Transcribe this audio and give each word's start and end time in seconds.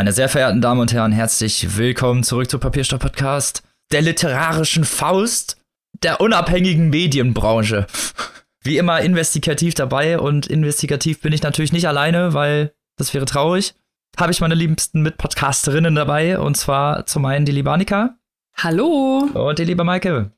Meine 0.00 0.12
sehr 0.14 0.30
verehrten 0.30 0.62
Damen 0.62 0.80
und 0.80 0.94
Herren, 0.94 1.12
herzlich 1.12 1.76
willkommen 1.76 2.22
zurück 2.22 2.48
zu 2.48 2.58
Papierstopp 2.58 3.02
Podcast, 3.02 3.62
der 3.92 4.00
literarischen 4.00 4.86
Faust 4.86 5.58
der 6.02 6.22
unabhängigen 6.22 6.88
Medienbranche. 6.88 7.86
Wie 8.64 8.78
immer 8.78 9.02
investigativ 9.02 9.74
dabei 9.74 10.18
und 10.18 10.46
investigativ 10.46 11.20
bin 11.20 11.34
ich 11.34 11.42
natürlich 11.42 11.74
nicht 11.74 11.86
alleine, 11.86 12.32
weil 12.32 12.72
das 12.96 13.12
wäre 13.12 13.26
traurig. 13.26 13.74
Habe 14.18 14.32
ich 14.32 14.40
meine 14.40 14.54
liebsten 14.54 15.02
Mitpodcasterinnen 15.02 15.94
dabei 15.94 16.38
und 16.38 16.56
zwar 16.56 17.04
zum 17.04 17.26
einen 17.26 17.44
die 17.44 17.52
liebe 17.52 17.70
Annika. 17.70 18.16
Hallo. 18.56 19.28
Und 19.34 19.58
die 19.58 19.64
liebe 19.64 19.84
Maike. 19.84 20.32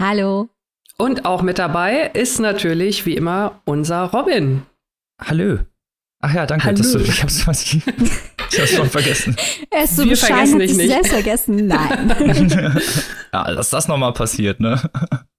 Hallo. 0.00 0.48
Und 0.96 1.26
auch 1.26 1.42
mit 1.42 1.58
dabei 1.58 2.12
ist 2.14 2.40
natürlich 2.40 3.04
wie 3.04 3.16
immer 3.16 3.60
unser 3.66 4.04
Robin. 4.04 4.62
Hallo. 5.20 5.58
Ach 6.22 6.32
ja, 6.32 6.46
danke. 6.46 6.64
Hallo. 6.64 6.78
Dass 6.78 6.92
du, 6.92 7.00
ich 7.00 7.22
hab's, 7.22 7.76
ich, 8.52 8.60
hab's 8.60 8.74
schon 8.74 8.90
vergessen. 8.90 9.36
Er 9.70 9.84
ist 9.84 9.96
so 9.96 10.02
Wir 10.02 10.10
bescheiden, 10.10 10.36
vergessen 10.36 10.58
dich 10.58 10.76
nicht. 10.76 10.90
selbst 10.90 11.12
vergessen. 11.12 11.66
Nein. 11.66 12.80
ja, 13.32 13.54
dass 13.54 13.70
das 13.70 13.88
nochmal 13.88 14.12
passiert, 14.12 14.60
ne? 14.60 14.80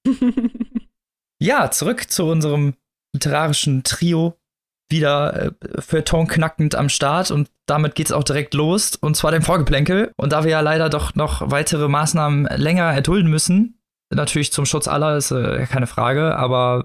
ja, 1.40 1.70
zurück 1.72 2.10
zu 2.10 2.26
unserem 2.26 2.74
literarischen 3.14 3.84
Trio. 3.84 4.38
Wieder 4.92 5.54
äh, 5.62 5.82
Feuilleton 5.82 6.28
knackend 6.28 6.76
am 6.76 6.90
Start 6.90 7.32
und 7.32 7.50
damit 7.68 7.96
geht's 7.96 8.12
auch 8.12 8.24
direkt 8.24 8.54
los 8.54 8.96
und 8.96 9.16
zwar 9.16 9.32
dem 9.32 9.42
Vorgeplänkel. 9.42 10.12
Und 10.18 10.34
da 10.34 10.44
wir 10.44 10.52
ja 10.52 10.62
leider 10.62 10.90
doch 10.90 11.16
noch 11.16 11.50
weitere 11.50 11.88
Maßnahmen 11.88 12.46
länger 12.58 12.92
erdulden 12.94 13.30
müssen, 13.30 13.80
natürlich 14.14 14.52
zum 14.52 14.66
Schutz 14.66 14.88
aller 14.88 15.18
ist 15.18 15.32
äh, 15.32 15.66
keine 15.66 15.88
Frage, 15.88 16.36
aber 16.36 16.84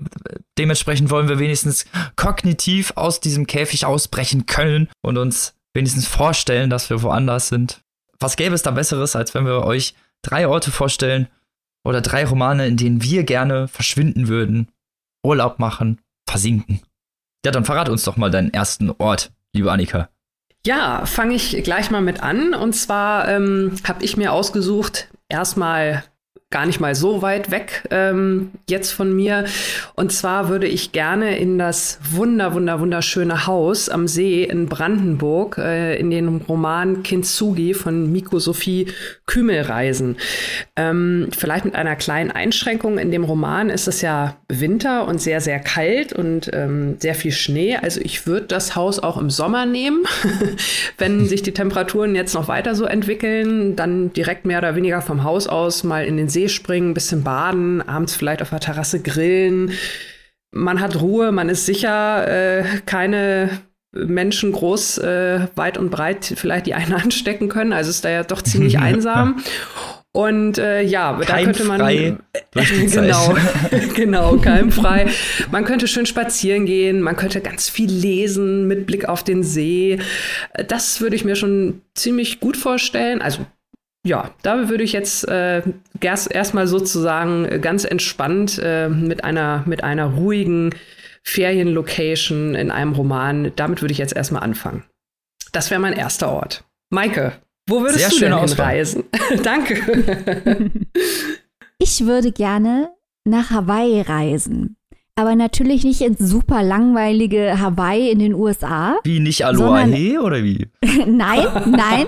dementsprechend 0.59 1.11
wollen 1.11 1.29
wir 1.29 1.39
wenigstens 1.39 1.87
kognitiv 2.17 2.93
aus 2.97 3.21
diesem 3.21 3.47
Käfig 3.47 3.85
ausbrechen 3.85 4.47
können 4.47 4.89
und 5.03 5.19
uns 5.19 5.55
wenigstens 5.75 6.07
vorstellen, 6.07 6.71
dass 6.71 6.91
wir 6.91 7.03
woanders 7.03 7.49
sind. 7.49 7.83
Was 8.19 8.37
gäbe 8.37 8.55
es 8.55 8.63
da 8.63 8.71
Besseres, 8.71 9.15
als 9.17 9.35
wenn 9.35 9.47
wir 9.47 9.65
euch 9.65 9.95
drei 10.23 10.49
Orte 10.49 10.71
vorstellen 10.71 11.29
oder 11.85 12.01
drei 12.01 12.25
Romane, 12.25 12.67
in 12.67 12.77
denen 12.77 13.03
wir 13.03 13.25
gerne 13.25 13.69
verschwinden 13.69 14.29
würden, 14.29 14.69
Urlaub 15.23 15.59
machen, 15.59 16.01
versinken? 16.29 16.81
Ja, 17.45 17.53
dann 17.53 17.65
verrat 17.65 17.89
uns 17.89 18.05
doch 18.05 18.17
mal 18.17 18.31
deinen 18.31 18.53
ersten 18.53 18.91
Ort, 18.99 19.31
liebe 19.53 19.71
Annika. 19.71 20.09
Ja, 20.67 21.07
fange 21.07 21.35
ich 21.35 21.63
gleich 21.63 21.91
mal 21.91 22.03
mit 22.03 22.23
an. 22.23 22.55
Und 22.55 22.75
zwar 22.75 23.29
ähm, 23.29 23.77
habe 23.85 24.05
ich 24.05 24.17
mir 24.17 24.33
ausgesucht, 24.33 25.09
erstmal 25.29 26.05
gar 26.51 26.65
nicht 26.65 26.81
mal 26.81 26.95
so 26.95 27.21
weit 27.21 27.51
weg 27.51 27.87
ähm, 27.91 28.53
jetzt 28.71 28.93
von 28.93 29.15
mir. 29.15 29.45
Und 29.97 30.13
zwar 30.13 30.49
würde 30.49 30.67
ich 30.67 30.93
gerne 30.93 31.37
in 31.37 31.59
das 31.59 31.99
wunder, 32.11 32.55
wunder, 32.55 32.81
wunderschöne 32.81 33.47
Haus 33.47 33.91
am 33.91 34.09
See 34.09 34.45
in 34.45 34.65
Brandenburg 34.65 35.59
äh, 35.59 35.99
in 35.99 36.11
den 36.11 36.39
Roman 36.49 37.03
Kintsugi 37.03 37.75
von 37.75 38.11
Miko 38.11 38.39
Sophie 38.39 38.87
Kümel 39.27 39.61
reisen. 39.61 40.17
Ähm, 40.75 41.29
vielleicht 41.37 41.67
mit 41.67 41.75
einer 41.75 41.97
kleinen 41.97 42.31
Einschränkung. 42.31 42.97
In 42.97 43.11
dem 43.11 43.25
Roman 43.25 43.69
ist 43.69 43.87
es 43.87 44.01
ja 44.01 44.39
Winter 44.49 45.07
und 45.07 45.21
sehr, 45.21 45.43
sehr 45.43 45.61
kalt 45.61 46.15
und 46.15 46.49
ähm, 46.55 46.97
sehr 46.99 47.15
viel 47.15 47.33
Schnee. 47.33 47.77
Also 47.77 48.01
ich 48.01 48.27
würde 48.27 48.47
das 48.47 48.75
Haus 48.75 48.99
auch 49.01 49.19
im 49.19 49.29
Sommer 49.29 49.67
nehmen. 49.67 50.05
Wenn 50.97 51.27
sich 51.27 51.43
die 51.43 51.53
Temperaturen 51.53 52.15
jetzt 52.15 52.33
noch 52.33 52.49
weiter 52.49 52.75
so 52.75 52.87
entwickeln, 52.87 53.77
dann 53.77 54.15
direkt 54.15 54.47
mehr 54.47 54.61
oder 54.61 54.77
weniger 54.77 55.03
vom 55.03 55.25
Haus 55.25 55.47
aus 55.47 55.85
mal 55.85 56.07
in 56.07 56.17
den 56.17 56.31
See 56.31 56.38
springen, 56.47 56.91
ein 56.91 56.95
bisschen 56.95 57.25
baden, 57.25 57.83
abends 57.83 58.15
vielleicht 58.15 58.43
auf 58.43 58.51
der 58.51 58.61
Terrasse 58.61 59.01
grillen. 59.01 59.73
Man 60.53 60.81
hat 60.81 61.01
Ruhe, 61.01 61.33
man 61.33 61.49
ist 61.49 61.67
sicher, 61.67 62.29
äh, 62.29 62.65
keine 62.87 63.51
Menschen 63.93 64.53
groß, 64.53 64.99
äh, 64.99 65.49
weit 65.57 65.79
und 65.79 65.91
breit 65.91 66.33
vielleicht 66.37 66.67
die 66.67 66.75
einen 66.75 66.93
anstecken 67.03 67.49
können. 67.49 67.73
Also 67.73 67.91
ist 67.91 68.05
da 68.05 68.11
ja 68.11 68.23
doch 68.23 68.43
ziemlich 68.43 68.79
einsam. 68.79 69.43
Und 70.13 70.59
äh, 70.59 70.83
ja, 70.83 71.19
da 71.27 71.43
könnte 71.43 71.65
man 71.65 71.87
die 71.89 72.17
Zeit. 72.87 72.91
genau, 72.91 73.37
genau, 73.95 74.37
keimfrei. 74.39 75.07
Man 75.53 75.65
könnte 75.65 75.87
schön 75.87 76.07
spazieren 76.07 76.67
gehen, 76.67 77.03
man 77.03 77.15
könnte 77.15 77.41
ganz 77.41 77.69
viel 77.69 77.91
lesen 77.91 78.67
mit 78.67 78.87
Blick 78.87 79.09
auf 79.09 79.23
den 79.23 79.43
See. 79.43 79.99
Das 80.67 81.01
würde 81.01 81.15
ich 81.15 81.25
mir 81.25 81.37
schon 81.37 81.83
ziemlich 81.95 82.41
gut 82.41 82.57
vorstellen. 82.57 83.21
Also 83.21 83.47
ja, 84.07 84.31
da 84.43 84.69
würde 84.69 84.85
ich 84.85 84.93
jetzt 84.93 85.29
äh, 85.29 85.63
erst 86.01 86.31
erstmal 86.33 86.67
sozusagen 86.67 87.61
ganz 87.61 87.85
entspannt 87.85 88.61
äh, 88.63 88.89
mit 88.89 89.25
einer 89.25 89.65
mit 89.67 89.85
einer 89.85 90.07
ruhigen 90.07 90.71
Ferienlocation 91.25 92.55
in 92.55 92.71
einem 92.71 92.93
Roman. 92.93 93.53
Damit 93.57 93.83
würde 93.83 93.93
ich 93.93 93.99
jetzt 93.99 94.17
erstmal 94.17 94.43
anfangen. 94.43 94.85
Das 95.53 95.71
wäre 95.71 95.81
mein 95.81 95.93
erster 95.95 96.31
Ort. 96.31 96.65
Maike, 96.91 97.33
wo 97.69 97.81
würdest 97.83 97.99
Sehr 97.99 98.31
du 98.31 98.37
denn 98.37 98.39
hinreisen? 98.49 99.05
Danke. 99.43 100.71
Ich 101.81 102.05
würde 102.05 102.33
gerne 102.33 102.91
nach 103.25 103.51
Hawaii 103.51 104.01
reisen. 104.01 104.77
Aber 105.15 105.37
natürlich 105.37 105.85
nicht 105.85 106.01
ins 106.01 106.19
super 106.19 106.63
langweilige 106.65 107.61
Hawaii 107.61 108.11
in 108.11 108.19
den 108.19 108.35
USA. 108.35 108.99
Wie 109.05 109.21
nicht 109.21 109.45
Aloha 109.47 109.83
Sondern- 109.83 109.93
He 109.93 110.19
oder 110.19 110.43
wie? 110.43 110.67
nein, 111.07 111.47
nein. 111.67 112.07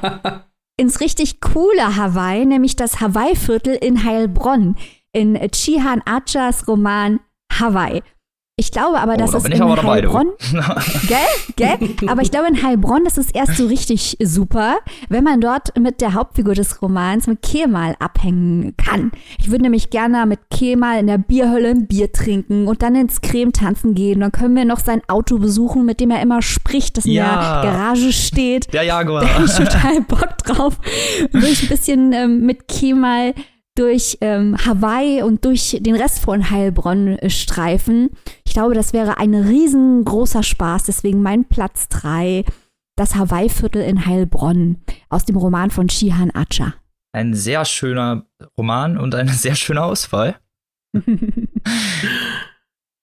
Ins 0.80 1.00
richtig 1.00 1.42
coole 1.42 1.94
Hawaii, 1.96 2.46
nämlich 2.46 2.74
das 2.74 3.02
Hawaii-Viertel 3.02 3.74
in 3.74 4.02
Heilbronn. 4.02 4.76
In 5.12 5.38
Chihan 5.50 6.00
Achas 6.06 6.66
Roman 6.66 7.20
Hawaii. 7.52 8.02
Ich 8.60 8.71
glaube 8.72 9.00
aber, 9.00 9.16
dass 9.16 9.31
oh, 9.31 9.38
da 9.38 9.48
ich 9.48 9.54
in 9.54 9.59
dabei. 9.59 9.82
Heilbronn 9.82 10.26
Gell? 11.09 11.19
Gell? 11.56 11.78
Aber 12.09 12.21
ich 12.21 12.31
glaube, 12.31 12.47
in 12.48 12.62
Heilbronn 12.62 13.06
ist 13.06 13.16
es 13.16 13.31
erst 13.31 13.56
so 13.56 13.66
richtig 13.66 14.19
super, 14.22 14.76
wenn 15.09 15.25
man 15.25 15.41
dort 15.41 15.75
mit 15.78 16.03
der 16.03 16.12
Hauptfigur 16.12 16.54
des 16.54 16.82
Romans, 16.82 17.26
mit 17.26 17.41
Kemal, 17.41 17.97
abhängen 18.00 18.75
kann. 18.76 19.12
Ich 19.38 19.50
würde 19.50 19.62
nämlich 19.62 19.88
gerne 19.88 20.26
mit 20.26 20.41
Kemal 20.50 21.00
in 21.00 21.06
der 21.06 21.16
Bierhölle 21.16 21.71
ein 21.71 21.87
Bier 21.87 22.12
trinken 22.12 22.69
und 22.69 22.82
dann 22.82 22.94
ins 22.97 23.22
Creme 23.22 23.53
tanzen 23.53 23.94
gehen. 23.94 24.21
Dann 24.21 24.31
können 24.31 24.54
wir 24.54 24.66
noch 24.66 24.81
sein 24.81 25.00
Auto 25.09 25.38
besuchen, 25.38 25.87
mit 25.87 25.98
dem 26.00 26.10
er 26.10 26.21
immer 26.21 26.42
spricht, 26.42 26.98
das 26.98 27.06
Ja. 27.06 27.12
in 27.62 27.62
der 27.65 27.72
Garage 27.72 28.12
steht. 28.12 28.71
Der 28.75 28.82
Jaguar. 28.82 29.22
Da 29.22 29.34
habe 29.37 29.47
ich 29.47 29.54
total 29.54 30.03
Bock 30.03 30.37
drauf. 30.44 30.78
Würde 31.32 31.48
ich 31.48 31.62
ein 31.62 31.69
bisschen 31.71 32.12
ähm, 32.12 32.41
mit 32.44 32.69
Kemal 32.69 33.32
durch 33.80 34.18
ähm, 34.20 34.56
Hawaii 34.66 35.22
und 35.22 35.44
durch 35.46 35.78
den 35.80 35.96
Rest 35.96 36.20
von 36.20 36.50
Heilbronn 36.50 37.18
äh, 37.18 37.30
streifen. 37.30 38.10
Ich 38.44 38.52
glaube, 38.52 38.74
das 38.74 38.92
wäre 38.92 39.16
ein 39.16 39.34
riesengroßer 39.34 40.42
Spaß. 40.42 40.82
Deswegen 40.84 41.22
mein 41.22 41.46
Platz 41.46 41.88
3, 41.88 42.44
das 42.96 43.14
Hawaii-Viertel 43.14 43.82
in 43.82 44.04
Heilbronn 44.04 44.76
aus 45.08 45.24
dem 45.24 45.36
Roman 45.36 45.70
von 45.70 45.88
Shihan 45.88 46.30
Acha. 46.34 46.74
Ein 47.12 47.32
sehr 47.34 47.64
schöner 47.64 48.26
Roman 48.58 48.98
und 48.98 49.14
eine 49.14 49.32
sehr 49.32 49.54
schöne 49.54 49.82
Auswahl. 49.82 50.36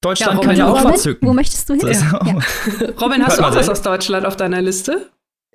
Deutschland 0.02 0.36
Ja, 0.36 0.48
kann 0.48 0.56
ja 0.56 0.68
auch 0.68 0.78
Robin, 0.80 0.94
was 0.94 1.02
zücken. 1.02 1.28
wo 1.28 1.34
möchtest 1.34 1.68
du 1.70 1.74
hin? 1.74 1.88
Ja. 1.92 2.20
Robin, 3.02 3.26
hast 3.26 3.40
Hört 3.40 3.40
du 3.40 3.44
auch 3.46 3.56
was 3.56 3.68
aus 3.68 3.82
Deutschland 3.82 4.28
auf 4.28 4.36
deiner 4.36 4.62
Liste? 4.62 5.10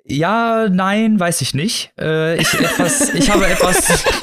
Ja, 0.05 0.67
nein, 0.69 1.17
weiß 1.17 1.39
ich 1.41 1.53
nicht. 1.53 1.93
Äh, 1.97 2.41
ich, 2.41 2.53
etwas, 2.53 3.13
ich 3.13 3.31
habe 3.31 3.47
etwas. 3.47 4.03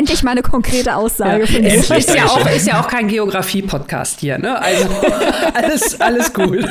Endlich 0.00 0.22
mal 0.22 0.30
eine 0.30 0.40
konkrete 0.40 0.96
Aussage 0.96 1.46
von 1.46 1.56
Endlich. 1.56 1.86
dir. 1.86 1.96
ist, 1.98 2.14
ja 2.14 2.24
auch, 2.24 2.46
ist 2.50 2.66
ja 2.66 2.80
auch 2.80 2.88
kein 2.88 3.06
Geografie-Podcast 3.06 4.20
hier, 4.20 4.38
ne? 4.38 4.58
Also 4.58 4.88
alles, 5.54 6.00
alles 6.00 6.32
cool. 6.38 6.66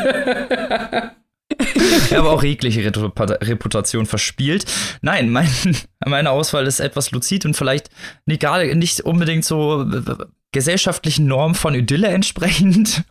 Ich 1.51 2.13
habe 2.15 2.27
auch 2.27 2.41
jegliche 2.41 2.81
Reputa- 2.81 3.39
Reputation 3.47 4.07
verspielt. 4.07 4.65
Nein, 5.03 5.29
mein, 5.29 5.47
meine 6.07 6.31
Auswahl 6.31 6.65
ist 6.65 6.79
etwas 6.79 7.11
luzid 7.11 7.45
und 7.45 7.55
vielleicht 7.55 7.91
nicht, 8.25 8.41
gerade, 8.41 8.75
nicht 8.75 9.01
unbedingt 9.01 9.45
so 9.45 9.85
gesellschaftlichen 10.51 11.27
Normen 11.27 11.53
von 11.53 11.75
Idylle 11.75 12.07
entsprechend. 12.07 13.03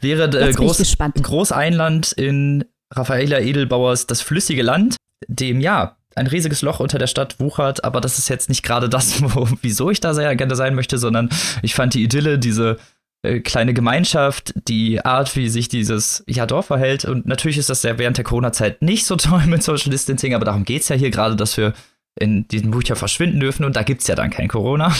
Wäre 0.00 0.26
äh, 0.38 0.52
Groß. 0.52 0.96
Großeinland 1.20 2.12
in 2.12 2.66
Raffaella 2.92 3.40
Edelbauers 3.40 4.06
Das 4.06 4.20
flüssige 4.20 4.62
Land, 4.62 4.94
dem 5.26 5.60
ja 5.60 5.96
ein 6.16 6.26
riesiges 6.26 6.62
Loch 6.62 6.80
unter 6.80 6.98
der 6.98 7.06
Stadt 7.06 7.40
wuchert, 7.40 7.84
aber 7.84 8.00
das 8.00 8.18
ist 8.18 8.28
jetzt 8.28 8.48
nicht 8.48 8.62
gerade 8.62 8.88
das, 8.88 9.22
wo, 9.34 9.48
wieso 9.62 9.90
ich 9.90 10.00
da 10.00 10.14
sehr 10.14 10.34
gerne 10.36 10.56
sein 10.56 10.74
möchte, 10.74 10.98
sondern 10.98 11.28
ich 11.62 11.74
fand 11.74 11.94
die 11.94 12.02
Idylle, 12.02 12.38
diese 12.38 12.78
äh, 13.24 13.40
kleine 13.40 13.72
Gemeinschaft, 13.72 14.52
die 14.68 15.04
Art, 15.04 15.34
wie 15.34 15.48
sich 15.48 15.68
dieses 15.68 16.22
ja, 16.26 16.44
Dorf 16.44 16.66
verhält. 16.66 17.04
Und 17.04 17.26
natürlich 17.26 17.58
ist 17.58 17.70
das 17.70 17.82
ja 17.82 17.98
während 17.98 18.18
der 18.18 18.24
Corona-Zeit 18.24 18.82
nicht 18.82 19.06
so 19.06 19.16
toll 19.16 19.46
mit 19.46 19.62
Social 19.62 19.90
Distancing, 19.90 20.34
aber 20.34 20.44
darum 20.44 20.64
geht 20.64 20.82
es 20.82 20.88
ja 20.88 20.96
hier 20.96 21.10
gerade, 21.10 21.34
dass 21.34 21.56
wir 21.56 21.72
in 22.20 22.46
diesem 22.48 22.70
Buch 22.70 22.82
ja 22.84 22.94
verschwinden 22.94 23.40
dürfen 23.40 23.64
und 23.64 23.76
da 23.76 23.82
gibt 23.82 24.02
es 24.02 24.06
ja 24.06 24.14
dann 24.14 24.30
kein 24.30 24.48
Corona. 24.48 24.94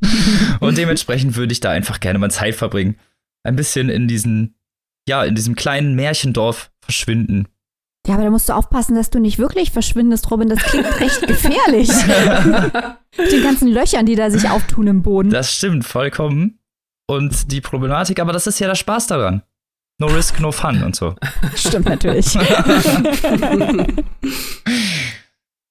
und 0.60 0.78
dementsprechend 0.78 1.36
würde 1.36 1.52
ich 1.52 1.60
da 1.60 1.70
einfach 1.70 1.98
gerne 1.98 2.18
mal 2.18 2.30
Zeit 2.30 2.54
verbringen. 2.54 2.96
Ein 3.42 3.56
bisschen 3.56 3.88
in 3.88 4.06
diesen, 4.06 4.54
ja, 5.08 5.24
in 5.24 5.34
diesem 5.34 5.56
kleinen 5.56 5.94
Märchendorf 5.94 6.70
verschwinden. 6.80 7.48
Ja, 8.06 8.14
aber 8.14 8.24
da 8.24 8.30
musst 8.30 8.48
du 8.48 8.54
aufpassen, 8.54 8.94
dass 8.96 9.10
du 9.10 9.18
nicht 9.18 9.38
wirklich 9.38 9.72
verschwindest, 9.72 10.30
Robin. 10.30 10.48
Das 10.48 10.60
klingt 10.60 10.86
recht 11.00 11.26
gefährlich. 11.26 11.88
Mit 13.16 13.32
den 13.32 13.42
ganzen 13.42 13.68
Löchern, 13.68 14.06
die 14.06 14.14
da 14.16 14.30
sich 14.30 14.48
auftun 14.48 14.86
im 14.86 15.02
Boden. 15.02 15.30
Das 15.30 15.52
stimmt 15.54 15.84
vollkommen. 15.84 16.58
Und 17.06 17.50
die 17.50 17.60
Problematik, 17.60 18.20
aber 18.20 18.32
das 18.32 18.46
ist 18.46 18.60
ja 18.60 18.68
der 18.68 18.76
Spaß 18.76 19.08
daran. 19.08 19.42
No 19.98 20.06
risk, 20.06 20.40
no 20.40 20.50
fun 20.52 20.82
und 20.82 20.96
so. 20.96 21.14
Stimmt 21.56 21.86
natürlich. 21.86 22.32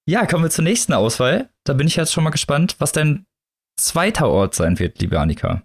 ja, 0.06 0.26
kommen 0.26 0.44
wir 0.44 0.50
zur 0.50 0.64
nächsten 0.64 0.92
Auswahl. 0.92 1.48
Da 1.64 1.72
bin 1.72 1.88
ich 1.88 1.96
jetzt 1.96 2.12
schon 2.12 2.22
mal 2.22 2.30
gespannt, 2.30 2.76
was 2.78 2.92
dein 2.92 3.26
zweiter 3.76 4.28
Ort 4.28 4.54
sein 4.54 4.78
wird, 4.78 5.00
liebe 5.00 5.18
Annika. 5.18 5.62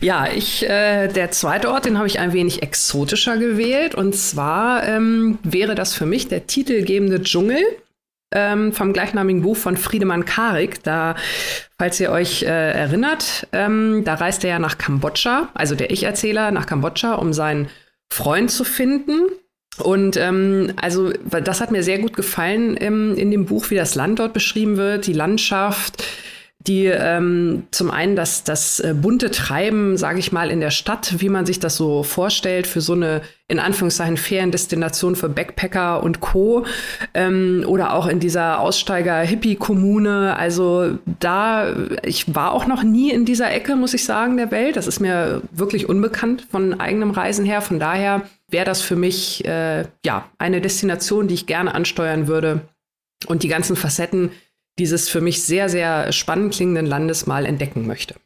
Ja, 0.00 0.28
ich, 0.34 0.68
äh, 0.68 1.08
der 1.08 1.30
zweite 1.30 1.70
Ort, 1.70 1.84
den 1.84 1.98
habe 1.98 2.06
ich 2.06 2.18
ein 2.18 2.32
wenig 2.32 2.62
exotischer 2.62 3.36
gewählt. 3.36 3.94
Und 3.94 4.14
zwar 4.14 4.86
ähm, 4.86 5.38
wäre 5.42 5.74
das 5.74 5.94
für 5.94 6.06
mich 6.06 6.28
der 6.28 6.46
titelgebende 6.46 7.22
Dschungel 7.22 7.62
ähm, 8.32 8.72
vom 8.72 8.92
gleichnamigen 8.92 9.42
Buch 9.42 9.56
von 9.56 9.76
Friedemann 9.76 10.24
Karik. 10.24 10.82
Da, 10.82 11.16
falls 11.78 12.00
ihr 12.00 12.10
euch 12.10 12.42
äh, 12.42 12.46
erinnert, 12.46 13.46
ähm, 13.52 14.02
da 14.04 14.14
reist 14.14 14.44
er 14.44 14.50
ja 14.50 14.58
nach 14.58 14.78
Kambodscha, 14.78 15.48
also 15.54 15.74
der 15.74 15.90
Ich-Erzähler 15.90 16.50
nach 16.50 16.66
Kambodscha, 16.66 17.14
um 17.14 17.32
seinen 17.32 17.68
Freund 18.12 18.50
zu 18.50 18.64
finden. 18.64 19.28
Und 19.78 20.16
ähm, 20.16 20.72
also 20.80 21.10
das 21.10 21.60
hat 21.60 21.72
mir 21.72 21.82
sehr 21.82 21.98
gut 21.98 22.14
gefallen 22.14 22.76
ähm, 22.78 23.16
in 23.16 23.30
dem 23.30 23.46
Buch, 23.46 23.70
wie 23.70 23.76
das 23.76 23.94
Land 23.94 24.20
dort 24.20 24.32
beschrieben 24.32 24.76
wird, 24.76 25.06
die 25.06 25.12
Landschaft, 25.12 26.04
die 26.66 26.86
ähm, 26.86 27.64
zum 27.72 27.90
einen 27.90 28.16
das, 28.16 28.42
das 28.42 28.80
äh, 28.80 28.94
bunte 28.94 29.30
Treiben, 29.30 29.98
sage 29.98 30.18
ich 30.18 30.32
mal, 30.32 30.50
in 30.50 30.60
der 30.60 30.70
Stadt, 30.70 31.20
wie 31.20 31.28
man 31.28 31.44
sich 31.44 31.60
das 31.60 31.76
so 31.76 32.02
vorstellt, 32.02 32.66
für 32.66 32.80
so 32.80 32.94
eine 32.94 33.20
in 33.48 33.58
Anführungszeichen 33.58 34.16
Feriendestination 34.16 35.16
für 35.16 35.28
Backpacker 35.28 36.02
und 36.02 36.20
Co. 36.20 36.64
Ähm, 37.12 37.64
oder 37.66 37.92
auch 37.92 38.06
in 38.06 38.18
dieser 38.18 38.60
Aussteiger-Hippie-Kommune. 38.60 40.36
Also 40.38 40.98
da, 41.20 41.74
ich 42.02 42.34
war 42.34 42.52
auch 42.52 42.66
noch 42.66 42.82
nie 42.82 43.10
in 43.10 43.26
dieser 43.26 43.52
Ecke, 43.52 43.76
muss 43.76 43.92
ich 43.92 44.04
sagen, 44.04 44.38
der 44.38 44.50
Welt. 44.50 44.76
Das 44.76 44.86
ist 44.86 45.00
mir 45.00 45.42
wirklich 45.52 45.86
unbekannt 45.86 46.46
von 46.50 46.80
eigenem 46.80 47.10
Reisen 47.10 47.44
her. 47.44 47.60
Von 47.60 47.78
daher 47.78 48.22
wäre 48.48 48.64
das 48.64 48.80
für 48.80 48.96
mich 48.96 49.44
äh, 49.44 49.84
ja 50.06 50.30
eine 50.38 50.62
Destination, 50.62 51.28
die 51.28 51.34
ich 51.34 51.46
gerne 51.46 51.74
ansteuern 51.74 52.26
würde. 52.26 52.62
Und 53.26 53.42
die 53.42 53.48
ganzen 53.48 53.76
Facetten, 53.76 54.30
dieses 54.78 55.08
für 55.08 55.20
mich 55.20 55.42
sehr, 55.42 55.68
sehr 55.68 56.12
spannend 56.12 56.54
klingenden 56.54 56.86
Landes 56.86 57.26
mal 57.26 57.46
entdecken 57.46 57.86
möchte. 57.86 58.16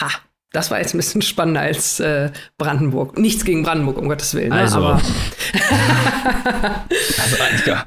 Ha! 0.00 0.08
Das 0.52 0.72
war 0.72 0.78
jetzt 0.78 0.94
ein 0.94 0.98
bisschen 0.98 1.22
spannender 1.22 1.60
als 1.60 2.00
äh, 2.00 2.30
Brandenburg. 2.58 3.16
Nichts 3.16 3.44
gegen 3.44 3.62
Brandenburg, 3.62 3.98
um 3.98 4.08
Gottes 4.08 4.34
Willen. 4.34 4.48
Ne? 4.48 4.56
Also. 4.56 4.78
Aber 4.78 4.94
also 7.22 7.36
Annika. 7.48 7.84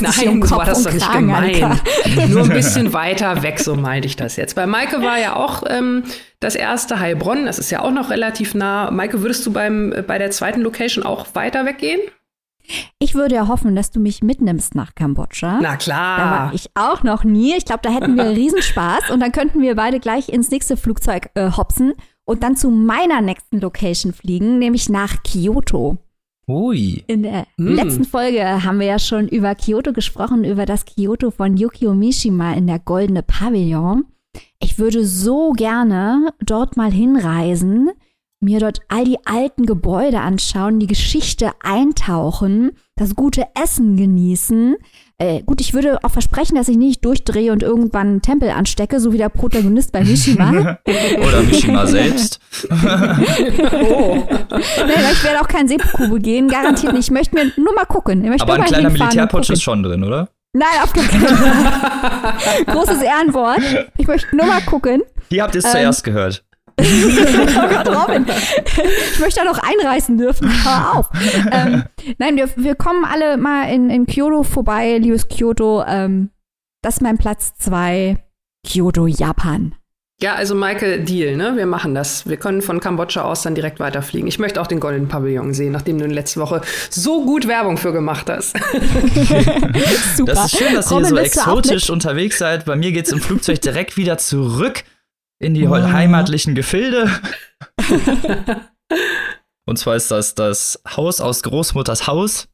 Nein, 0.00 0.42
so 0.46 0.56
war 0.56 0.64
das 0.64 0.84
doch 0.84 0.92
nicht 0.94 1.12
gemeint. 1.12 1.82
Nur 2.28 2.44
ein 2.44 2.48
bisschen 2.48 2.94
weiter 2.94 3.42
weg, 3.42 3.60
so 3.60 3.74
meinte 3.74 4.06
ich 4.06 4.16
das 4.16 4.36
jetzt. 4.36 4.54
Bei 4.54 4.66
Maike 4.66 5.02
war 5.02 5.18
ja 5.18 5.36
auch 5.36 5.64
ähm, 5.68 6.04
das 6.40 6.54
erste 6.54 6.98
Heilbronn, 6.98 7.44
das 7.44 7.58
ist 7.58 7.70
ja 7.70 7.82
auch 7.82 7.92
noch 7.92 8.08
relativ 8.08 8.54
nah. 8.54 8.90
Maike, 8.90 9.20
würdest 9.20 9.44
du 9.44 9.52
beim, 9.52 9.92
äh, 9.92 10.00
bei 10.00 10.16
der 10.16 10.30
zweiten 10.30 10.62
Location 10.62 11.04
auch 11.04 11.26
weiter 11.34 11.66
weggehen? 11.66 12.00
Ich 12.98 13.14
würde 13.14 13.34
ja 13.36 13.48
hoffen, 13.48 13.76
dass 13.76 13.90
du 13.90 14.00
mich 14.00 14.22
mitnimmst 14.22 14.74
nach 14.74 14.94
Kambodscha. 14.94 15.58
Na 15.62 15.76
klar. 15.76 16.18
Da 16.18 16.30
war 16.30 16.54
ich 16.54 16.68
auch 16.74 17.02
noch 17.02 17.24
nie. 17.24 17.54
Ich 17.56 17.64
glaube, 17.64 17.80
da 17.82 17.90
hätten 17.90 18.16
wir 18.16 18.30
Riesenspaß 18.30 19.10
und 19.10 19.20
dann 19.20 19.32
könnten 19.32 19.60
wir 19.62 19.74
beide 19.76 20.00
gleich 20.00 20.28
ins 20.28 20.50
nächste 20.50 20.76
Flugzeug 20.76 21.30
äh, 21.34 21.50
hopsen 21.52 21.92
und 22.24 22.42
dann 22.42 22.56
zu 22.56 22.70
meiner 22.70 23.20
nächsten 23.20 23.60
Location 23.60 24.12
fliegen, 24.12 24.58
nämlich 24.58 24.88
nach 24.88 25.22
Kyoto. 25.22 25.98
Ui. 26.48 27.02
In 27.08 27.22
der 27.24 27.46
Mm. 27.56 27.74
letzten 27.74 28.04
Folge 28.04 28.62
haben 28.64 28.78
wir 28.78 28.86
ja 28.86 28.98
schon 29.00 29.26
über 29.28 29.54
Kyoto 29.56 29.92
gesprochen, 29.92 30.44
über 30.44 30.64
das 30.64 30.84
Kyoto 30.84 31.30
von 31.32 31.56
Yukio 31.56 31.92
Mishima 31.94 32.52
in 32.54 32.66
der 32.68 32.78
Goldene 32.78 33.22
Pavillon. 33.24 34.04
Ich 34.60 34.78
würde 34.78 35.04
so 35.06 35.52
gerne 35.52 36.32
dort 36.44 36.76
mal 36.76 36.92
hinreisen, 36.92 37.90
mir 38.40 38.60
dort 38.60 38.80
all 38.88 39.04
die 39.04 39.18
alten 39.24 39.66
Gebäude 39.66 40.20
anschauen, 40.20 40.78
die 40.78 40.86
Geschichte 40.86 41.52
eintauchen, 41.62 42.72
das 42.96 43.14
gute 43.14 43.44
Essen 43.60 43.96
genießen. 43.96 44.76
Äh, 45.18 45.42
gut, 45.42 45.62
ich 45.62 45.72
würde 45.72 45.98
auch 46.04 46.10
versprechen, 46.10 46.56
dass 46.56 46.68
ich 46.68 46.76
nicht 46.76 47.04
durchdrehe 47.04 47.50
und 47.50 47.62
irgendwann 47.62 48.06
einen 48.08 48.22
Tempel 48.22 48.50
anstecke, 48.50 49.00
so 49.00 49.12
wie 49.14 49.18
der 49.18 49.30
Protagonist 49.30 49.90
bei 49.92 50.04
Mishima. 50.04 50.50
Oder 50.86 51.42
Mishima 51.42 51.86
selbst. 51.86 52.40
Oh. 53.88 54.24
nee, 54.28 55.12
ich 55.12 55.24
werde 55.24 55.40
auch 55.40 55.48
kein 55.48 55.68
Seppuku 55.68 56.08
begehen, 56.08 56.48
garantiert 56.48 56.92
nicht. 56.92 57.06
Ich 57.06 57.10
möchte 57.10 57.34
mir 57.34 57.52
nur 57.56 57.74
mal 57.74 57.84
gucken. 57.84 58.28
Aber 58.40 58.54
ein 58.54 58.64
kleiner 58.64 58.90
Militärputsch 58.90 59.50
ist 59.50 59.62
schon 59.62 59.82
drin, 59.82 60.04
oder? 60.04 60.28
Nein, 60.52 60.68
auf 60.82 60.92
gar 60.92 61.04
keinen 61.04 61.26
Fall. 61.26 62.64
Großes 62.74 63.02
Ehrenwort. 63.02 63.60
Ich 63.98 64.06
möchte 64.06 64.34
nur 64.34 64.46
mal 64.46 64.62
gucken. 64.62 65.02
Hier 65.28 65.42
habt 65.42 65.54
ihr 65.54 65.58
es 65.58 65.64
Ähm, 65.66 65.72
zuerst 65.72 66.04
gehört. 66.04 66.44
Oh 67.58 67.68
Gott, 67.68 67.88
Robin. 67.88 68.26
Ich 69.12 69.18
möchte 69.18 69.40
da 69.40 69.44
noch 69.44 69.58
einreißen 69.58 70.18
dürfen. 70.18 70.48
Hör 70.64 70.98
auf. 70.98 71.10
Ähm, 71.50 71.84
nein, 72.18 72.36
wir, 72.36 72.50
wir 72.56 72.74
kommen 72.74 73.04
alle 73.04 73.36
mal 73.36 73.72
in, 73.72 73.90
in 73.90 74.06
Kyoto 74.06 74.42
vorbei, 74.42 74.98
liebes 74.98 75.28
Kyoto. 75.28 75.84
Ähm, 75.86 76.30
das 76.82 76.96
ist 76.96 77.00
mein 77.00 77.18
Platz 77.18 77.54
zwei. 77.58 78.18
Kyoto, 78.66 79.06
Japan. 79.06 79.74
Ja, 80.18 80.34
also 80.34 80.54
Maike, 80.54 81.00
Deal, 81.00 81.36
ne? 81.36 81.56
Wir 81.56 81.66
machen 81.66 81.94
das. 81.94 82.26
Wir 82.26 82.38
können 82.38 82.62
von 82.62 82.80
Kambodscha 82.80 83.22
aus 83.22 83.42
dann 83.42 83.54
direkt 83.54 83.80
weiterfliegen. 83.80 84.26
Ich 84.26 84.38
möchte 84.38 84.62
auch 84.62 84.66
den 84.66 84.80
Goldenen 84.80 85.08
Pavillon 85.08 85.52
sehen, 85.52 85.72
nachdem 85.72 85.98
du 85.98 86.06
letzte 86.06 86.40
Woche 86.40 86.62
so 86.88 87.26
gut 87.26 87.46
Werbung 87.46 87.76
für 87.76 87.92
gemacht 87.92 88.30
hast. 88.30 88.56
Super. 90.16 90.32
Das 90.32 90.46
ist 90.46 90.58
schön, 90.58 90.74
dass 90.74 90.90
ihr 90.90 90.96
Robin, 90.96 91.08
so 91.08 91.14
du 91.16 91.20
auch 91.20 91.24
exotisch 91.26 91.90
unterwegs 91.90 92.38
seid. 92.38 92.64
Bei 92.64 92.76
mir 92.76 92.92
geht's 92.92 93.12
im 93.12 93.20
Flugzeug 93.20 93.60
direkt 93.60 93.98
wieder 93.98 94.16
zurück 94.16 94.84
in 95.38 95.54
die 95.54 95.68
Wow. 95.68 95.90
heimatlichen 95.92 96.54
Gefilde. 96.54 97.10
Und 99.68 99.78
zwar 99.78 99.96
ist 99.96 100.10
das 100.10 100.34
das 100.34 100.80
Haus 100.96 101.20
aus 101.20 101.42
Großmutters 101.42 102.06
Haus 102.06 102.48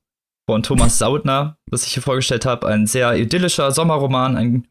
von 0.49 0.63
Thomas 0.63 0.99
Sautner, 0.99 1.59
das 1.67 1.87
ich 1.87 1.93
hier 1.95 2.03
vorgestellt 2.03 2.47
habe. 2.47 2.67
Ein 2.67 2.87
sehr 2.87 3.15
idyllischer 3.17 3.71
Sommerroman 3.71 4.37
ein, 4.37 4.67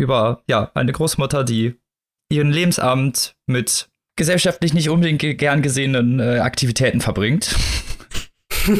über 0.00 0.42
ja, 0.48 0.70
eine 0.74 0.92
Großmutter, 0.92 1.44
die 1.44 1.74
ihren 2.32 2.52
Lebensabend 2.52 3.34
mit 3.46 3.88
gesellschaftlich 4.16 4.72
nicht 4.72 4.88
unbedingt 4.88 5.20
ge- 5.20 5.34
gern 5.34 5.62
gesehenen 5.62 6.20
äh, 6.20 6.38
Aktivitäten 6.38 7.00
verbringt. 7.00 7.56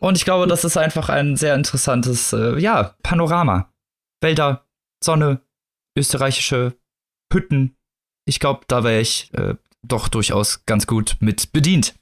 Und 0.00 0.16
ich 0.16 0.24
glaube, 0.24 0.46
das 0.46 0.64
ist 0.64 0.76
einfach 0.76 1.08
ein 1.08 1.36
sehr 1.36 1.54
interessantes, 1.54 2.32
äh, 2.32 2.58
ja, 2.58 2.94
Panorama. 3.02 3.72
Wälder, 4.22 4.66
Sonne, 5.02 5.40
österreichische 5.98 6.74
Hütten. 7.32 7.76
Ich 8.26 8.40
glaube, 8.40 8.62
da 8.68 8.84
wäre 8.84 9.00
ich 9.00 9.32
äh, 9.34 9.54
doch 9.82 10.08
durchaus 10.08 10.64
ganz 10.66 10.86
gut 10.86 11.16
mit 11.20 11.52
bedient. 11.52 11.94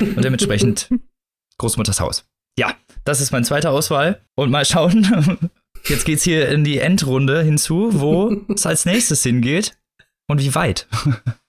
Und 0.00 0.24
dementsprechend 0.24 0.88
Großmutters 1.58 2.00
Haus. 2.00 2.28
Ja, 2.58 2.74
das 3.04 3.20
ist 3.20 3.32
meine 3.32 3.44
zweite 3.44 3.70
Auswahl. 3.70 4.22
Und 4.34 4.50
mal 4.50 4.64
schauen. 4.64 5.50
Jetzt 5.84 6.04
geht's 6.04 6.24
hier 6.24 6.48
in 6.48 6.64
die 6.64 6.78
Endrunde 6.78 7.42
hinzu, 7.42 7.90
wo 7.92 8.44
es 8.52 8.66
als 8.66 8.86
nächstes 8.86 9.22
hingeht 9.22 9.78
und 10.26 10.40
wie 10.40 10.54
weit. 10.54 10.88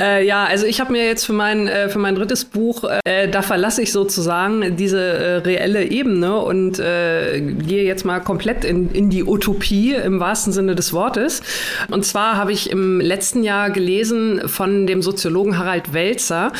Äh, 0.00 0.24
ja, 0.24 0.44
also 0.44 0.64
ich 0.64 0.80
habe 0.80 0.92
mir 0.92 1.04
jetzt 1.04 1.26
für 1.26 1.34
mein, 1.34 1.68
äh, 1.68 1.90
für 1.90 1.98
mein 1.98 2.14
drittes 2.14 2.46
Buch, 2.46 2.84
äh, 3.04 3.28
da 3.28 3.42
verlasse 3.42 3.82
ich 3.82 3.92
sozusagen 3.92 4.76
diese 4.76 4.98
äh, 4.98 5.36
reelle 5.38 5.84
Ebene 5.84 6.38
und 6.38 6.78
äh, 6.78 7.40
gehe 7.40 7.84
jetzt 7.84 8.06
mal 8.06 8.20
komplett 8.20 8.64
in, 8.64 8.90
in 8.92 9.10
die 9.10 9.24
Utopie 9.24 9.92
im 9.92 10.18
wahrsten 10.18 10.54
Sinne 10.54 10.74
des 10.74 10.94
Wortes. 10.94 11.42
Und 11.90 12.06
zwar 12.06 12.36
habe 12.36 12.52
ich 12.52 12.70
im 12.70 13.00
letzten 13.00 13.42
Jahr 13.42 13.70
gelesen 13.70 14.48
von 14.48 14.86
dem 14.86 15.02
Soziologen 15.02 15.58
Harald 15.58 15.92
Welzer, 15.92 16.52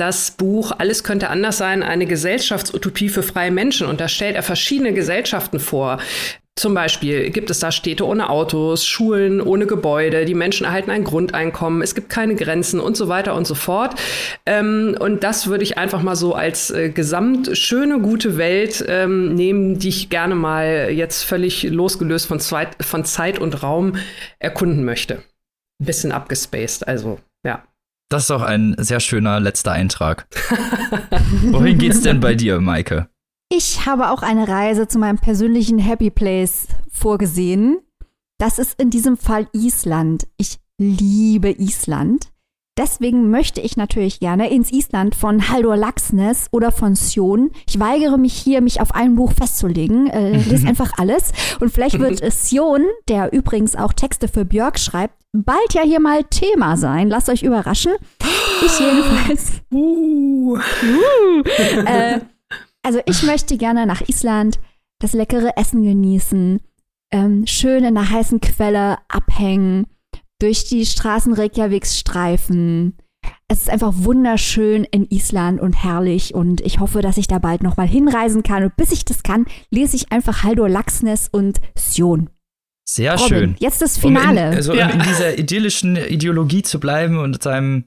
das 0.00 0.30
Buch 0.32 0.72
Alles 0.78 1.04
könnte 1.04 1.28
anders 1.28 1.58
sein, 1.58 1.82
eine 1.82 2.06
Gesellschaftsutopie 2.06 3.10
für 3.10 3.22
freie 3.22 3.50
Menschen. 3.50 3.86
Und 3.86 4.00
da 4.00 4.08
stellt 4.08 4.34
er 4.34 4.42
verschiedene 4.42 4.94
Gesellschaften 4.94 5.60
vor. 5.60 5.98
Zum 6.56 6.74
Beispiel 6.74 7.30
gibt 7.30 7.48
es 7.48 7.60
da 7.60 7.72
Städte 7.72 8.06
ohne 8.06 8.28
Autos, 8.28 8.84
Schulen 8.84 9.40
ohne 9.40 9.66
Gebäude, 9.66 10.26
die 10.26 10.34
Menschen 10.34 10.66
erhalten 10.66 10.90
ein 10.90 11.04
Grundeinkommen, 11.04 11.80
es 11.80 11.94
gibt 11.94 12.10
keine 12.10 12.34
Grenzen 12.34 12.80
und 12.80 12.98
so 12.98 13.08
weiter 13.08 13.34
und 13.34 13.46
so 13.46 13.54
fort. 13.54 13.94
Ähm, 14.44 14.94
und 15.00 15.24
das 15.24 15.46
würde 15.46 15.64
ich 15.64 15.78
einfach 15.78 16.02
mal 16.02 16.16
so 16.16 16.34
als 16.34 16.70
äh, 16.70 16.90
gesamt 16.90 17.56
schöne, 17.56 18.00
gute 18.00 18.36
Welt 18.36 18.84
ähm, 18.88 19.34
nehmen, 19.34 19.78
die 19.78 19.88
ich 19.88 20.10
gerne 20.10 20.34
mal 20.34 20.90
jetzt 20.90 21.22
völlig 21.22 21.62
losgelöst 21.62 22.26
von, 22.26 22.40
Zweit 22.40 22.76
von 22.84 23.06
Zeit 23.06 23.38
und 23.38 23.62
Raum 23.62 23.96
erkunden 24.38 24.84
möchte. 24.84 25.22
Bisschen 25.78 26.12
abgespaced, 26.12 26.86
also 26.86 27.20
ja. 27.42 27.62
Das 28.10 28.24
ist 28.24 28.30
doch 28.30 28.42
ein 28.42 28.74
sehr 28.76 28.98
schöner 28.98 29.38
letzter 29.38 29.70
Eintrag. 29.70 30.26
Wohin 31.52 31.78
geht's 31.78 32.00
denn 32.00 32.18
bei 32.18 32.34
dir, 32.34 32.60
Maike? 32.60 33.08
Ich 33.52 33.86
habe 33.86 34.10
auch 34.10 34.22
eine 34.22 34.48
Reise 34.48 34.88
zu 34.88 34.98
meinem 34.98 35.18
persönlichen 35.18 35.78
Happy 35.78 36.10
Place 36.10 36.66
vorgesehen. 36.90 37.78
Das 38.38 38.58
ist 38.58 38.80
in 38.80 38.90
diesem 38.90 39.16
Fall 39.16 39.46
Island. 39.52 40.26
Ich 40.38 40.58
liebe 40.76 41.50
Island. 41.52 42.32
Deswegen 42.80 43.30
möchte 43.30 43.60
ich 43.60 43.76
natürlich 43.76 44.20
gerne 44.20 44.50
ins 44.50 44.72
Island 44.72 45.14
von 45.14 45.50
Haldor 45.50 45.76
Laxness 45.76 46.48
oder 46.50 46.72
von 46.72 46.94
Sion. 46.94 47.50
Ich 47.68 47.78
weigere 47.78 48.16
mich 48.16 48.32
hier, 48.32 48.62
mich 48.62 48.80
auf 48.80 48.94
ein 48.94 49.16
Buch 49.16 49.32
festzulegen. 49.32 50.06
Äh, 50.06 50.38
lese 50.38 50.66
einfach 50.66 50.92
alles. 50.96 51.32
Und 51.60 51.70
vielleicht 51.70 51.98
wird 51.98 52.22
Sion, 52.32 52.86
der 53.06 53.34
übrigens 53.34 53.76
auch 53.76 53.92
Texte 53.92 54.28
für 54.28 54.46
Björk 54.46 54.78
schreibt, 54.78 55.12
bald 55.34 55.74
ja 55.74 55.82
hier 55.82 56.00
mal 56.00 56.24
Thema 56.24 56.78
sein. 56.78 57.10
Lasst 57.10 57.28
euch 57.28 57.42
überraschen. 57.42 57.92
Ich 58.64 58.80
jedenfalls. 58.80 59.52
Uh. 59.72 60.56
Uh. 60.56 61.42
Äh, 61.84 62.20
also 62.82 63.00
ich 63.04 63.22
möchte 63.24 63.58
gerne 63.58 63.84
nach 63.84 64.00
Island 64.08 64.58
das 65.00 65.12
leckere 65.12 65.56
Essen 65.58 65.82
genießen, 65.82 66.60
ähm, 67.12 67.46
schön 67.46 67.84
in 67.84 67.94
der 67.94 68.10
heißen 68.10 68.40
Quelle 68.40 68.96
abhängen, 69.08 69.86
durch 70.40 70.64
die 70.64 70.84
Straßen 70.84 71.32
Reykjaviks 71.32 71.98
streifen. 71.98 72.96
Es 73.48 73.60
ist 73.62 73.70
einfach 73.70 73.92
wunderschön 73.96 74.84
in 74.84 75.06
Island 75.10 75.60
und 75.60 75.72
herrlich 75.72 76.34
und 76.34 76.60
ich 76.60 76.80
hoffe, 76.80 77.02
dass 77.02 77.16
ich 77.16 77.26
da 77.26 77.38
bald 77.38 77.62
nochmal 77.62 77.86
hinreisen 77.86 78.42
kann. 78.42 78.64
Und 78.64 78.76
bis 78.76 78.92
ich 78.92 79.04
das 79.04 79.22
kann, 79.22 79.46
lese 79.70 79.96
ich 79.96 80.12
einfach 80.12 80.42
Haldor 80.42 80.68
Laxness 80.68 81.28
und 81.30 81.60
Sion. 81.76 82.30
Sehr 82.88 83.14
Robin, 83.14 83.28
schön. 83.28 83.56
Jetzt 83.58 83.82
das 83.82 83.98
Finale. 83.98 84.46
Um 84.46 84.52
in, 84.52 84.56
also 84.56 84.74
ja. 84.74 84.88
in 84.88 85.00
dieser 85.00 85.38
idyllischen 85.38 85.96
Ideologie 85.96 86.62
zu 86.62 86.80
bleiben 86.80 87.18
und 87.18 87.42
seinem 87.42 87.84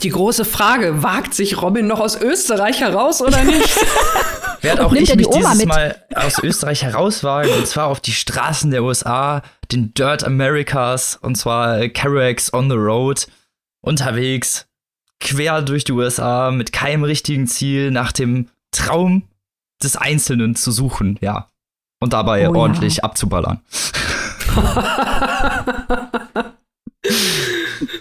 die 0.00 0.10
große 0.10 0.44
Frage, 0.44 1.02
wagt 1.02 1.34
sich 1.34 1.60
Robin 1.60 1.86
noch 1.86 2.00
aus 2.00 2.20
Österreich 2.20 2.80
heraus 2.80 3.20
oder 3.20 3.42
nicht? 3.44 3.76
Werde 4.60 4.86
auch 4.86 4.92
ich 4.92 5.14
mich 5.14 5.28
dieses 5.28 5.54
mit? 5.56 5.68
Mal 5.68 6.04
aus 6.14 6.42
Österreich 6.42 6.82
herauswagen, 6.82 7.52
und 7.52 7.66
zwar 7.66 7.86
auf 7.86 8.00
die 8.00 8.12
Straßen 8.12 8.70
der 8.70 8.82
USA, 8.82 9.42
den 9.72 9.94
Dirt 9.94 10.24
Americas, 10.24 11.16
und 11.16 11.36
zwar 11.36 11.88
Carex 11.88 12.52
on 12.52 12.70
the 12.70 12.76
Road, 12.76 13.26
unterwegs, 13.80 14.66
quer 15.20 15.62
durch 15.62 15.84
die 15.84 15.92
USA, 15.92 16.50
mit 16.50 16.72
keinem 16.72 17.04
richtigen 17.04 17.46
Ziel, 17.46 17.90
nach 17.90 18.12
dem 18.12 18.48
Traum 18.70 19.22
des 19.82 19.96
Einzelnen 19.96 20.56
zu 20.56 20.72
suchen, 20.72 21.18
ja. 21.20 21.48
Und 22.00 22.12
dabei 22.12 22.48
oh, 22.48 22.54
ordentlich 22.54 22.96
ja. 22.96 23.04
abzuballern. 23.04 23.60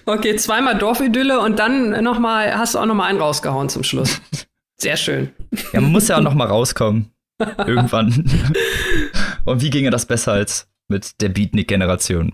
Okay, 0.08 0.38
zweimal 0.38 0.78
Dorfidylle 0.78 1.42
und 1.42 1.60
dann 1.60 2.02
noch 2.02 2.18
mal, 2.18 2.58
hast 2.58 2.76
du 2.76 2.80
auch 2.80 2.86
noch 2.86 2.96
mal 2.96 3.08
einen 3.08 3.20
rausgehauen 3.20 3.68
zum 3.68 3.84
Schluss. 3.84 4.22
Sehr 4.79 4.98
schön. 4.98 5.31
Ja, 5.74 5.81
man 5.81 5.91
muss 5.91 6.07
ja 6.07 6.17
auch 6.17 6.22
noch 6.22 6.34
mal 6.34 6.48
rauskommen. 6.48 7.12
Irgendwann. 7.39 8.29
und 9.46 9.62
wie 9.62 9.69
ginge 9.69 9.89
das 9.89 10.05
besser 10.05 10.34
als 10.34 10.67
mit 10.88 11.22
der 11.22 11.29
Beatnik-Generation? 11.29 12.34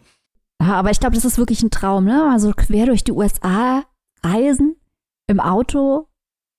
Ja, 0.61 0.73
aber 0.75 0.91
ich 0.91 0.99
glaube, 0.99 1.15
das 1.15 1.25
ist 1.25 1.37
wirklich 1.37 1.61
ein 1.63 1.71
Traum, 1.71 2.05
ne? 2.05 2.29
Also 2.31 2.51
quer 2.51 2.85
durch 2.85 3.03
die 3.03 3.11
USA 3.11 3.83
reisen, 4.23 4.75
im 5.27 5.39
Auto, 5.39 6.07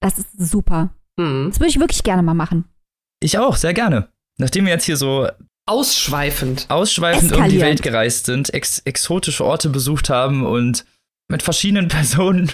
das 0.00 0.18
ist 0.18 0.38
super. 0.38 0.94
Mhm. 1.16 1.48
Das 1.48 1.60
würde 1.60 1.70
ich 1.70 1.80
wirklich 1.80 2.02
gerne 2.02 2.22
mal 2.22 2.34
machen. 2.34 2.64
Ich 3.20 3.38
auch, 3.38 3.56
sehr 3.56 3.74
gerne. 3.74 4.08
Nachdem 4.38 4.66
wir 4.66 4.72
jetzt 4.72 4.84
hier 4.84 4.96
so 4.96 5.28
ausschweifend, 5.66 6.66
ausschweifend 6.68 7.32
um 7.34 7.48
die 7.48 7.60
Welt 7.60 7.82
gereist 7.82 8.26
sind, 8.26 8.52
ex 8.52 8.80
exotische 8.80 9.44
Orte 9.44 9.70
besucht 9.70 10.10
haben 10.10 10.44
und 10.44 10.84
mit 11.28 11.42
verschiedenen 11.42 11.88
Personen 11.88 12.52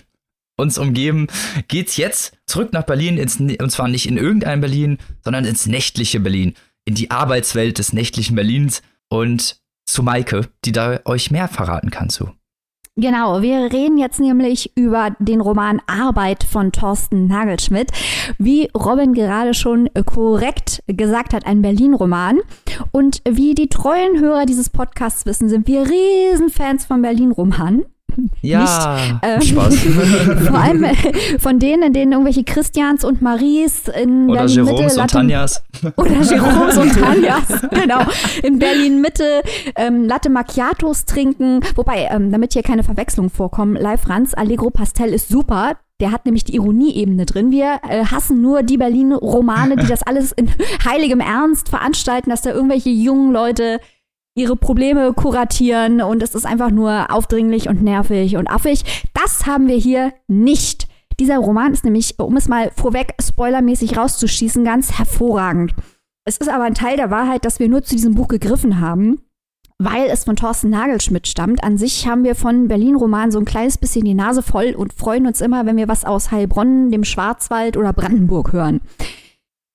uns 0.60 0.78
umgeben, 0.78 1.26
geht's 1.68 1.96
jetzt 1.96 2.36
zurück 2.46 2.72
nach 2.72 2.84
Berlin, 2.84 3.18
ins, 3.18 3.40
und 3.40 3.70
zwar 3.70 3.88
nicht 3.88 4.06
in 4.06 4.16
irgendein 4.16 4.60
Berlin, 4.60 4.98
sondern 5.24 5.44
ins 5.44 5.66
nächtliche 5.66 6.20
Berlin, 6.20 6.54
in 6.84 6.94
die 6.94 7.10
Arbeitswelt 7.10 7.78
des 7.78 7.92
nächtlichen 7.92 8.36
Berlins 8.36 8.82
und 9.08 9.60
zu 9.86 10.02
Maike, 10.02 10.48
die 10.64 10.72
da 10.72 11.00
euch 11.04 11.30
mehr 11.30 11.48
verraten 11.48 11.90
kann 11.90 12.10
zu. 12.10 12.30
Genau, 12.96 13.40
wir 13.40 13.72
reden 13.72 13.98
jetzt 13.98 14.20
nämlich 14.20 14.72
über 14.76 15.16
den 15.20 15.40
Roman 15.40 15.80
Arbeit 15.86 16.44
von 16.44 16.70
Thorsten 16.70 17.28
Nagelschmidt. 17.28 17.90
Wie 18.36 18.68
Robin 18.76 19.14
gerade 19.14 19.54
schon 19.54 19.88
korrekt 20.04 20.82
gesagt 20.86 21.32
hat, 21.32 21.46
ein 21.46 21.62
Berlin-Roman. 21.62 22.40
Und 22.90 23.22
wie 23.26 23.54
die 23.54 23.68
treuen 23.68 24.20
Hörer 24.20 24.44
dieses 24.44 24.68
Podcasts 24.68 25.24
wissen, 25.24 25.48
sind 25.48 25.66
wir 25.66 25.88
Riesenfans 25.88 26.84
von 26.84 27.00
Berlin-Romanen. 27.00 27.86
Ja, 28.42 29.20
ähm, 29.22 29.42
Spaß. 29.42 29.76
vor 30.48 30.58
allem 30.58 30.84
äh, 30.84 30.94
von 31.38 31.58
denen, 31.58 31.82
in 31.82 31.92
denen 31.92 32.12
irgendwelche 32.12 32.42
Christians 32.42 33.04
und 33.04 33.20
Maries 33.20 33.88
in 33.88 34.30
oder 34.30 34.46
Berlin 34.46 34.64
Mitte 34.64 34.76
Jeroms 34.76 34.96
und 34.96 35.10
Tanjas 35.10 35.62
oder 35.96 36.22
Jeroms 36.22 36.78
und 36.78 36.92
Tanjas, 36.94 37.68
genau, 37.70 38.00
in 38.42 38.58
Berlin 38.58 39.02
Mitte 39.02 39.42
ähm, 39.76 40.06
Latte 40.06 40.30
Macchiatos 40.30 41.04
trinken. 41.04 41.60
Wobei, 41.74 42.08
ähm, 42.10 42.32
damit 42.32 42.54
hier 42.54 42.62
keine 42.62 42.82
Verwechslung 42.82 43.28
vorkommen, 43.28 43.76
Live 43.76 44.02
Franz 44.02 44.32
Allegro 44.34 44.70
Pastel 44.70 45.12
ist 45.12 45.28
super. 45.28 45.76
Der 46.00 46.12
hat 46.12 46.24
nämlich 46.24 46.44
die 46.44 46.54
Ironieebene 46.54 47.26
drin. 47.26 47.50
Wir 47.50 47.78
äh, 47.86 48.06
hassen 48.06 48.40
nur 48.40 48.62
die 48.62 48.78
Berlin-Romane, 48.78 49.76
die 49.76 49.86
das 49.86 50.02
alles 50.02 50.32
in 50.32 50.50
heiligem 50.82 51.20
Ernst 51.20 51.68
veranstalten, 51.68 52.30
dass 52.30 52.40
da 52.40 52.52
irgendwelche 52.52 52.88
jungen 52.88 53.32
Leute 53.32 53.80
ihre 54.34 54.56
Probleme 54.56 55.12
kuratieren 55.12 56.00
und 56.00 56.22
es 56.22 56.34
ist 56.34 56.46
einfach 56.46 56.70
nur 56.70 57.12
aufdringlich 57.12 57.68
und 57.68 57.82
nervig 57.82 58.36
und 58.36 58.48
affig. 58.48 59.08
Das 59.12 59.46
haben 59.46 59.68
wir 59.68 59.76
hier 59.76 60.12
nicht. 60.28 60.88
Dieser 61.18 61.38
Roman 61.38 61.72
ist 61.72 61.84
nämlich, 61.84 62.18
um 62.18 62.36
es 62.36 62.48
mal 62.48 62.70
vorweg 62.76 63.14
spoilermäßig 63.20 63.98
rauszuschießen, 63.98 64.64
ganz 64.64 64.98
hervorragend. 64.98 65.74
Es 66.24 66.36
ist 66.36 66.48
aber 66.48 66.64
ein 66.64 66.74
Teil 66.74 66.96
der 66.96 67.10
Wahrheit, 67.10 67.44
dass 67.44 67.58
wir 67.58 67.68
nur 67.68 67.82
zu 67.82 67.94
diesem 67.94 68.14
Buch 68.14 68.28
gegriffen 68.28 68.80
haben, 68.80 69.20
weil 69.78 70.06
es 70.06 70.24
von 70.24 70.36
Thorsten 70.36 70.70
Nagelschmidt 70.70 71.26
stammt. 71.26 71.64
An 71.64 71.76
sich 71.76 72.06
haben 72.06 72.24
wir 72.24 72.34
von 72.34 72.68
Berlin-Roman 72.68 73.30
so 73.30 73.38
ein 73.38 73.44
kleines 73.44 73.78
bisschen 73.78 74.04
die 74.04 74.14
Nase 74.14 74.42
voll 74.42 74.74
und 74.76 74.92
freuen 74.92 75.26
uns 75.26 75.40
immer, 75.40 75.66
wenn 75.66 75.76
wir 75.76 75.88
was 75.88 76.04
aus 76.04 76.30
Heilbronn, 76.30 76.90
dem 76.90 77.04
Schwarzwald 77.04 77.76
oder 77.76 77.92
Brandenburg 77.92 78.52
hören. 78.52 78.80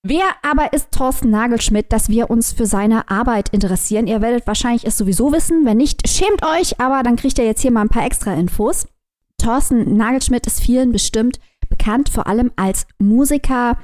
Wer 0.08 0.26
aber 0.42 0.72
ist 0.72 0.92
Thorsten 0.92 1.30
Nagelschmidt, 1.30 1.92
dass 1.92 2.08
wir 2.08 2.30
uns 2.30 2.52
für 2.52 2.66
seine 2.66 3.10
Arbeit 3.10 3.48
interessieren? 3.48 4.06
Ihr 4.06 4.20
werdet 4.20 4.46
wahrscheinlich 4.46 4.86
es 4.86 4.96
sowieso 4.96 5.32
wissen. 5.32 5.64
Wenn 5.64 5.78
nicht, 5.78 6.06
schämt 6.06 6.44
euch, 6.44 6.78
aber 6.80 7.02
dann 7.02 7.16
kriegt 7.16 7.38
ihr 7.38 7.44
jetzt 7.44 7.62
hier 7.62 7.72
mal 7.72 7.80
ein 7.80 7.88
paar 7.88 8.06
extra 8.06 8.32
Infos. 8.34 8.86
Thorsten 9.36 9.96
Nagelschmidt 9.96 10.46
ist 10.46 10.60
vielen 10.60 10.92
bestimmt 10.92 11.40
bekannt, 11.68 12.08
vor 12.08 12.28
allem 12.28 12.52
als 12.54 12.86
Musiker, 13.00 13.78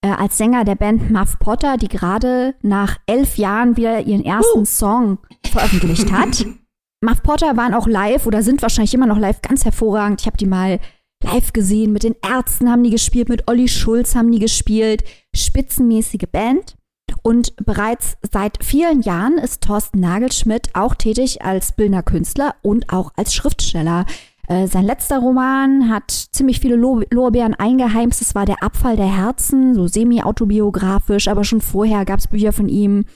äh, 0.00 0.08
als 0.08 0.38
Sänger 0.38 0.64
der 0.64 0.76
Band 0.76 1.10
Muff 1.10 1.38
Potter, 1.38 1.76
die 1.76 1.88
gerade 1.88 2.54
nach 2.62 2.96
elf 3.04 3.36
Jahren 3.36 3.76
wieder 3.76 4.00
ihren 4.00 4.24
ersten 4.24 4.60
uh. 4.60 4.64
Song 4.64 5.18
veröffentlicht 5.44 6.10
hat. 6.10 6.46
Muff 7.04 7.22
Potter 7.22 7.54
waren 7.58 7.74
auch 7.74 7.86
live 7.86 8.24
oder 8.24 8.42
sind 8.42 8.62
wahrscheinlich 8.62 8.94
immer 8.94 9.06
noch 9.06 9.18
live 9.18 9.42
ganz 9.42 9.66
hervorragend. 9.66 10.22
Ich 10.22 10.26
habe 10.26 10.38
die 10.38 10.46
mal 10.46 10.80
live 11.22 11.52
gesehen. 11.52 11.92
Mit 11.92 12.02
den 12.02 12.16
Ärzten 12.26 12.70
haben 12.70 12.82
die 12.82 12.90
gespielt, 12.90 13.28
mit 13.28 13.48
Olli 13.48 13.68
Schulz 13.68 14.14
haben 14.14 14.32
die 14.32 14.38
gespielt. 14.38 15.04
Spitzenmäßige 15.36 16.26
Band. 16.30 16.76
Und 17.22 17.54
bereits 17.64 18.16
seit 18.30 18.64
vielen 18.64 19.02
Jahren 19.02 19.38
ist 19.38 19.62
Thorsten 19.62 20.00
Nagelschmidt 20.00 20.70
auch 20.74 20.94
tätig 20.94 21.42
als 21.42 21.72
bildender 21.72 22.02
Künstler 22.02 22.54
und 22.62 22.92
auch 22.92 23.12
als 23.16 23.34
Schriftsteller. 23.34 24.06
Äh, 24.48 24.68
sein 24.68 24.84
letzter 24.84 25.18
Roman 25.18 25.90
hat 25.90 26.10
ziemlich 26.10 26.60
viele 26.60 26.76
Lo 26.76 27.02
Lorbeeren 27.10 27.54
eingeheimst. 27.54 28.22
Es 28.22 28.34
war 28.34 28.46
der 28.46 28.62
Abfall 28.62 28.96
der 28.96 29.12
Herzen, 29.12 29.74
so 29.74 29.88
semi-autobiografisch, 29.88 31.26
aber 31.26 31.42
schon 31.42 31.60
vorher 31.60 32.04
gab 32.04 32.20
es 32.20 32.28
Bücher 32.28 32.52
von 32.52 32.68
ihm. 32.68 33.06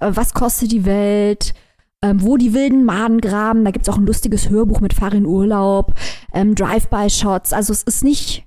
Äh, 0.00 0.10
Was 0.14 0.34
kostet 0.34 0.72
die 0.72 0.84
Welt? 0.84 1.54
ähm, 2.02 2.22
wo 2.22 2.36
die 2.36 2.52
wilden 2.52 2.84
Maden 2.84 3.20
graben. 3.20 3.64
Da 3.64 3.70
gibt's 3.70 3.88
auch 3.88 3.96
ein 3.96 4.06
lustiges 4.06 4.50
Hörbuch 4.50 4.80
mit 4.80 4.92
Farin 4.92 5.24
Urlaub, 5.24 5.94
ähm, 6.34 6.54
Drive-by-Shots. 6.54 7.52
Also 7.52 7.72
es 7.72 7.84
ist 7.84 8.04
nicht, 8.04 8.44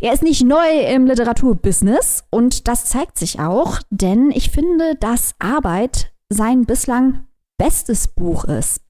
er 0.00 0.12
ist 0.12 0.22
nicht 0.22 0.44
neu 0.44 0.80
im 0.88 1.06
Literaturbusiness 1.06 2.24
und 2.30 2.68
das 2.68 2.86
zeigt 2.86 3.18
sich 3.18 3.40
auch, 3.40 3.80
denn 3.90 4.30
ich 4.30 4.50
finde, 4.50 4.96
dass 4.96 5.34
Arbeit 5.38 6.12
sein 6.28 6.64
bislang 6.64 7.24
bestes 7.58 8.08
Buch 8.08 8.44
ist. 8.44 8.82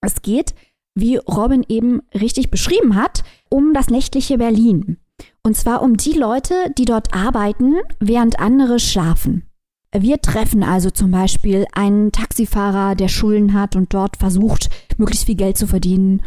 Es 0.00 0.22
geht, 0.22 0.54
wie 0.94 1.16
Robin 1.16 1.64
eben 1.68 2.02
richtig 2.14 2.50
beschrieben 2.50 2.96
hat, 2.96 3.22
um 3.48 3.74
das 3.74 3.88
nächtliche 3.88 4.38
Berlin. 4.38 4.98
Und 5.42 5.56
zwar 5.56 5.82
um 5.82 5.96
die 5.96 6.12
Leute, 6.12 6.54
die 6.76 6.84
dort 6.84 7.14
arbeiten, 7.14 7.76
während 7.98 8.40
andere 8.40 8.78
schlafen. 8.78 9.46
Wir 9.92 10.20
treffen 10.20 10.62
also 10.62 10.90
zum 10.90 11.10
Beispiel 11.10 11.66
einen 11.72 12.12
Taxifahrer, 12.12 12.94
der 12.94 13.08
Schulden 13.08 13.54
hat 13.54 13.74
und 13.74 13.92
dort 13.92 14.16
versucht, 14.16 14.70
möglichst 14.98 15.26
viel 15.26 15.34
Geld 15.34 15.58
zu 15.58 15.66
verdienen, 15.66 16.22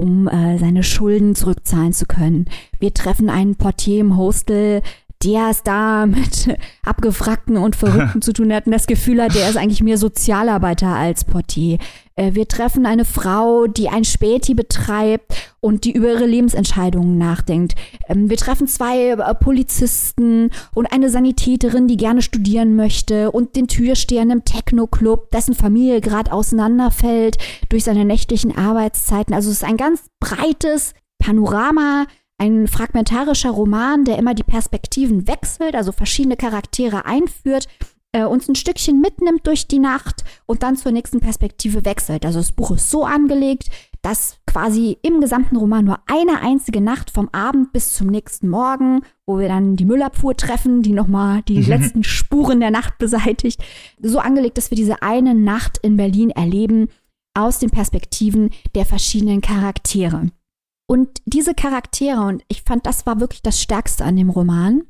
um 0.00 0.28
äh, 0.28 0.56
seine 0.58 0.82
Schulden 0.82 1.34
zurückzahlen 1.34 1.92
zu 1.92 2.06
können. 2.06 2.46
Wir 2.78 2.94
treffen 2.94 3.28
einen 3.28 3.56
Portier 3.56 4.00
im 4.00 4.16
Hostel, 4.16 4.80
der 5.22 5.48
es 5.50 5.62
da 5.62 6.06
mit 6.06 6.48
Abgefragten 6.84 7.56
und 7.56 7.76
Verrückten 7.76 8.22
zu 8.22 8.32
tun 8.32 8.52
hat 8.52 8.66
und 8.66 8.72
das 8.72 8.86
Gefühl 8.86 9.22
hat, 9.22 9.34
der 9.34 9.48
ist 9.48 9.56
eigentlich 9.56 9.82
mehr 9.82 9.98
Sozialarbeiter 9.98 10.88
als 10.88 11.24
Portier. 11.24 11.78
Äh, 12.16 12.34
wir 12.34 12.48
treffen 12.48 12.86
eine 12.86 13.04
Frau, 13.04 13.66
die 13.66 13.88
ein 13.88 14.04
Späti 14.04 14.54
betreibt 14.54 15.34
und 15.60 15.84
die 15.84 15.92
über 15.92 16.08
ihre 16.08 16.26
Lebensentscheidungen 16.26 17.18
nachdenkt. 17.18 17.74
Ähm, 18.08 18.30
wir 18.30 18.36
treffen 18.36 18.66
zwei 18.66 19.10
äh, 19.10 19.34
Polizisten 19.34 20.50
und 20.74 20.92
eine 20.92 21.10
Sanitäterin, 21.10 21.86
die 21.86 21.96
gerne 21.96 22.22
studieren 22.22 22.76
möchte 22.76 23.30
und 23.30 23.56
den 23.56 23.68
Türsteher 23.68 24.22
im 24.22 24.44
Techno-Club, 24.44 25.30
dessen 25.30 25.54
Familie 25.54 26.00
gerade 26.00 26.32
auseinanderfällt 26.32 27.36
durch 27.68 27.84
seine 27.84 28.04
nächtlichen 28.04 28.56
Arbeitszeiten. 28.56 29.34
Also 29.34 29.50
es 29.50 29.56
ist 29.56 29.64
ein 29.64 29.76
ganz 29.76 30.04
breites 30.18 30.94
Panorama, 31.18 32.06
ein 32.40 32.66
fragmentarischer 32.66 33.50
Roman, 33.50 34.04
der 34.04 34.18
immer 34.18 34.34
die 34.34 34.42
Perspektiven 34.42 35.28
wechselt, 35.28 35.74
also 35.74 35.92
verschiedene 35.92 36.36
Charaktere 36.36 37.04
einführt, 37.04 37.68
äh, 38.12 38.24
uns 38.24 38.48
ein 38.48 38.54
Stückchen 38.54 39.00
mitnimmt 39.00 39.46
durch 39.46 39.68
die 39.68 39.78
Nacht 39.78 40.24
und 40.46 40.62
dann 40.62 40.76
zur 40.76 40.90
nächsten 40.90 41.20
Perspektive 41.20 41.84
wechselt. 41.84 42.24
Also 42.24 42.40
das 42.40 42.52
Buch 42.52 42.72
ist 42.72 42.90
so 42.90 43.04
angelegt, 43.04 43.68
dass 44.02 44.38
quasi 44.46 44.96
im 45.02 45.20
gesamten 45.20 45.56
Roman 45.56 45.84
nur 45.84 45.98
eine 46.06 46.40
einzige 46.40 46.80
Nacht 46.80 47.10
vom 47.10 47.28
Abend 47.32 47.72
bis 47.72 47.92
zum 47.92 48.06
nächsten 48.06 48.48
Morgen, 48.48 49.02
wo 49.26 49.38
wir 49.38 49.48
dann 49.48 49.76
die 49.76 49.84
Müllabfuhr 49.84 50.34
treffen, 50.34 50.80
die 50.80 50.92
nochmal 50.92 51.42
die 51.42 51.60
letzten 51.60 52.02
Spuren 52.04 52.60
der 52.60 52.70
Nacht 52.70 52.96
beseitigt, 52.96 53.62
so 54.00 54.18
angelegt, 54.18 54.56
dass 54.56 54.70
wir 54.70 54.76
diese 54.76 55.02
eine 55.02 55.34
Nacht 55.34 55.78
in 55.82 55.98
Berlin 55.98 56.30
erleben 56.30 56.88
aus 57.34 57.58
den 57.58 57.70
Perspektiven 57.70 58.48
der 58.74 58.86
verschiedenen 58.86 59.42
Charaktere. 59.42 60.30
Und 60.90 61.22
diese 61.24 61.54
Charaktere, 61.54 62.20
und 62.22 62.42
ich 62.48 62.62
fand, 62.62 62.84
das 62.84 63.06
war 63.06 63.20
wirklich 63.20 63.42
das 63.42 63.62
Stärkste 63.62 64.04
an 64.04 64.16
dem 64.16 64.28
Roman, 64.28 64.82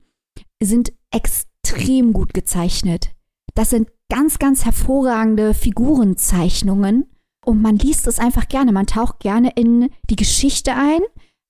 sind 0.58 0.94
extrem 1.10 2.14
gut 2.14 2.32
gezeichnet. 2.32 3.10
Das 3.54 3.68
sind 3.68 3.90
ganz, 4.08 4.38
ganz 4.38 4.64
hervorragende 4.64 5.52
Figurenzeichnungen 5.52 7.04
und 7.44 7.60
man 7.60 7.76
liest 7.76 8.06
es 8.06 8.18
einfach 8.18 8.48
gerne. 8.48 8.72
Man 8.72 8.86
taucht 8.86 9.20
gerne 9.20 9.50
in 9.56 9.90
die 10.08 10.16
Geschichte 10.16 10.74
ein. 10.74 11.00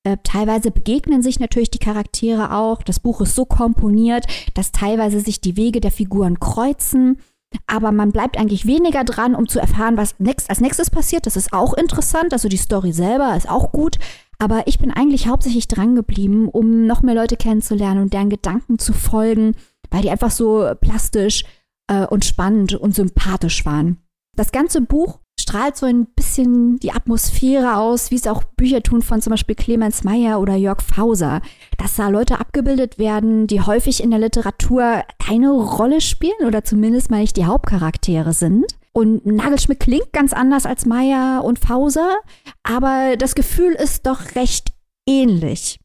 Äh, 0.02 0.16
teilweise 0.25 0.73
begegnen 0.73 1.23
sich 1.23 1.38
natürlich 1.38 1.71
die 1.71 1.78
Charaktere 1.78 2.52
auch. 2.52 2.83
Das 2.83 2.99
Buch 2.99 3.21
ist 3.21 3.37
so 3.37 3.45
komponiert, 3.45 4.26
dass 4.54 4.73
teilweise 4.73 5.21
sich 5.21 5.40
die 5.40 5.57
Wege 5.57 5.80
der 5.80 5.92
Figuren 5.92 6.40
kreuzen. 6.40 7.21
Aber 7.69 7.92
man 7.92 8.11
bleibt 8.11 8.37
eigentlich 8.37 8.66
weniger 8.66 9.04
dran, 9.04 9.37
um 9.37 9.49
zu 9.49 9.61
erfahren, 9.61 9.97
was 9.97 10.16
next, 10.19 10.50
als 10.50 10.61
nächstes 10.61 10.90
passiert. 10.90 11.26
Das 11.26 11.37
ist 11.37 11.52
auch 11.52 11.73
interessant. 11.75 12.33
Also 12.33 12.49
die 12.49 12.57
Story 12.57 12.92
selber 12.92 13.37
ist 13.37 13.49
auch 13.49 13.71
gut. 13.71 13.99
Aber 14.40 14.66
ich 14.66 14.78
bin 14.78 14.90
eigentlich 14.90 15.28
hauptsächlich 15.28 15.68
dran 15.68 15.94
geblieben, 15.94 16.49
um 16.49 16.87
noch 16.87 17.02
mehr 17.02 17.14
Leute 17.14 17.37
kennenzulernen 17.37 18.00
und 18.00 18.14
deren 18.14 18.30
Gedanken 18.30 18.78
zu 18.78 18.94
folgen, 18.94 19.54
weil 19.90 20.00
die 20.00 20.11
einfach 20.11 20.30
so 20.30 20.66
plastisch 20.80 21.44
äh, 21.88 22.06
und 22.06 22.25
spannend 22.25 22.75
und 22.75 22.94
sympathisch 22.94 23.66
waren. 23.66 23.99
Das 24.35 24.50
ganze 24.50 24.80
Buch 24.80 25.18
strahlt 25.38 25.76
so 25.76 25.85
ein 25.85 26.06
bisschen 26.06 26.78
die 26.78 26.92
Atmosphäre 26.92 27.76
aus, 27.76 28.11
wie 28.11 28.14
es 28.14 28.26
auch 28.26 28.44
Bücher 28.44 28.82
tun 28.82 29.02
von 29.02 29.20
zum 29.20 29.32
Beispiel 29.32 29.56
Clemens 29.56 30.04
Meyer 30.04 30.40
oder 30.40 30.54
Jörg 30.54 30.80
Fauser, 30.80 31.42
dass 31.76 31.97
da 31.97 32.09
Leute 32.09 32.40
abgebildet 32.40 32.99
werden, 32.99 33.47
die 33.47 33.61
häufig 33.61 34.02
in 34.02 34.11
der 34.11 34.20
Literatur 34.20 35.02
keine 35.18 35.50
Rolle 35.50 36.00
spielen 36.00 36.47
oder 36.47 36.64
zumindest 36.64 37.11
mal 37.11 37.20
nicht 37.20 37.37
die 37.37 37.44
Hauptcharaktere 37.44 38.32
sind. 38.32 38.80
Und 38.92 39.25
Nagelschmidt 39.25 39.80
klingt 39.80 40.12
ganz 40.12 40.32
anders 40.32 40.66
als 40.66 40.85
Meyer 40.85 41.44
und 41.44 41.59
Fauser, 41.59 42.16
aber 42.62 43.16
das 43.16 43.35
Gefühl 43.35 43.73
ist 43.73 44.06
doch 44.06 44.35
recht 44.35 44.73
ähnlich. 45.09 45.78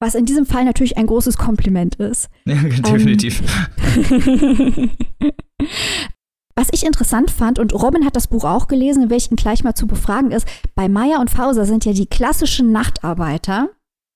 Was 0.00 0.14
in 0.14 0.26
diesem 0.26 0.46
Fall 0.46 0.64
natürlich 0.64 0.96
ein 0.96 1.06
großes 1.06 1.38
Kompliment 1.38 1.96
ist. 1.96 2.28
Ja, 2.44 2.54
definitiv. 2.62 3.42
Ähm, 4.10 4.90
Was 6.58 6.68
ich 6.72 6.84
interessant 6.84 7.30
fand, 7.30 7.60
und 7.60 7.72
Robin 7.72 8.04
hat 8.04 8.16
das 8.16 8.26
Buch 8.26 8.42
auch 8.42 8.66
gelesen, 8.66 9.04
in 9.04 9.10
welchen 9.10 9.36
gleich 9.36 9.62
mal 9.62 9.74
zu 9.74 9.86
befragen 9.86 10.32
ist, 10.32 10.44
bei 10.74 10.88
Meyer 10.88 11.20
und 11.20 11.30
Fauser 11.30 11.64
sind 11.64 11.84
ja 11.84 11.92
die 11.92 12.06
klassischen 12.06 12.72
Nachtarbeiter, 12.72 13.68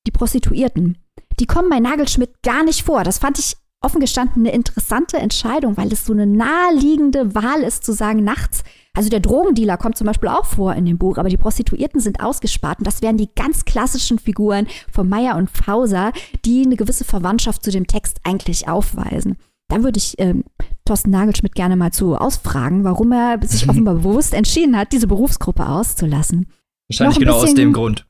die 0.09 0.11
Prostituierten. 0.11 0.99
Die 1.39 1.47
kommen 1.47 1.69
bei 1.69 1.79
Nagelschmidt 1.79 2.43
gar 2.43 2.65
nicht 2.65 2.83
vor. 2.83 3.05
Das 3.05 3.21
fand 3.21 3.39
ich 3.39 3.57
offen 3.83 4.01
gestanden 4.01 4.43
eine 4.43 4.55
interessante 4.55 5.19
Entscheidung, 5.19 5.77
weil 5.77 5.93
es 5.93 6.07
so 6.07 6.13
eine 6.13 6.27
naheliegende 6.27 7.35
Wahl 7.35 7.63
ist, 7.63 7.85
zu 7.85 7.93
sagen, 7.93 8.25
nachts. 8.25 8.63
Also 8.95 9.09
der 9.09 9.21
Drogendealer 9.21 9.79
kommt 9.79 9.97
zum 9.97 10.07
Beispiel 10.07 10.29
auch 10.29 10.45
vor 10.45 10.75
in 10.75 10.85
dem 10.85 10.99
Buch, 10.99 11.17
aber 11.17 11.29
die 11.29 11.37
Prostituierten 11.39 12.01
sind 12.01 12.21
ausgespart. 12.21 12.79
Und 12.79 12.87
das 12.87 13.01
wären 13.01 13.17
die 13.17 13.31
ganz 13.35 13.65
klassischen 13.65 14.19
Figuren 14.19 14.67
von 14.91 15.09
Meyer 15.09 15.37
und 15.37 15.51
Fauser, 15.51 16.13
die 16.45 16.65
eine 16.65 16.77
gewisse 16.77 17.05
Verwandtschaft 17.05 17.65
zu 17.65 17.71
dem 17.71 17.87
Text 17.87 18.21
eigentlich 18.25 18.69
aufweisen. 18.69 19.37
Da 19.69 19.83
würde 19.83 19.97
ich 19.97 20.17
ähm, 20.19 20.45
Thorsten 20.85 21.11
Nagelschmidt 21.11 21.55
gerne 21.55 21.77
mal 21.77 21.93
zu 21.93 22.17
ausfragen, 22.17 22.85
warum 22.85 23.13
er 23.13 23.39
sich 23.47 23.69
offenbar 23.69 23.95
bewusst 23.95 24.35
entschieden 24.35 24.77
hat, 24.77 24.93
diese 24.93 25.07
Berufsgruppe 25.07 25.67
auszulassen. 25.67 26.47
Wahrscheinlich 26.89 27.19
genau 27.19 27.41
bisschen, 27.41 27.49
aus 27.49 27.55
dem 27.55 27.73
Grund. 27.73 28.05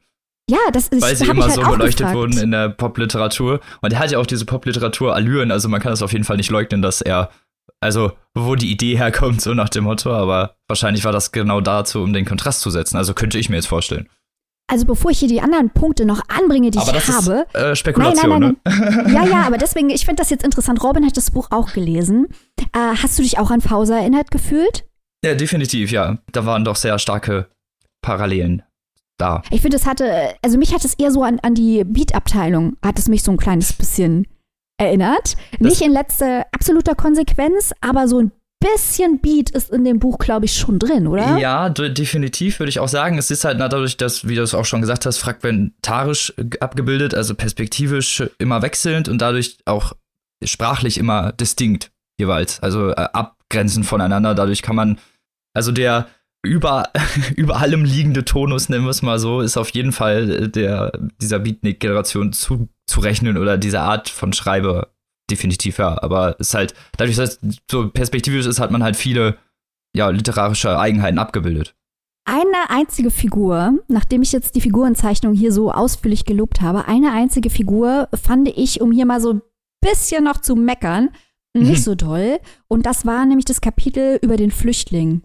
Ja, 0.52 0.58
das 0.70 0.88
ist 0.88 1.00
Weil 1.00 1.16
sie 1.16 1.24
immer 1.24 1.44
halt 1.44 1.54
so 1.54 1.62
beleuchtet 1.62 1.96
gefragt. 2.00 2.14
wurden 2.14 2.36
in 2.36 2.50
der 2.50 2.68
Popliteratur. 2.68 3.60
Und 3.80 3.92
er 3.94 3.98
hat 3.98 4.10
ja 4.10 4.18
auch 4.18 4.26
diese 4.26 4.44
Popliteratur-Allüren, 4.44 5.50
also 5.50 5.70
man 5.70 5.80
kann 5.80 5.94
es 5.94 6.02
auf 6.02 6.12
jeden 6.12 6.24
Fall 6.24 6.36
nicht 6.36 6.50
leugnen, 6.50 6.82
dass 6.82 7.00
er, 7.00 7.30
also 7.80 8.12
wo 8.34 8.54
die 8.54 8.70
Idee 8.70 8.98
herkommt, 8.98 9.40
so 9.40 9.54
nach 9.54 9.70
dem 9.70 9.84
Motto, 9.84 10.12
aber 10.12 10.56
wahrscheinlich 10.68 11.06
war 11.06 11.12
das 11.12 11.32
genau 11.32 11.62
dazu, 11.62 12.02
um 12.02 12.12
den 12.12 12.26
Kontrast 12.26 12.60
zu 12.60 12.68
setzen. 12.68 12.98
Also 12.98 13.14
könnte 13.14 13.38
ich 13.38 13.48
mir 13.48 13.56
jetzt 13.56 13.68
vorstellen. 13.68 14.10
Also 14.70 14.84
bevor 14.84 15.10
ich 15.10 15.20
hier 15.20 15.28
die 15.28 15.40
anderen 15.40 15.70
Punkte 15.70 16.04
noch 16.04 16.20
anbringe, 16.28 16.70
die 16.70 16.78
aber 16.78 16.94
ich 16.94 17.06
das 17.06 17.16
habe. 17.16 17.46
Ist, 17.50 17.54
äh, 17.54 17.74
Spekulation, 17.74 18.28
nein, 18.30 18.56
nein, 18.64 18.84
nein, 18.94 19.04
ne? 19.06 19.12
Ja, 19.14 19.24
ja, 19.24 19.42
aber 19.46 19.56
deswegen, 19.56 19.88
ich 19.88 20.04
finde 20.04 20.20
das 20.20 20.28
jetzt 20.28 20.44
interessant. 20.44 20.82
Robin 20.82 21.06
hat 21.06 21.16
das 21.16 21.30
Buch 21.30 21.48
auch 21.50 21.72
gelesen. 21.72 22.28
Äh, 22.74 22.96
hast 23.02 23.18
du 23.18 23.22
dich 23.22 23.38
auch 23.38 23.50
an 23.50 23.62
Fauser 23.62 23.96
erinnert 23.98 24.30
gefühlt? 24.30 24.84
Ja, 25.24 25.34
definitiv, 25.34 25.90
ja. 25.90 26.18
Da 26.32 26.44
waren 26.44 26.64
doch 26.64 26.76
sehr 26.76 26.98
starke 26.98 27.48
Parallelen 28.02 28.62
da. 29.22 29.42
Ich 29.50 29.62
finde, 29.62 29.76
es 29.76 29.86
hatte, 29.86 30.34
also 30.42 30.58
mich 30.58 30.74
hat 30.74 30.84
es 30.84 30.94
eher 30.94 31.10
so 31.10 31.22
an, 31.22 31.38
an 31.42 31.54
die 31.54 31.84
Beat-Abteilung, 31.84 32.76
hat 32.84 32.98
es 32.98 33.08
mich 33.08 33.22
so 33.22 33.30
ein 33.30 33.36
kleines 33.36 33.72
bisschen 33.72 34.26
erinnert. 34.78 35.36
Das 35.52 35.60
Nicht 35.60 35.80
in 35.82 35.92
letzter 35.92 36.46
absoluter 36.52 36.94
Konsequenz, 36.94 37.72
aber 37.80 38.08
so 38.08 38.20
ein 38.20 38.32
bisschen 38.60 39.20
Beat 39.20 39.50
ist 39.50 39.70
in 39.70 39.84
dem 39.84 39.98
Buch, 39.98 40.18
glaube 40.18 40.44
ich, 40.44 40.56
schon 40.56 40.78
drin, 40.78 41.06
oder? 41.06 41.38
Ja, 41.38 41.68
definitiv 41.68 42.60
würde 42.60 42.70
ich 42.70 42.78
auch 42.78 42.88
sagen. 42.88 43.18
Es 43.18 43.30
ist 43.30 43.44
halt 43.44 43.58
dadurch, 43.60 43.96
dass, 43.96 44.28
wie 44.28 44.36
du 44.36 44.42
es 44.42 44.54
auch 44.54 44.64
schon 44.64 44.80
gesagt 44.80 45.06
hast, 45.06 45.18
fragmentarisch 45.18 46.32
abgebildet, 46.60 47.14
also 47.14 47.34
perspektivisch 47.34 48.22
immer 48.38 48.62
wechselnd 48.62 49.08
und 49.08 49.18
dadurch 49.18 49.58
auch 49.64 49.94
sprachlich 50.44 50.98
immer 50.98 51.32
distinkt 51.32 51.90
jeweils, 52.20 52.60
also 52.60 52.90
äh, 52.90 53.08
abgrenzend 53.12 53.86
voneinander. 53.86 54.34
Dadurch 54.34 54.62
kann 54.62 54.76
man, 54.76 54.98
also 55.54 55.72
der 55.72 56.06
über, 56.42 56.90
über 57.36 57.56
allem 57.56 57.84
liegende 57.84 58.24
Tonus, 58.24 58.68
nennen 58.68 58.84
wir 58.84 58.90
es 58.90 59.02
mal 59.02 59.18
so, 59.18 59.40
ist 59.40 59.56
auf 59.56 59.70
jeden 59.70 59.92
Fall 59.92 60.48
der, 60.48 60.92
dieser 61.20 61.38
Beatnik-Generation 61.38 62.32
zuzurechnen 62.32 63.38
oder 63.38 63.58
diese 63.58 63.80
Art 63.80 64.08
von 64.08 64.32
Schreibe 64.32 64.92
definitiv, 65.30 65.78
ja. 65.78 66.02
Aber 66.02 66.36
es 66.38 66.48
ist 66.48 66.54
halt, 66.54 66.74
dadurch, 66.96 67.16
dass 67.16 67.38
es 67.42 67.56
so 67.70 67.88
perspektivisch 67.88 68.46
ist, 68.46 68.60
hat 68.60 68.70
man 68.70 68.82
halt 68.82 68.96
viele 68.96 69.38
ja, 69.96 70.08
literarische 70.08 70.78
Eigenheiten 70.78 71.18
abgebildet. 71.18 71.74
Eine 72.24 72.70
einzige 72.70 73.10
Figur, 73.10 73.80
nachdem 73.88 74.22
ich 74.22 74.32
jetzt 74.32 74.54
die 74.54 74.60
Figurenzeichnung 74.60 75.34
hier 75.34 75.52
so 75.52 75.72
ausführlich 75.72 76.24
gelobt 76.24 76.60
habe, 76.60 76.86
eine 76.86 77.12
einzige 77.12 77.50
Figur 77.50 78.08
fand 78.14 78.48
ich, 78.48 78.80
um 78.80 78.92
hier 78.92 79.06
mal 79.06 79.20
so 79.20 79.34
ein 79.34 79.42
bisschen 79.80 80.24
noch 80.24 80.40
zu 80.40 80.54
meckern, 80.54 81.10
nicht 81.54 81.80
mhm. 81.80 81.82
so 81.82 81.94
toll. 81.96 82.38
Und 82.68 82.86
das 82.86 83.04
war 83.06 83.26
nämlich 83.26 83.44
das 83.44 83.60
Kapitel 83.60 84.18
über 84.22 84.36
den 84.36 84.52
Flüchtling. 84.52 85.22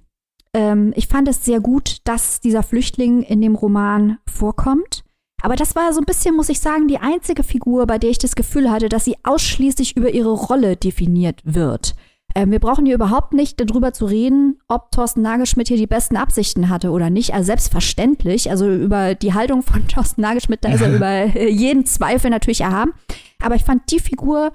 Ähm, 0.57 0.91
ich 0.95 1.07
fand 1.07 1.27
es 1.27 1.45
sehr 1.45 1.59
gut, 1.59 1.97
dass 2.03 2.41
dieser 2.41 2.63
Flüchtling 2.63 3.21
in 3.21 3.41
dem 3.41 3.53
Roman 3.53 4.17
vorkommt. 4.27 5.03
Aber 5.43 5.55
das 5.55 5.75
war 5.75 5.93
so 5.93 6.01
ein 6.01 6.05
bisschen, 6.05 6.35
muss 6.35 6.49
ich 6.49 6.59
sagen, 6.59 6.87
die 6.87 6.97
einzige 6.97 7.43
Figur, 7.43 7.85
bei 7.85 7.99
der 7.99 8.09
ich 8.09 8.17
das 8.17 8.35
Gefühl 8.35 8.71
hatte, 8.71 8.89
dass 8.89 9.05
sie 9.05 9.17
ausschließlich 9.23 9.95
über 9.95 10.09
ihre 10.09 10.31
Rolle 10.31 10.75
definiert 10.75 11.41
wird. 11.43 11.93
Ähm, 12.33 12.49
wir 12.49 12.57
brauchen 12.59 12.87
hier 12.87 12.95
überhaupt 12.95 13.33
nicht 13.33 13.59
darüber 13.59 13.93
zu 13.93 14.05
reden, 14.05 14.57
ob 14.67 14.89
Thorsten 14.89 15.21
Nagelschmidt 15.21 15.67
hier 15.67 15.77
die 15.77 15.85
besten 15.85 16.17
Absichten 16.17 16.69
hatte 16.69 16.89
oder 16.89 17.11
nicht. 17.11 17.35
Also 17.35 17.45
selbstverständlich, 17.45 18.49
also 18.49 18.67
über 18.67 19.13
die 19.13 19.35
Haltung 19.35 19.61
von 19.61 19.87
Thorsten 19.87 20.21
Nagelschmidt, 20.21 20.65
da 20.65 20.69
ist 20.69 20.81
er 20.81 20.95
über 20.95 21.39
jeden 21.47 21.85
Zweifel 21.85 22.31
natürlich 22.31 22.61
erhaben. 22.61 22.93
Aber 23.43 23.53
ich 23.53 23.63
fand 23.63 23.91
die 23.91 23.99
Figur, 23.99 24.51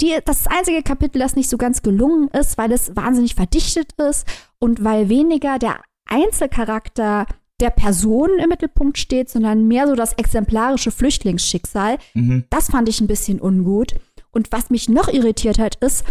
die, 0.00 0.16
das 0.24 0.46
einzige 0.46 0.82
Kapitel, 0.82 1.18
das 1.18 1.36
nicht 1.36 1.48
so 1.48 1.58
ganz 1.58 1.82
gelungen 1.82 2.28
ist, 2.28 2.58
weil 2.58 2.72
es 2.72 2.94
wahnsinnig 2.94 3.34
verdichtet 3.34 3.92
ist 3.92 4.26
und 4.58 4.84
weil 4.84 5.08
weniger 5.08 5.58
der 5.58 5.80
Einzelcharakter 6.06 7.26
der 7.60 7.70
Person 7.70 8.30
im 8.42 8.48
Mittelpunkt 8.48 8.98
steht, 8.98 9.30
sondern 9.30 9.68
mehr 9.68 9.86
so 9.86 9.94
das 9.94 10.14
exemplarische 10.14 10.90
Flüchtlingsschicksal. 10.90 11.98
Mhm. 12.14 12.44
Das 12.50 12.70
fand 12.70 12.88
ich 12.88 13.00
ein 13.00 13.06
bisschen 13.06 13.40
ungut. 13.40 13.94
Und 14.32 14.50
was 14.50 14.70
mich 14.70 14.88
noch 14.88 15.08
irritiert 15.08 15.58
hat, 15.58 15.76
ist, 15.76 16.04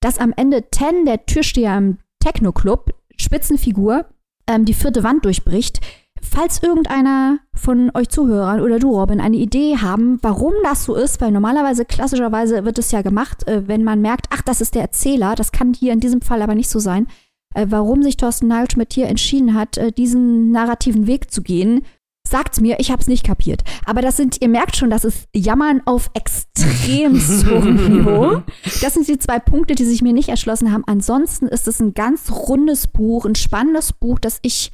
dass 0.00 0.18
am 0.18 0.32
Ende 0.36 0.68
Ten, 0.70 1.04
der 1.04 1.24
Türsteher 1.24 1.76
im 1.78 1.98
Techno-Club, 2.20 2.92
Spitzenfigur, 3.18 4.06
ähm, 4.48 4.64
die 4.64 4.74
vierte 4.74 5.04
Wand 5.04 5.24
durchbricht. 5.24 5.80
Falls 6.22 6.62
irgendeiner 6.62 7.38
von 7.54 7.90
euch 7.94 8.08
Zuhörern 8.08 8.60
oder 8.60 8.78
du, 8.78 8.90
Robin, 8.90 9.20
eine 9.20 9.36
Idee 9.36 9.76
haben, 9.78 10.18
warum 10.22 10.52
das 10.62 10.84
so 10.84 10.94
ist, 10.94 11.20
weil 11.20 11.30
normalerweise, 11.30 11.84
klassischerweise 11.84 12.64
wird 12.64 12.78
es 12.78 12.90
ja 12.90 13.02
gemacht, 13.02 13.46
äh, 13.46 13.66
wenn 13.66 13.84
man 13.84 14.00
merkt, 14.00 14.26
ach, 14.30 14.42
das 14.42 14.60
ist 14.60 14.74
der 14.74 14.82
Erzähler, 14.82 15.34
das 15.34 15.52
kann 15.52 15.74
hier 15.74 15.92
in 15.92 16.00
diesem 16.00 16.20
Fall 16.20 16.42
aber 16.42 16.54
nicht 16.54 16.68
so 16.68 16.78
sein, 16.78 17.06
äh, 17.54 17.66
warum 17.70 18.02
sich 18.02 18.16
Thorsten 18.16 18.48
Nagelschmidt 18.48 18.92
hier 18.92 19.08
entschieden 19.08 19.54
hat, 19.54 19.78
äh, 19.78 19.92
diesen 19.92 20.50
narrativen 20.50 21.06
Weg 21.06 21.30
zu 21.30 21.42
gehen. 21.42 21.82
Sagt's 22.28 22.60
mir, 22.60 22.80
ich 22.80 22.90
hab's 22.90 23.06
nicht 23.06 23.24
kapiert. 23.24 23.62
Aber 23.84 24.02
das 24.02 24.16
sind, 24.16 24.42
ihr 24.42 24.48
merkt 24.48 24.76
schon, 24.76 24.90
das 24.90 25.04
ist 25.04 25.28
Jammern 25.34 25.80
auf 25.84 26.10
extrem 26.12 27.14
hohem 27.50 27.88
Niveau. 27.88 28.42
Das 28.82 28.94
sind 28.94 29.06
die 29.06 29.18
zwei 29.18 29.38
Punkte, 29.38 29.76
die 29.76 29.84
sich 29.84 30.02
mir 30.02 30.12
nicht 30.12 30.28
erschlossen 30.28 30.72
haben. 30.72 30.82
Ansonsten 30.86 31.46
ist 31.46 31.68
es 31.68 31.80
ein 31.80 31.94
ganz 31.94 32.32
rundes 32.32 32.88
Buch, 32.88 33.26
ein 33.26 33.36
spannendes 33.36 33.92
Buch, 33.92 34.18
das 34.18 34.40
ich 34.42 34.72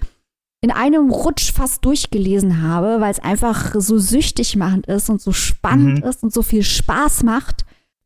in 0.62 0.70
einem 0.70 1.10
Rutsch 1.10 1.52
fast 1.52 1.84
durchgelesen 1.84 2.62
habe, 2.62 3.00
weil 3.00 3.10
es 3.10 3.18
einfach 3.18 3.74
so 3.76 3.98
süchtig 3.98 4.56
machend 4.56 4.86
ist 4.86 5.10
und 5.10 5.20
so 5.20 5.32
spannend 5.32 6.02
mhm. 6.02 6.08
ist 6.08 6.22
und 6.22 6.32
so 6.32 6.42
viel 6.42 6.62
Spaß 6.62 7.24
macht. 7.24 7.64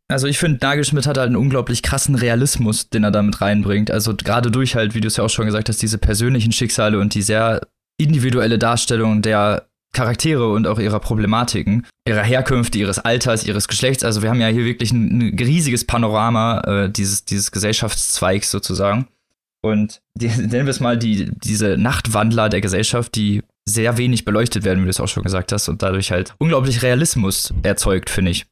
Also 0.08 0.26
ich 0.26 0.38
finde, 0.38 0.58
Nagelschmidt 0.64 1.06
hat 1.06 1.18
halt 1.18 1.26
einen 1.26 1.36
unglaublich 1.36 1.82
krassen 1.82 2.14
Realismus, 2.14 2.88
den 2.88 3.04
er 3.04 3.10
damit 3.10 3.40
reinbringt. 3.40 3.90
Also 3.90 4.14
gerade 4.14 4.50
durch 4.50 4.74
halt, 4.74 4.94
wie 4.94 5.00
du 5.00 5.08
es 5.08 5.16
ja 5.16 5.24
auch 5.24 5.30
schon 5.30 5.46
gesagt 5.46 5.68
hast, 5.68 5.82
diese 5.82 5.98
persönlichen 5.98 6.52
Schicksale 6.52 6.98
und 6.98 7.14
die 7.14 7.22
sehr 7.22 7.60
individuelle 7.98 8.58
Darstellung 8.58 9.20
der 9.20 9.66
Charaktere 9.92 10.50
und 10.50 10.66
auch 10.66 10.78
ihrer 10.78 11.00
Problematiken, 11.00 11.86
ihrer 12.06 12.22
Herkünfte, 12.22 12.78
ihres 12.78 12.98
Alters, 12.98 13.44
ihres 13.44 13.66
Geschlechts. 13.68 14.04
Also 14.04 14.22
wir 14.22 14.30
haben 14.30 14.40
ja 14.40 14.48
hier 14.48 14.64
wirklich 14.64 14.92
ein, 14.92 15.18
ein 15.18 15.38
riesiges 15.38 15.84
Panorama 15.84 16.60
äh, 16.60 16.90
dieses, 16.90 17.24
dieses 17.24 17.50
Gesellschaftszweigs 17.50 18.50
sozusagen. 18.50 19.08
Und 19.66 20.00
die, 20.14 20.28
nennen 20.36 20.66
wir 20.66 20.68
es 20.68 20.80
mal 20.80 20.98
die, 20.98 21.30
diese 21.44 21.76
Nachtwandler 21.76 22.48
der 22.48 22.60
Gesellschaft, 22.60 23.14
die 23.14 23.42
sehr 23.68 23.98
wenig 23.98 24.24
beleuchtet 24.24 24.64
werden, 24.64 24.80
wie 24.80 24.84
du 24.84 24.90
es 24.90 25.00
auch 25.00 25.08
schon 25.08 25.24
gesagt 25.24 25.52
hast, 25.52 25.68
und 25.68 25.82
dadurch 25.82 26.12
halt 26.12 26.34
unglaublich 26.38 26.82
Realismus 26.82 27.52
erzeugt, 27.62 28.10
finde 28.10 28.30
ich. 28.30 28.46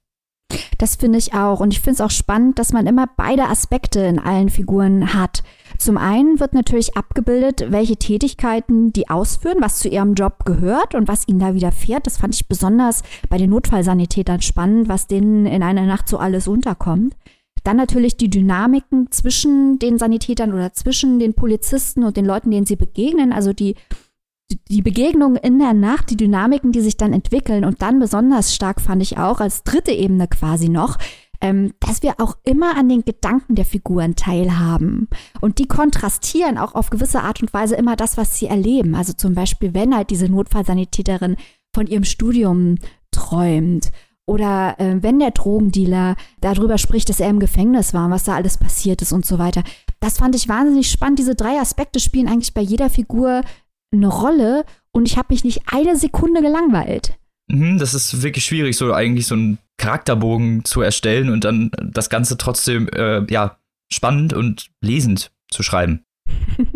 Das 0.79 0.97
finde 0.97 1.19
ich 1.19 1.35
auch. 1.35 1.61
Und 1.61 1.73
ich 1.73 1.81
finde 1.81 1.95
es 1.95 2.01
auch 2.01 2.11
spannend, 2.11 2.59
dass 2.59 2.73
man 2.73 2.87
immer 2.87 3.09
beide 3.17 3.49
Aspekte 3.49 4.01
in 4.01 4.19
allen 4.19 4.51
Figuren 4.51 5.15
hat. 5.15 5.43
Zum 5.79 5.97
einen 5.97 6.41
wird 6.41 6.55
natürlich 6.55 6.97
abgebildet, 6.97 7.67
welche 7.71 7.97
Tätigkeiten 7.97 8.93
die 8.93 9.09
ausführen, 9.09 9.59
was 9.61 9.79
zu 9.79 9.89
ihrem 9.89 10.15
Job 10.15 10.45
gehört 10.45 10.95
und 10.95 11.09
was 11.09 11.27
ihnen 11.27 11.41
da 11.41 11.55
widerfährt. 11.55 12.07
Das 12.07 12.19
fand 12.19 12.35
ich 12.35 12.49
besonders 12.49 13.03
bei 13.29 13.39
den 13.39 13.51
Notfallsanitätern 13.51 14.43
spannend, 14.43 14.89
was 14.89 15.07
denen 15.07 15.47
in 15.47 15.63
einer 15.63 15.87
Nacht 15.87 16.09
so 16.09 16.19
alles 16.19 16.47
unterkommt. 16.47 17.15
Dann 17.65 17.79
natürlich 17.79 18.17
die 18.17 18.31
Dynamiken 18.31 19.11
zwischen 19.11 19.79
den 19.79 19.99
Sanitätern 19.99 20.53
oder 20.53 20.73
zwischen 20.75 21.19
den 21.19 21.35
Polizisten 21.35 22.05
und 22.05 22.17
den 22.17 22.27
Leuten, 22.27 22.51
denen 22.51 22.67
sie 22.67 22.77
begegnen. 22.77 23.33
Also 23.33 23.55
die, 23.55 23.75
die 24.69 24.83
Begegnungen 24.83 25.37
in 25.37 25.59
der 25.59 25.73
Nacht, 25.73 26.11
die 26.11 26.17
Dynamiken, 26.17 26.73
die 26.73 26.83
sich 26.83 26.99
dann 26.99 27.15
entwickeln. 27.15 27.65
Und 27.65 27.81
dann 27.81 27.99
besonders 27.99 28.55
stark 28.55 28.83
fand 28.83 29.03
ich 29.03 29.17
auch 29.17 29.41
als 29.41 29.65
dritte 29.65 29.93
Ebene 29.93 30.29
quasi 30.29 30.69
noch, 30.69 30.99
ähm, 31.41 31.73
dass 31.81 32.03
wir 32.03 32.21
auch 32.21 32.37
immer 32.45 32.77
an 32.77 32.91
den 32.91 33.03
Gedanken 33.03 33.55
der 33.55 33.65
Figuren 33.65 34.15
teilhaben. 34.15 35.09
Und 35.41 35.59
die 35.59 35.67
kontrastieren 35.67 36.59
auch 36.59 36.75
auf 36.75 36.91
gewisse 36.91 37.23
Art 37.23 37.41
und 37.41 37.55
Weise 37.55 37.77
immer 37.77 37.97
das, 37.97 38.19
was 38.19 38.39
sie 38.39 38.47
erleben. 38.47 38.95
Also 38.95 39.15
zum 39.15 39.35
Beispiel, 39.35 39.73
wenn 39.73 39.97
halt 39.97 40.11
diese 40.11 40.29
Notfallsanitäterin 40.29 41.37
von 41.75 41.87
ihrem 41.87 42.05
Studium 42.05 42.77
träumt 43.11 43.91
oder 44.27 44.77
äh, 44.79 45.03
wenn 45.03 45.19
der 45.19 45.33
Drogendealer 45.33 46.17
darüber 46.41 46.79
spricht, 46.79 47.09
dass 47.09 47.21
er 47.21 47.29
im 47.29 47.41
Gefängnis 47.41 47.93
war 47.95 48.07
und 48.07 48.13
was 48.13 48.25
da 48.25 48.35
alles 48.35 48.59
passiert 48.59 49.03
ist 49.03 49.13
und 49.13 49.27
so 49.27 49.39
weiter. 49.39 49.63
Das 50.01 50.19
fand 50.19 50.35
ich 50.35 50.49
wahnsinnig 50.49 50.91
spannend. 50.91 51.19
Diese 51.19 51.35
drei 51.35 51.61
Aspekte 51.61 52.01
spielen 52.01 52.29
eigentlich 52.29 52.55
bei 52.55 52.63
jeder 52.63 52.91
Figur 52.91 53.43
eine 53.93 54.09
Rolle 54.09 54.65
und 54.93 55.07
ich 55.07 55.17
habe 55.17 55.33
mich 55.33 55.45
nicht 55.45 55.63
eine 55.71 55.97
Sekunde 55.97 56.41
gelangweilt. 56.41 57.19
Mhm, 57.49 57.79
das 57.79 57.95
ist 57.95 58.23
wirklich 58.23 58.45
schwierig, 58.45 58.77
so 58.77 58.93
eigentlich 58.93 59.27
so 59.27 59.35
einen 59.35 59.59
Charakterbogen 59.77 60.65
zu 60.65 60.81
erstellen 60.81 61.31
und 61.31 61.45
dann 61.45 61.71
das 61.83 62.09
Ganze 62.09 62.39
trotzdem 62.39 62.89
äh, 62.89 63.25
ja 63.31 63.59
spannend 63.93 64.33
und 64.33 64.71
lesend 64.81 65.33
zu 65.51 65.63
schreiben. 65.63 66.05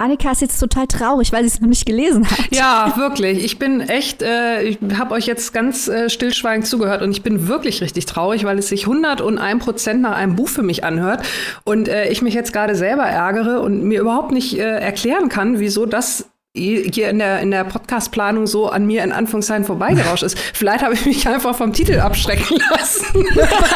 Annika 0.00 0.32
ist 0.32 0.40
jetzt 0.40 0.58
total 0.58 0.86
traurig, 0.86 1.30
weil 1.30 1.42
sie 1.42 1.48
es 1.48 1.60
noch 1.60 1.68
nicht 1.68 1.84
gelesen 1.84 2.28
hat. 2.30 2.38
Ja, 2.50 2.94
wirklich. 2.96 3.44
Ich 3.44 3.58
bin 3.58 3.80
echt, 3.80 4.22
äh, 4.22 4.62
ich 4.62 4.78
habe 4.96 5.14
euch 5.14 5.26
jetzt 5.26 5.52
ganz 5.52 5.88
äh, 5.88 6.08
stillschweigend 6.08 6.66
zugehört 6.66 7.02
und 7.02 7.10
ich 7.10 7.22
bin 7.22 7.48
wirklich 7.48 7.82
richtig 7.82 8.06
traurig, 8.06 8.44
weil 8.44 8.58
es 8.58 8.68
sich 8.68 8.86
101 8.86 9.62
Prozent 9.62 10.00
nach 10.02 10.16
einem 10.16 10.36
Buch 10.36 10.48
für 10.48 10.62
mich 10.62 10.84
anhört 10.84 11.26
und 11.64 11.88
äh, 11.88 12.08
ich 12.10 12.22
mich 12.22 12.34
jetzt 12.34 12.52
gerade 12.52 12.74
selber 12.74 13.04
ärgere 13.04 13.60
und 13.60 13.84
mir 13.84 14.00
überhaupt 14.00 14.32
nicht 14.32 14.58
äh, 14.58 14.62
erklären 14.62 15.28
kann, 15.28 15.60
wieso 15.60 15.86
das 15.86 16.30
hier 16.56 17.10
in 17.10 17.20
der, 17.20 17.40
in 17.40 17.52
der 17.52 17.64
Podcast-Planung 17.64 18.46
so 18.46 18.68
an 18.68 18.84
mir 18.84 19.04
in 19.04 19.12
Anführungszeichen 19.12 19.64
vorbeigerauscht 19.64 20.24
ist. 20.24 20.38
Vielleicht 20.54 20.82
habe 20.82 20.94
ich 20.94 21.06
mich 21.06 21.28
einfach 21.28 21.54
vom 21.54 21.72
Titel 21.72 22.00
abschrecken 22.00 22.58
lassen. 22.70 23.04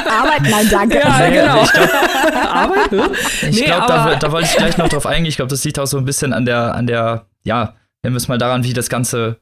Arbeit, 0.08 0.42
nein, 0.42 0.68
danke. 0.70 0.98
Ja, 0.98 1.30
genau. 1.30 1.62
Ich 1.62 1.72
glaub, 1.72 1.88
Arbeit? 2.34 2.92
Ne? 2.92 3.10
Ich 3.42 3.60
nee, 3.60 3.66
glaube, 3.66 3.86
da, 3.86 4.16
da 4.16 4.32
wollte 4.32 4.48
ich 4.48 4.56
gleich 4.56 4.76
noch 4.76 4.88
drauf 4.88 5.06
eingehen. 5.06 5.26
Ich 5.26 5.36
glaube, 5.36 5.50
das 5.50 5.62
liegt 5.64 5.78
auch 5.78 5.86
so 5.86 5.98
ein 5.98 6.04
bisschen 6.04 6.32
an 6.32 6.44
der, 6.44 6.74
an 6.74 6.88
der, 6.88 7.26
ja, 7.44 7.74
nennen 8.02 8.14
wir 8.14 8.18
es 8.18 8.28
mal 8.28 8.38
daran, 8.38 8.64
wie 8.64 8.72
das 8.72 8.88
Ganze 8.88 9.38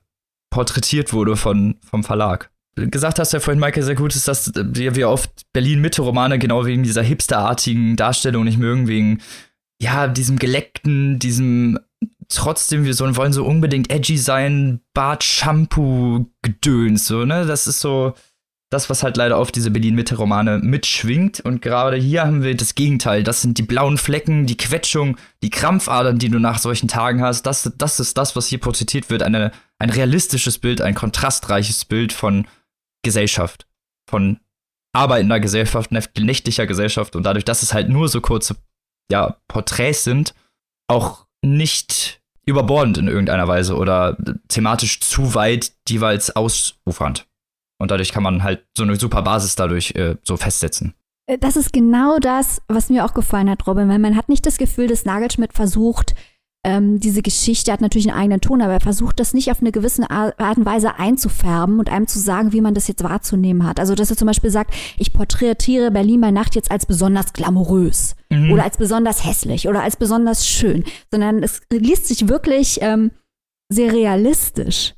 porträtiert 0.50 1.14
wurde 1.14 1.36
von, 1.36 1.76
vom 1.88 2.04
Verlag. 2.04 2.50
Gesagt 2.74 3.18
hast 3.18 3.32
du 3.32 3.36
ja 3.38 3.40
vorhin, 3.40 3.60
Michael, 3.60 3.82
sehr 3.82 3.94
gut 3.94 4.14
ist, 4.14 4.28
dass 4.28 4.52
wir 4.54 5.08
oft 5.08 5.30
Berlin-Mitte-Romane 5.52 6.38
genau 6.38 6.64
wegen 6.66 6.82
dieser 6.82 7.02
hipsterartigen 7.02 7.96
Darstellung 7.96 8.44
nicht 8.44 8.58
mögen, 8.58 8.88
wegen 8.88 9.20
ja, 9.80 10.06
diesem 10.06 10.38
geleckten, 10.38 11.18
diesem 11.18 11.78
trotzdem, 12.28 12.84
wir 12.84 12.94
so, 12.94 13.16
wollen 13.16 13.32
so 13.32 13.44
unbedingt 13.44 13.92
edgy 13.92 14.18
sein, 14.18 14.80
Bart, 14.94 15.24
Shampoo, 15.24 16.26
Gedöns, 16.42 17.06
so, 17.06 17.24
ne? 17.24 17.46
Das 17.46 17.66
ist 17.66 17.80
so 17.80 18.14
das, 18.72 18.88
was 18.88 19.02
halt 19.02 19.18
leider 19.18 19.38
oft 19.38 19.54
diese 19.54 19.70
Berlin-Mitte-Romane 19.70 20.58
mitschwingt. 20.58 21.40
Und 21.40 21.60
gerade 21.60 21.96
hier 21.96 22.22
haben 22.22 22.42
wir 22.42 22.56
das 22.56 22.74
Gegenteil. 22.74 23.22
Das 23.22 23.42
sind 23.42 23.58
die 23.58 23.62
blauen 23.62 23.98
Flecken, 23.98 24.46
die 24.46 24.56
Quetschung, 24.56 25.18
die 25.42 25.50
Krampfadern, 25.50 26.18
die 26.18 26.30
du 26.30 26.38
nach 26.38 26.58
solchen 26.58 26.88
Tagen 26.88 27.22
hast. 27.22 27.42
Das, 27.42 27.70
das 27.76 28.00
ist 28.00 28.16
das, 28.16 28.34
was 28.34 28.46
hier 28.46 28.60
porträtiert 28.60 29.10
wird. 29.10 29.22
Eine, 29.22 29.52
ein 29.78 29.90
realistisches 29.90 30.58
Bild, 30.58 30.80
ein 30.80 30.94
kontrastreiches 30.94 31.84
Bild 31.84 32.14
von 32.14 32.46
Gesellschaft. 33.04 33.66
Von 34.08 34.40
arbeitender 34.94 35.38
Gesellschaft, 35.38 35.92
nächtlicher 35.92 36.66
Gesellschaft. 36.66 37.14
Und 37.14 37.24
dadurch, 37.24 37.44
dass 37.44 37.62
es 37.62 37.74
halt 37.74 37.90
nur 37.90 38.08
so 38.08 38.22
kurze 38.22 38.56
ja, 39.10 39.36
Porträts 39.48 40.04
sind, 40.04 40.34
auch 40.88 41.26
nicht 41.42 42.20
überbordend 42.46 42.98
in 42.98 43.08
irgendeiner 43.08 43.46
Weise 43.46 43.76
oder 43.76 44.16
thematisch 44.48 45.00
zu 45.00 45.34
weit 45.34 45.72
jeweils 45.88 46.34
ausufernd. 46.34 47.26
Und 47.78 47.90
dadurch 47.90 48.12
kann 48.12 48.22
man 48.22 48.42
halt 48.42 48.64
so 48.76 48.84
eine 48.84 48.96
super 48.96 49.22
Basis 49.22 49.56
dadurch 49.56 49.92
äh, 49.96 50.16
so 50.22 50.36
festsetzen. 50.36 50.94
Äh, 51.26 51.38
das 51.38 51.56
ist 51.56 51.72
genau 51.72 52.18
das, 52.18 52.62
was 52.68 52.90
mir 52.90 53.04
auch 53.04 53.14
gefallen 53.14 53.50
hat, 53.50 53.66
Robin, 53.66 53.88
weil 53.88 53.98
man 53.98 54.16
hat 54.16 54.28
nicht 54.28 54.46
das 54.46 54.58
Gefühl, 54.58 54.86
dass 54.86 55.04
Nagelschmidt 55.04 55.52
versucht, 55.52 56.14
ähm, 56.64 57.00
diese 57.00 57.22
Geschichte 57.22 57.72
hat 57.72 57.80
natürlich 57.80 58.08
einen 58.08 58.18
eigenen 58.18 58.40
Ton, 58.40 58.62
aber 58.62 58.74
er 58.74 58.80
versucht 58.80 59.18
das 59.18 59.34
nicht 59.34 59.50
auf 59.50 59.60
eine 59.60 59.72
gewisse 59.72 60.08
Art 60.10 60.56
und 60.56 60.64
Weise 60.64 60.96
einzufärben 60.96 61.80
und 61.80 61.90
einem 61.90 62.06
zu 62.06 62.20
sagen, 62.20 62.52
wie 62.52 62.60
man 62.60 62.74
das 62.74 62.86
jetzt 62.86 63.02
wahrzunehmen 63.02 63.66
hat. 63.66 63.80
Also, 63.80 63.96
dass 63.96 64.10
er 64.10 64.16
zum 64.16 64.26
Beispiel 64.26 64.50
sagt, 64.50 64.72
ich 64.96 65.12
porträtiere 65.12 65.90
Berlin 65.90 66.20
bei 66.20 66.30
Nacht 66.30 66.54
jetzt 66.54 66.70
als 66.70 66.86
besonders 66.86 67.32
glamourös 67.32 68.14
mhm. 68.30 68.52
oder 68.52 68.62
als 68.62 68.76
besonders 68.76 69.24
hässlich 69.24 69.66
oder 69.66 69.82
als 69.82 69.96
besonders 69.96 70.46
schön, 70.46 70.84
sondern 71.10 71.42
es 71.42 71.62
liest 71.72 72.06
sich 72.06 72.28
wirklich 72.28 72.78
ähm, 72.80 73.10
sehr 73.68 73.92
realistisch. 73.92 74.94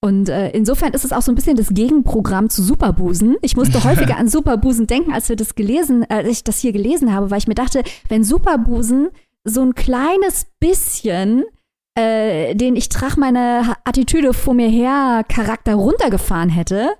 Und 0.00 0.28
äh, 0.28 0.50
insofern 0.50 0.92
ist 0.92 1.04
es 1.04 1.12
auch 1.12 1.22
so 1.22 1.32
ein 1.32 1.34
bisschen 1.34 1.56
das 1.56 1.70
Gegenprogramm 1.70 2.50
zu 2.50 2.62
Superbusen. 2.62 3.36
Ich 3.40 3.56
musste 3.56 3.82
häufiger 3.84 4.18
an 4.18 4.28
Superbusen 4.28 4.86
denken, 4.86 5.12
als 5.12 5.30
wir 5.30 5.36
das 5.36 5.54
gelesen, 5.54 6.02
äh, 6.02 6.14
als 6.14 6.28
ich 6.28 6.44
das 6.44 6.58
hier 6.58 6.72
gelesen 6.72 7.14
habe, 7.14 7.30
weil 7.30 7.38
ich 7.38 7.48
mir 7.48 7.54
dachte, 7.54 7.82
wenn 8.08 8.24
Superbusen 8.24 9.08
so 9.44 9.62
ein 9.62 9.74
kleines 9.74 10.46
bisschen 10.60 11.44
äh, 11.98 12.54
den 12.54 12.76
ich 12.76 12.88
trach 12.88 13.16
meine 13.16 13.76
Attitüde 13.84 14.32
vor 14.32 14.54
mir 14.54 14.68
her 14.68 15.24
Charakter 15.28 15.74
runtergefahren 15.74 16.48
hätte, 16.48 16.90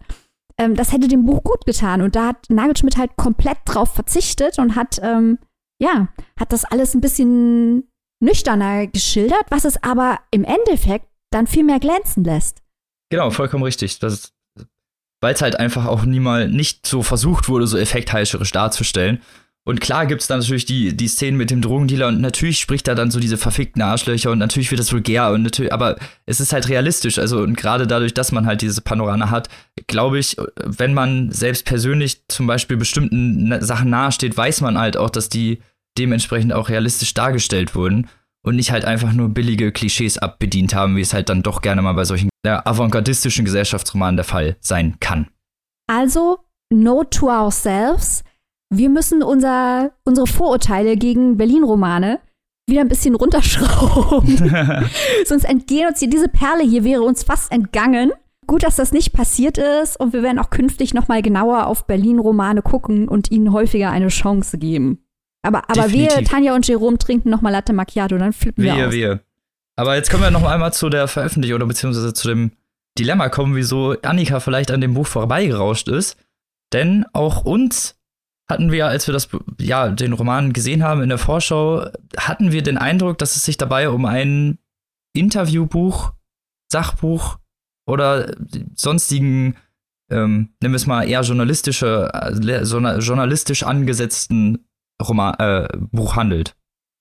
ähm, 0.58 0.74
das 0.74 0.92
hätte 0.92 1.06
dem 1.06 1.24
Buch 1.24 1.44
gut 1.44 1.64
getan. 1.66 2.02
Und 2.02 2.16
da 2.16 2.28
hat 2.28 2.50
Nagelschmidt 2.50 2.96
halt 2.96 3.16
komplett 3.16 3.58
drauf 3.64 3.94
verzichtet 3.94 4.58
und 4.58 4.74
hat, 4.74 4.98
ähm, 5.02 5.38
ja, 5.80 6.08
hat 6.38 6.52
das 6.52 6.64
alles 6.64 6.94
ein 6.94 7.00
bisschen 7.00 7.88
nüchterner 8.20 8.88
geschildert, 8.88 9.44
was 9.50 9.64
es 9.64 9.80
aber 9.84 10.18
im 10.32 10.42
Endeffekt 10.42 11.06
dann 11.30 11.46
viel 11.46 11.62
mehr 11.62 11.78
glänzen 11.78 12.24
lässt. 12.24 12.62
Genau, 13.10 13.30
vollkommen 13.30 13.62
richtig. 13.62 14.00
weil 14.02 15.34
es 15.34 15.42
halt 15.42 15.60
einfach 15.60 15.86
auch 15.86 16.04
niemals 16.04 16.50
nicht 16.50 16.86
so 16.86 17.04
versucht 17.04 17.48
wurde, 17.48 17.68
so 17.68 17.78
effektheischerisch 17.78 18.50
darzustellen, 18.50 19.22
und 19.68 19.82
klar 19.82 20.06
gibt 20.06 20.22
es 20.22 20.28
dann 20.28 20.38
natürlich 20.38 20.64
die, 20.64 20.96
die 20.96 21.08
Szenen 21.08 21.36
mit 21.36 21.50
dem 21.50 21.60
Drogendealer 21.60 22.08
und 22.08 22.22
natürlich 22.22 22.58
spricht 22.58 22.88
er 22.88 22.94
dann 22.94 23.10
so 23.10 23.20
diese 23.20 23.36
verfickten 23.36 23.82
Arschlöcher 23.82 24.30
und 24.30 24.38
natürlich 24.38 24.70
wird 24.70 24.78
das 24.78 24.94
vulgär 24.94 25.30
und 25.30 25.42
natürlich, 25.42 25.74
aber 25.74 25.98
es 26.24 26.40
ist 26.40 26.54
halt 26.54 26.70
realistisch. 26.70 27.18
Also 27.18 27.40
und 27.40 27.54
gerade 27.54 27.86
dadurch, 27.86 28.14
dass 28.14 28.32
man 28.32 28.46
halt 28.46 28.62
diese 28.62 28.80
Panorama 28.80 29.28
hat, 29.28 29.50
glaube 29.86 30.20
ich, 30.20 30.38
wenn 30.64 30.94
man 30.94 31.30
selbst 31.32 31.66
persönlich 31.66 32.26
zum 32.28 32.46
Beispiel 32.46 32.78
bestimmten 32.78 33.60
Sachen 33.60 33.90
nahesteht, 33.90 34.34
weiß 34.34 34.62
man 34.62 34.78
halt 34.78 34.96
auch, 34.96 35.10
dass 35.10 35.28
die 35.28 35.58
dementsprechend 35.98 36.54
auch 36.54 36.70
realistisch 36.70 37.12
dargestellt 37.12 37.74
wurden 37.74 38.08
und 38.42 38.56
nicht 38.56 38.72
halt 38.72 38.86
einfach 38.86 39.12
nur 39.12 39.28
billige 39.28 39.70
Klischees 39.70 40.16
abbedient 40.16 40.74
haben, 40.74 40.96
wie 40.96 41.02
es 41.02 41.12
halt 41.12 41.28
dann 41.28 41.42
doch 41.42 41.60
gerne 41.60 41.82
mal 41.82 41.92
bei 41.92 42.06
solchen 42.06 42.30
avantgardistischen 42.42 43.44
Gesellschaftsromanen 43.44 44.16
der 44.16 44.24
Fall 44.24 44.56
sein 44.60 44.96
kann. 44.98 45.28
Also, 45.88 46.38
note 46.72 47.10
to 47.10 47.28
ourselves 47.28 48.24
wir 48.70 48.88
müssen 48.90 49.22
unser, 49.22 49.92
unsere 50.04 50.26
Vorurteile 50.26 50.96
gegen 50.96 51.36
Berlin-Romane 51.36 52.20
wieder 52.68 52.82
ein 52.82 52.88
bisschen 52.88 53.14
runterschrauben. 53.14 54.36
Sonst 55.24 55.44
entgehen 55.44 55.88
uns 55.88 56.00
hier, 56.00 56.10
diese 56.10 56.28
Perle 56.28 56.62
hier 56.62 56.84
wäre 56.84 57.02
uns 57.02 57.22
fast 57.22 57.50
entgangen. 57.50 58.12
Gut, 58.46 58.62
dass 58.62 58.76
das 58.76 58.92
nicht 58.92 59.12
passiert 59.12 59.58
ist 59.58 59.98
und 59.98 60.12
wir 60.12 60.22
werden 60.22 60.38
auch 60.38 60.50
künftig 60.50 60.94
noch 60.94 61.08
mal 61.08 61.22
genauer 61.22 61.66
auf 61.66 61.86
Berlin-Romane 61.86 62.62
gucken 62.62 63.08
und 63.08 63.30
ihnen 63.30 63.52
häufiger 63.52 63.90
eine 63.90 64.08
Chance 64.08 64.58
geben. 64.58 65.04
Aber, 65.42 65.68
aber 65.70 65.92
wir, 65.92 66.08
Tanja 66.24 66.54
und 66.54 66.66
Jerome, 66.66 66.98
trinken 66.98 67.30
noch 67.30 67.42
mal 67.42 67.50
Latte 67.50 67.72
Macchiato, 67.72 68.18
dann 68.18 68.32
flippen 68.32 68.64
wir, 68.64 68.74
wir 68.74 68.86
aus. 68.88 68.92
Wir. 68.92 69.20
Aber 69.76 69.96
jetzt 69.96 70.10
können 70.10 70.22
wir 70.22 70.30
noch 70.30 70.44
einmal 70.44 70.72
zu 70.72 70.88
der 70.88 71.08
Veröffentlichung 71.08 71.56
oder 71.56 71.66
beziehungsweise 71.66 72.12
zu 72.12 72.28
dem 72.28 72.52
Dilemma 72.98 73.28
kommen, 73.28 73.54
wieso 73.54 73.94
Annika 74.02 74.40
vielleicht 74.40 74.70
an 74.70 74.80
dem 74.80 74.94
Buch 74.94 75.06
vorbeigerauscht 75.06 75.88
ist. 75.88 76.16
Denn 76.72 77.06
auch 77.12 77.44
uns 77.44 77.97
hatten 78.50 78.72
wir, 78.72 78.86
als 78.86 79.06
wir 79.06 79.12
das, 79.12 79.28
ja, 79.60 79.88
den 79.90 80.12
Roman 80.14 80.52
gesehen 80.52 80.82
haben 80.82 81.02
in 81.02 81.10
der 81.10 81.18
Vorschau, 81.18 81.86
hatten 82.16 82.52
wir 82.52 82.62
den 82.62 82.78
Eindruck, 82.78 83.18
dass 83.18 83.36
es 83.36 83.42
sich 83.42 83.58
dabei 83.58 83.90
um 83.90 84.06
ein 84.06 84.58
Interviewbuch, 85.14 86.12
Sachbuch 86.72 87.38
oder 87.86 88.34
sonstigen, 88.74 89.56
ähm, 90.10 90.54
nennen 90.60 90.72
wir 90.72 90.76
es 90.76 90.86
mal 90.86 91.06
eher 91.06 91.20
journalistische, 91.20 92.10
äh, 92.12 92.98
journalistisch 92.98 93.62
angesetzten 93.62 94.66
Roman, 95.02 95.34
äh, 95.34 95.68
Buch 95.76 96.16
handelt. 96.16 96.56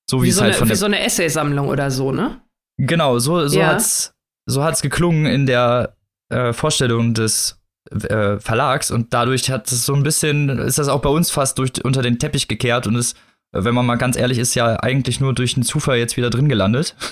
So 0.10 0.22
wie, 0.22 0.28
wie 0.28 0.30
es 0.30 0.36
so 0.36 0.42
halt 0.42 0.54
eine, 0.54 0.60
von 0.60 0.68
der, 0.68 0.76
wie 0.76 0.80
so 0.80 0.86
eine 0.86 1.00
Essaysammlung 1.00 1.68
oder 1.68 1.92
so, 1.92 2.12
ne? 2.12 2.42
Genau, 2.78 3.20
so, 3.20 3.48
so 3.48 3.60
ja. 3.60 3.68
hat's, 3.68 4.14
so 4.46 4.64
hat's 4.64 4.82
geklungen 4.82 5.26
in 5.26 5.46
der 5.46 5.98
äh, 6.30 6.54
Vorstellung 6.54 7.14
des 7.14 7.57
äh, 7.92 8.40
Verlags 8.40 8.92
und 8.92 9.14
dadurch 9.14 9.50
hat 9.50 9.72
es 9.72 9.86
so 9.86 9.94
ein 9.94 10.04
bisschen, 10.04 10.50
ist 10.60 10.78
das 10.78 10.88
auch 10.88 11.02
bei 11.02 11.10
uns 11.10 11.32
fast 11.32 11.58
durch, 11.58 11.84
unter 11.84 12.02
den 12.02 12.20
Teppich 12.20 12.48
gekehrt 12.48 12.88
und 12.88 12.96
ist, 12.96 13.18
wenn 13.52 13.76
man 13.76 13.86
mal 13.86 13.96
ganz 13.96 14.18
ehrlich 14.18 14.38
ist, 14.38 14.56
ja 14.56 14.80
eigentlich 14.82 15.20
nur 15.20 15.34
durch 15.34 15.56
einen 15.56 15.64
Zufall 15.64 15.98
jetzt 15.98 16.18
wieder 16.18 16.30
drin 16.30 16.50
gelandet. 16.50 16.96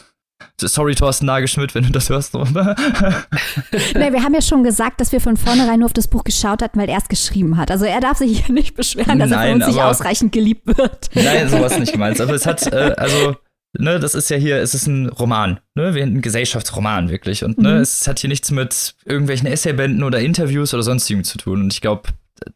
Sorry, 0.60 0.96
Thorsten 0.96 1.26
Nagelschmidt, 1.26 1.76
wenn 1.76 1.84
du 1.84 1.92
das 1.92 2.10
hörst. 2.10 2.34
nee, 2.34 2.44
wir 2.44 4.24
haben 4.24 4.34
ja 4.34 4.42
schon 4.42 4.64
gesagt, 4.64 5.02
dass 5.02 5.12
wir 5.12 5.22
von 5.22 5.38
vornherein 5.38 5.80
nur 5.80 5.88
auf 5.88 5.94
das 5.94 6.08
Buch 6.08 6.24
geschaut 6.24 6.62
hatten, 6.62 6.80
weil 6.80 6.90
er 6.90 6.98
es 6.98 7.08
geschrieben 7.08 7.58
hat. 7.58 7.72
Also 7.72 7.86
er 7.86 8.00
darf 8.00 8.18
sich 8.18 8.46
hier 8.46 8.54
nicht 8.54 8.76
beschweren, 8.76 9.20
dass 9.20 9.30
Nein, 9.30 9.40
er 9.40 9.54
von 9.54 9.62
uns 9.62 9.68
nicht 9.68 9.84
ausreichend 9.84 10.32
geliebt 10.32 10.66
wird. 10.66 11.10
Nein, 11.14 11.50
sowas 11.50 11.78
nicht 11.78 11.94
gemeint. 11.94 12.20
Aber 12.22 12.34
es 12.34 12.46
hat, 12.46 12.66
äh, 12.68 12.94
also, 12.98 13.36
ne, 13.80 14.00
das 14.00 14.16
ist 14.16 14.30
ja 14.30 14.38
hier, 14.38 14.58
es 14.58 14.74
ist 14.74 14.88
ein 14.88 15.10
Roman, 15.10 15.60
ne, 15.76 15.88
ein 15.88 16.22
Gesellschaftsroman 16.22 17.10
wirklich. 17.10 17.44
Und 17.44 17.58
ne, 17.58 17.76
mhm. 17.76 17.82
es 17.82 18.08
hat 18.08 18.20
hier 18.20 18.30
nichts 18.30 18.52
mit 18.52 18.96
irgendwelchen 19.06 19.48
Essaybänden 19.48 20.04
oder 20.04 20.20
Interviews 20.20 20.74
oder 20.74 20.84
sonstigem 20.84 21.24
zu 21.24 21.38
tun. 21.38 21.62
Und 21.62 21.74
ich 21.74 21.82
glaube, 21.82 22.10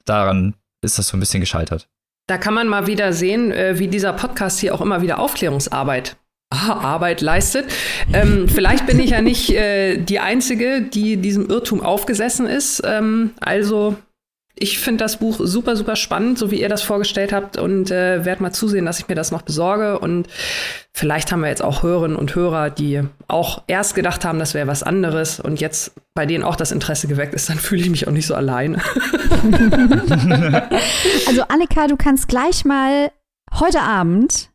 daran 0.05 0.55
ist 0.81 0.97
das 0.97 1.07
so 1.07 1.17
ein 1.17 1.19
bisschen 1.19 1.41
gescheitert. 1.41 1.87
Da 2.27 2.37
kann 2.37 2.53
man 2.53 2.67
mal 2.67 2.87
wieder 2.87 3.11
sehen, 3.13 3.51
äh, 3.51 3.79
wie 3.79 3.87
dieser 3.87 4.13
Podcast 4.13 4.59
hier 4.59 4.75
auch 4.75 4.81
immer 4.81 5.01
wieder 5.01 5.19
Aufklärungsarbeit 5.19 6.15
Arbeit 6.51 7.21
leistet. 7.21 7.65
Ähm, 8.13 8.47
vielleicht 8.53 8.87
bin 8.87 8.99
ich 8.99 9.11
ja 9.11 9.21
nicht 9.21 9.51
äh, 9.51 9.97
die 9.97 10.19
Einzige, 10.19 10.81
die 10.81 11.17
diesem 11.17 11.47
Irrtum 11.49 11.81
aufgesessen 11.81 12.47
ist. 12.47 12.81
Ähm, 12.85 13.31
also 13.39 13.95
ich 14.59 14.79
finde 14.79 15.03
das 15.03 15.17
Buch 15.17 15.39
super, 15.39 15.75
super 15.75 15.95
spannend, 15.95 16.37
so 16.37 16.51
wie 16.51 16.61
ihr 16.61 16.69
das 16.69 16.81
vorgestellt 16.81 17.33
habt 17.33 17.57
und 17.57 17.91
äh, 17.91 18.25
werde 18.25 18.43
mal 18.43 18.51
zusehen, 18.51 18.85
dass 18.85 18.99
ich 18.99 19.07
mir 19.07 19.15
das 19.15 19.31
noch 19.31 19.41
besorge. 19.41 19.99
Und 19.99 20.27
vielleicht 20.93 21.31
haben 21.31 21.41
wir 21.41 21.49
jetzt 21.49 21.63
auch 21.63 21.83
Hörerinnen 21.83 22.17
und 22.17 22.35
Hörer, 22.35 22.69
die 22.69 23.01
auch 23.27 23.63
erst 23.67 23.95
gedacht 23.95 24.25
haben, 24.25 24.39
das 24.39 24.53
wäre 24.53 24.67
was 24.67 24.83
anderes 24.83 25.39
und 25.39 25.59
jetzt 25.59 25.93
bei 26.13 26.25
denen 26.25 26.43
auch 26.43 26.55
das 26.55 26.71
Interesse 26.71 27.07
geweckt 27.07 27.33
ist, 27.33 27.49
dann 27.49 27.57
fühle 27.59 27.81
ich 27.81 27.89
mich 27.89 28.07
auch 28.07 28.11
nicht 28.11 28.27
so 28.27 28.35
allein. 28.35 28.75
also 31.27 31.41
Annika, 31.47 31.87
du 31.87 31.97
kannst 31.97 32.27
gleich 32.27 32.65
mal 32.65 33.11
heute 33.59 33.81
Abend 33.81 34.49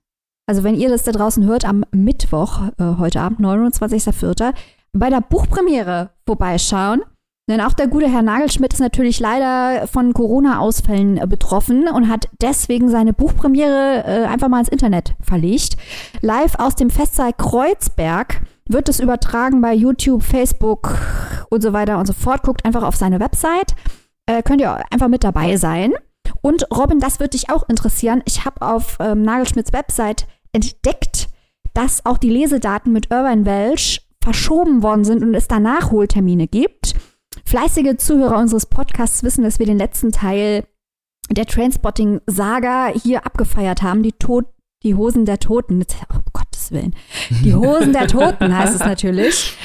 also 0.46 0.62
wenn 0.62 0.74
ihr 0.74 0.90
das 0.90 1.04
da 1.04 1.12
draußen 1.12 1.46
hört, 1.46 1.64
am 1.64 1.84
Mittwoch, 1.90 2.68
äh, 2.78 2.98
heute 2.98 3.20
Abend, 3.20 3.40
29.04., 3.40 4.52
bei 4.92 5.10
der 5.10 5.20
Buchpremiere 5.20 6.10
vorbeischauen. 6.26 7.02
Denn 7.46 7.60
auch 7.60 7.74
der 7.74 7.88
gute 7.88 8.08
Herr 8.08 8.22
Nagelschmidt 8.22 8.72
ist 8.72 8.80
natürlich 8.80 9.20
leider 9.20 9.86
von 9.86 10.14
Corona-Ausfällen 10.14 11.18
äh, 11.18 11.26
betroffen 11.26 11.88
und 11.88 12.08
hat 12.08 12.28
deswegen 12.40 12.88
seine 12.88 13.12
Buchpremiere 13.12 14.04
äh, 14.06 14.24
einfach 14.26 14.48
mal 14.48 14.60
ins 14.60 14.70
Internet 14.70 15.14
verlegt. 15.20 15.76
Live 16.22 16.58
aus 16.58 16.74
dem 16.74 16.88
Festsaal 16.88 17.34
Kreuzberg 17.34 18.40
wird 18.66 18.88
es 18.88 18.98
übertragen 18.98 19.60
bei 19.60 19.74
YouTube, 19.74 20.22
Facebook 20.22 20.98
und 21.50 21.62
so 21.62 21.74
weiter 21.74 21.98
und 21.98 22.06
so 22.06 22.14
fort. 22.14 22.42
Guckt 22.42 22.64
einfach 22.64 22.82
auf 22.82 22.96
seine 22.96 23.20
Website. 23.20 23.74
Äh, 24.24 24.42
könnt 24.42 24.62
ihr 24.62 24.82
einfach 24.90 25.08
mit 25.08 25.22
dabei 25.22 25.58
sein. 25.58 25.92
Und 26.40 26.66
Robin, 26.74 26.98
das 26.98 27.20
wird 27.20 27.34
dich 27.34 27.50
auch 27.50 27.68
interessieren. 27.68 28.22
Ich 28.24 28.46
habe 28.46 28.62
auf 28.62 28.96
ähm, 29.00 29.22
Nagelschmidts 29.22 29.74
Website 29.74 30.26
entdeckt, 30.52 31.28
dass 31.74 32.06
auch 32.06 32.16
die 32.16 32.30
Lesedaten 32.30 32.90
mit 32.90 33.12
Urban 33.12 33.44
Welsh 33.44 34.00
verschoben 34.22 34.82
worden 34.82 35.04
sind 35.04 35.22
und 35.22 35.34
es 35.34 35.48
da 35.48 35.60
Nachholtermine 35.60 36.46
gibt. 36.48 36.94
Fleißige 37.54 37.96
Zuhörer 37.98 38.38
unseres 38.38 38.66
Podcasts 38.66 39.22
wissen, 39.22 39.44
dass 39.44 39.60
wir 39.60 39.66
den 39.66 39.78
letzten 39.78 40.10
Teil 40.10 40.64
der 41.30 41.46
Trainspotting-Saga 41.46 42.92
hier 43.00 43.24
abgefeiert 43.24 43.80
haben. 43.80 44.02
Die, 44.02 44.10
Tod 44.10 44.46
die 44.82 44.96
Hosen 44.96 45.24
der 45.24 45.38
Toten. 45.38 45.84
Oh, 46.12 46.18
Gottes 46.32 46.72
Willen. 46.72 46.96
Die 47.44 47.54
Hosen 47.54 47.92
der 47.92 48.08
Toten 48.08 48.58
heißt 48.58 48.74
es 48.74 48.80
natürlich. 48.80 49.56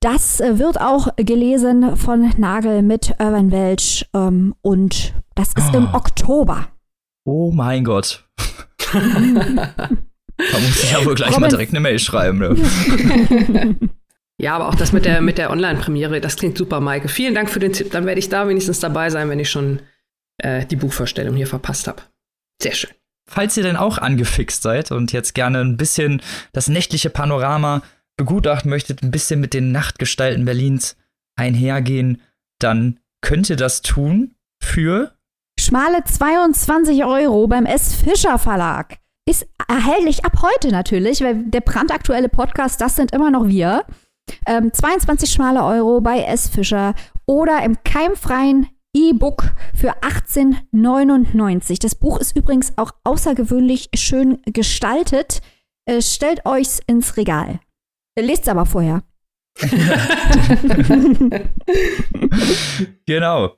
Das 0.00 0.40
äh, 0.40 0.58
wird 0.58 0.80
auch 0.80 1.14
gelesen 1.14 1.96
von 1.96 2.32
Nagel 2.38 2.82
mit 2.82 3.14
Urban 3.20 3.52
Welch 3.52 4.10
ähm, 4.12 4.56
und 4.60 5.14
das 5.36 5.52
ist 5.52 5.70
oh. 5.72 5.76
im 5.76 5.94
Oktober. 5.94 6.66
Oh 7.24 7.52
mein 7.52 7.84
Gott. 7.84 8.24
da 8.92 8.98
muss 10.58 10.82
ich 10.82 10.90
ja 10.90 11.04
wohl 11.04 11.14
gleich 11.14 11.28
Robin. 11.28 11.42
mal 11.42 11.50
direkt 11.50 11.70
eine 11.70 11.78
Mail 11.78 12.00
schreiben. 12.00 12.38
Ne? 12.40 13.76
Ja, 14.40 14.56
aber 14.56 14.68
auch 14.68 14.74
das 14.74 14.92
mit 14.92 15.04
der, 15.04 15.20
mit 15.20 15.36
der 15.36 15.50
Online-Premiere, 15.50 16.18
das 16.18 16.36
klingt 16.36 16.56
super, 16.56 16.80
Maike. 16.80 17.08
Vielen 17.08 17.34
Dank 17.34 17.50
für 17.50 17.58
den 17.58 17.74
Tipp. 17.74 17.90
Dann 17.90 18.06
werde 18.06 18.18
ich 18.18 18.30
da 18.30 18.48
wenigstens 18.48 18.80
dabei 18.80 19.10
sein, 19.10 19.28
wenn 19.28 19.38
ich 19.38 19.50
schon 19.50 19.80
äh, 20.38 20.64
die 20.64 20.76
Buchvorstellung 20.76 21.36
hier 21.36 21.46
verpasst 21.46 21.86
habe. 21.88 22.00
Sehr 22.62 22.72
schön. 22.72 22.90
Falls 23.28 23.58
ihr 23.58 23.64
denn 23.64 23.76
auch 23.76 23.98
angefixt 23.98 24.62
seid 24.62 24.92
und 24.92 25.12
jetzt 25.12 25.34
gerne 25.34 25.60
ein 25.60 25.76
bisschen 25.76 26.22
das 26.54 26.68
nächtliche 26.68 27.10
Panorama 27.10 27.82
begutachten 28.16 28.70
möchtet, 28.70 29.02
ein 29.02 29.10
bisschen 29.10 29.40
mit 29.40 29.52
den 29.52 29.72
Nachtgestalten 29.72 30.46
Berlins 30.46 30.96
einhergehen, 31.36 32.22
dann 32.58 32.98
könnt 33.20 33.50
ihr 33.50 33.56
das 33.56 33.82
tun 33.82 34.36
für 34.62 35.12
schmale 35.58 36.02
22 36.02 37.04
Euro 37.04 37.46
beim 37.46 37.66
S. 37.66 37.94
Fischer 37.94 38.38
Verlag. 38.38 38.96
Ist 39.28 39.46
erhältlich 39.68 40.24
ab 40.24 40.40
heute 40.40 40.68
natürlich, 40.68 41.20
weil 41.20 41.44
der 41.44 41.60
brandaktuelle 41.60 42.30
Podcast, 42.30 42.80
das 42.80 42.96
sind 42.96 43.12
immer 43.12 43.30
noch 43.30 43.46
wir. 43.46 43.84
Ähm, 44.46 44.72
22 44.72 45.30
schmale 45.30 45.64
Euro 45.64 46.00
bei 46.00 46.22
S. 46.22 46.48
Fischer 46.48 46.94
oder 47.26 47.62
im 47.62 47.76
keimfreien 47.84 48.68
E-Book 48.94 49.52
für 49.74 49.94
18,99. 50.02 51.80
Das 51.80 51.94
Buch 51.94 52.18
ist 52.18 52.36
übrigens 52.36 52.76
auch 52.76 52.90
außergewöhnlich 53.04 53.90
schön 53.94 54.42
gestaltet. 54.46 55.42
Äh, 55.86 56.02
stellt 56.02 56.44
euch's 56.44 56.80
ins 56.86 57.16
Regal. 57.16 57.60
Lest 58.18 58.48
aber 58.48 58.66
vorher. 58.66 59.02
genau. 63.06 63.56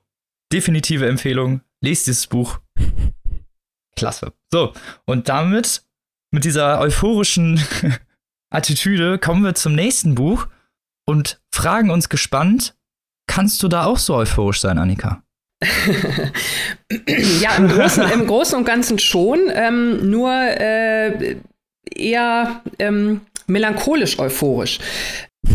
Definitive 0.52 1.08
Empfehlung. 1.08 1.62
Lest 1.80 2.06
dieses 2.06 2.26
Buch. 2.26 2.60
Klasse. 3.96 4.32
So, 4.50 4.72
und 5.06 5.28
damit, 5.28 5.82
mit 6.30 6.44
dieser 6.44 6.80
euphorischen 6.80 7.60
Attitüde, 8.50 9.18
kommen 9.18 9.44
wir 9.44 9.54
zum 9.54 9.74
nächsten 9.74 10.14
Buch 10.14 10.46
und 11.06 11.40
fragen 11.52 11.90
uns 11.90 12.08
gespannt, 12.08 12.74
kannst 13.26 13.62
du 13.62 13.68
da 13.68 13.84
auch 13.84 13.98
so 13.98 14.14
euphorisch 14.14 14.60
sein, 14.60 14.78
Annika? 14.78 15.22
ja, 17.40 17.54
im 17.56 17.68
Großen, 17.68 18.10
im 18.10 18.26
Großen, 18.26 18.58
und 18.58 18.64
Ganzen 18.64 18.98
schon, 18.98 19.38
ähm, 19.52 20.10
nur 20.10 20.32
äh, 20.32 21.36
eher 21.94 22.62
ähm, 22.78 23.20
melancholisch 23.46 24.18
euphorisch. 24.18 24.80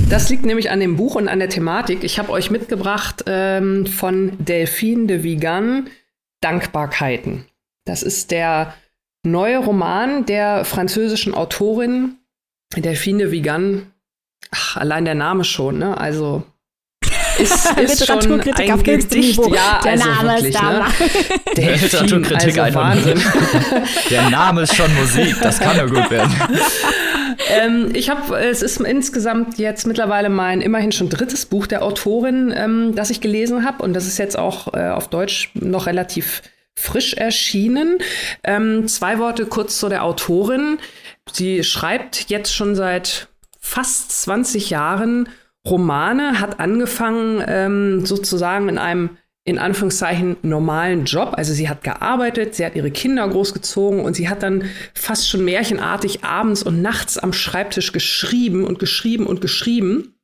Das 0.09 0.29
liegt 0.29 0.45
nämlich 0.45 0.69
an 0.69 0.79
dem 0.79 0.95
Buch 0.95 1.15
und 1.15 1.27
an 1.27 1.39
der 1.39 1.49
Thematik. 1.49 2.03
Ich 2.03 2.19
habe 2.19 2.31
euch 2.31 2.51
mitgebracht 2.51 3.23
ähm, 3.27 3.85
von 3.85 4.33
Delphine 4.43 5.07
de 5.07 5.23
Vigan, 5.23 5.89
Dankbarkeiten. 6.41 7.45
Das 7.85 8.03
ist 8.03 8.31
der 8.31 8.73
neue 9.23 9.57
Roman 9.57 10.25
der 10.25 10.65
französischen 10.65 11.33
Autorin 11.33 12.17
Delphine 12.75 13.23
de 13.23 13.31
Vigan. 13.31 13.91
Ach, 14.51 14.77
allein 14.77 15.05
der 15.05 15.15
Name 15.15 15.43
schon, 15.43 15.77
ne? 15.77 15.97
Also 15.97 16.43
ist, 17.37 17.77
ist 17.77 18.07
schon 18.07 18.19
ein 18.19 18.41
Gedicht. 18.83 19.39
Ja, 19.53 19.79
der 19.83 19.91
also 19.91 20.09
Name 20.09 20.29
wirklich, 20.29 20.55
ist 20.55 20.61
da. 20.61 20.71
Ne? 20.71 20.85
Der 21.55 21.77
Literaturkritik 21.77 22.57
also 22.57 22.79
Wahnsinn. 22.79 23.21
Der 24.09 24.29
Name 24.29 24.61
ist 24.61 24.75
schon 24.75 24.93
Musik, 24.95 25.35
das 25.41 25.59
kann 25.59 25.77
ja 25.77 25.85
gut 25.85 26.09
werden. 26.09 26.33
ähm, 27.49 27.91
ich 27.93 28.09
habe, 28.09 28.37
es 28.37 28.61
ist 28.61 28.79
insgesamt 28.81 29.57
jetzt 29.59 29.85
mittlerweile 29.85 30.29
mein 30.29 30.61
immerhin 30.61 30.91
schon 30.91 31.09
drittes 31.09 31.45
Buch 31.45 31.67
der 31.67 31.83
Autorin, 31.83 32.53
ähm, 32.55 32.95
das 32.95 33.09
ich 33.09 33.21
gelesen 33.21 33.65
habe. 33.65 33.83
Und 33.83 33.93
das 33.93 34.07
ist 34.07 34.17
jetzt 34.17 34.37
auch 34.37 34.73
äh, 34.73 34.89
auf 34.89 35.07
Deutsch 35.09 35.51
noch 35.53 35.85
relativ 35.85 36.41
frisch 36.75 37.13
erschienen. 37.13 37.97
Ähm, 38.43 38.87
zwei 38.87 39.19
Worte 39.19 39.45
kurz 39.45 39.79
zu 39.79 39.89
der 39.89 40.03
Autorin. 40.03 40.79
Sie 41.31 41.63
schreibt 41.63 42.29
jetzt 42.29 42.55
schon 42.55 42.75
seit 42.75 43.27
fast 43.67 44.11
20 44.23 44.69
Jahren 44.69 45.29
Romane, 45.67 46.39
hat 46.39 46.59
angefangen 46.59 47.43
ähm, 47.45 48.05
sozusagen 48.05 48.69
in 48.69 48.77
einem 48.77 49.17
in 49.43 49.59
Anführungszeichen 49.59 50.37
normalen 50.41 51.05
Job. 51.05 51.33
Also 51.33 51.53
sie 51.53 51.69
hat 51.69 51.83
gearbeitet, 51.83 52.55
sie 52.55 52.65
hat 52.65 52.75
ihre 52.75 52.91
Kinder 52.91 53.27
großgezogen 53.27 54.01
und 54.01 54.13
sie 54.13 54.27
hat 54.27 54.43
dann 54.43 54.65
fast 54.93 55.29
schon 55.29 55.45
märchenartig 55.45 56.23
abends 56.23 56.63
und 56.63 56.81
nachts 56.81 57.17
am 57.17 57.31
Schreibtisch 57.31 57.93
geschrieben 57.93 58.65
und 58.65 58.79
geschrieben 58.79 59.25
und 59.25 59.39
geschrieben 59.39 60.15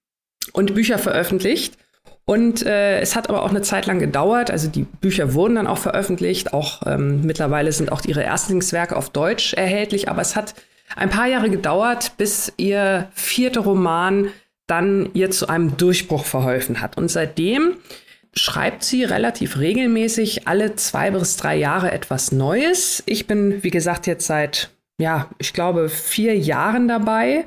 und 0.52 0.74
Bücher 0.74 0.98
veröffentlicht. 0.98 1.78
Und 2.26 2.66
äh, 2.66 3.00
es 3.00 3.16
hat 3.16 3.30
aber 3.30 3.44
auch 3.44 3.50
eine 3.50 3.62
Zeit 3.62 3.86
lang 3.86 4.00
gedauert. 4.00 4.52
Also 4.52 4.70
die 4.70 4.84
Bücher 4.84 5.34
wurden 5.34 5.56
dann 5.56 5.68
auch 5.68 5.78
veröffentlicht. 5.78 6.54
Auch 6.54 6.82
ähm, 6.86 7.26
mittlerweile 7.26 7.72
sind 7.72 7.92
auch 7.92 8.04
ihre 8.06 8.24
Erstlingswerke 8.24 8.96
auf 8.96 9.10
Deutsch 9.10 9.54
erhältlich. 9.54 10.10
Aber 10.10 10.22
es 10.22 10.36
hat 10.36 10.54
ein 10.96 11.10
paar 11.10 11.28
Jahre 11.28 11.50
gedauert, 11.50 12.14
bis 12.18 12.54
ihr 12.58 13.10
vierter 13.14 13.62
Roman 13.62 14.30
dann 14.68 15.10
ihr 15.14 15.32
zu 15.32 15.48
einem 15.48 15.78
Durchbruch 15.78 16.26
verholfen 16.26 16.82
hat. 16.82 16.98
Und 16.98 17.10
seitdem 17.10 17.76
schreibt 18.34 18.84
sie 18.84 19.04
relativ 19.04 19.60
regelmäßig 19.60 20.48
alle 20.48 20.76
zwei 20.76 21.12
bis 21.12 21.38
drei 21.38 21.56
Jahre 21.56 21.92
etwas 21.92 22.32
Neues. 22.32 23.04
Ich 23.06 23.28
bin, 23.28 23.64
wie 23.64 23.70
gesagt, 23.70 24.08
jetzt 24.08 24.26
seit, 24.26 24.70
ja, 24.98 25.30
ich 25.38 25.54
glaube, 25.54 25.90
vier 25.90 26.38
Jahren 26.38 26.88
dabei. 26.88 27.46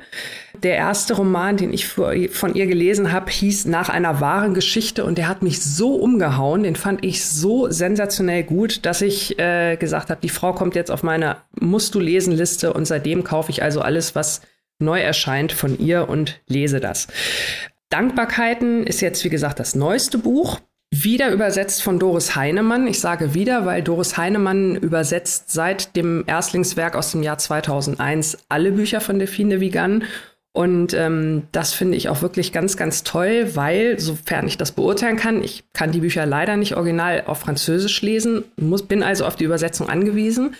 Der 0.63 0.75
erste 0.75 1.13
Roman, 1.15 1.57
den 1.57 1.73
ich 1.73 1.87
von 1.87 2.53
ihr 2.53 2.67
gelesen 2.67 3.11
habe, 3.11 3.31
hieß 3.31 3.65
Nach 3.65 3.89
einer 3.89 4.21
wahren 4.21 4.53
Geschichte 4.53 5.05
und 5.05 5.17
der 5.17 5.27
hat 5.27 5.43
mich 5.43 5.61
so 5.61 5.95
umgehauen, 5.95 6.63
den 6.63 6.75
fand 6.75 7.03
ich 7.05 7.25
so 7.25 7.69
sensationell 7.69 8.43
gut, 8.43 8.85
dass 8.85 9.01
ich 9.01 9.37
äh, 9.39 9.77
gesagt 9.77 10.09
habe, 10.09 10.21
die 10.21 10.29
Frau 10.29 10.53
kommt 10.53 10.75
jetzt 10.75 10.91
auf 10.91 11.03
meine 11.03 11.37
Musst 11.59 11.95
du 11.95 11.99
lesen 11.99 12.33
Liste 12.33 12.73
und 12.73 12.85
seitdem 12.85 13.23
kaufe 13.23 13.51
ich 13.51 13.63
also 13.63 13.81
alles, 13.81 14.15
was 14.15 14.41
neu 14.79 14.99
erscheint 14.99 15.51
von 15.51 15.77
ihr 15.79 16.09
und 16.09 16.39
lese 16.47 16.79
das. 16.79 17.07
Dankbarkeiten 17.89 18.85
ist 18.85 19.01
jetzt, 19.01 19.23
wie 19.23 19.29
gesagt, 19.29 19.59
das 19.59 19.75
neueste 19.75 20.17
Buch. 20.17 20.59
Wieder 20.89 21.31
übersetzt 21.31 21.83
von 21.83 21.99
Doris 21.99 22.35
Heinemann. 22.35 22.87
Ich 22.87 23.01
sage 23.01 23.33
wieder, 23.33 23.65
weil 23.65 23.83
Doris 23.83 24.15
Heinemann 24.15 24.75
übersetzt 24.77 25.51
seit 25.51 25.95
dem 25.97 26.23
Erstlingswerk 26.27 26.95
aus 26.95 27.11
dem 27.11 27.23
Jahr 27.23 27.37
2001 27.37 28.37
alle 28.47 28.71
Bücher 28.71 29.01
von 29.01 29.19
Delphine 29.19 29.59
Vigan. 29.59 30.05
Und 30.57 30.95
ähm, 30.95 31.43
das 31.51 31.75
finde 31.75 31.97
ich 31.97 32.09
auch 32.09 32.23
wirklich 32.23 32.51
ganz, 32.51 32.77
ganz 32.77 33.03
toll, 33.03 33.51
weil, 33.53 33.99
sofern 33.99 34.47
ich 34.47 34.57
das 34.57 34.71
beurteilen 34.71 35.15
kann, 35.15 35.43
ich 35.43 35.65
kann 35.71 35.91
die 35.91 35.99
Bücher 35.99 36.25
leider 36.25 36.57
nicht 36.57 36.75
original 36.75 37.25
auf 37.27 37.41
Französisch 37.41 38.01
lesen, 38.01 38.43
muss, 38.59 38.81
bin 38.81 39.03
also 39.03 39.27
auf 39.27 39.35
die 39.35 39.43
Übersetzung 39.43 39.87
angewiesen. 39.87 40.55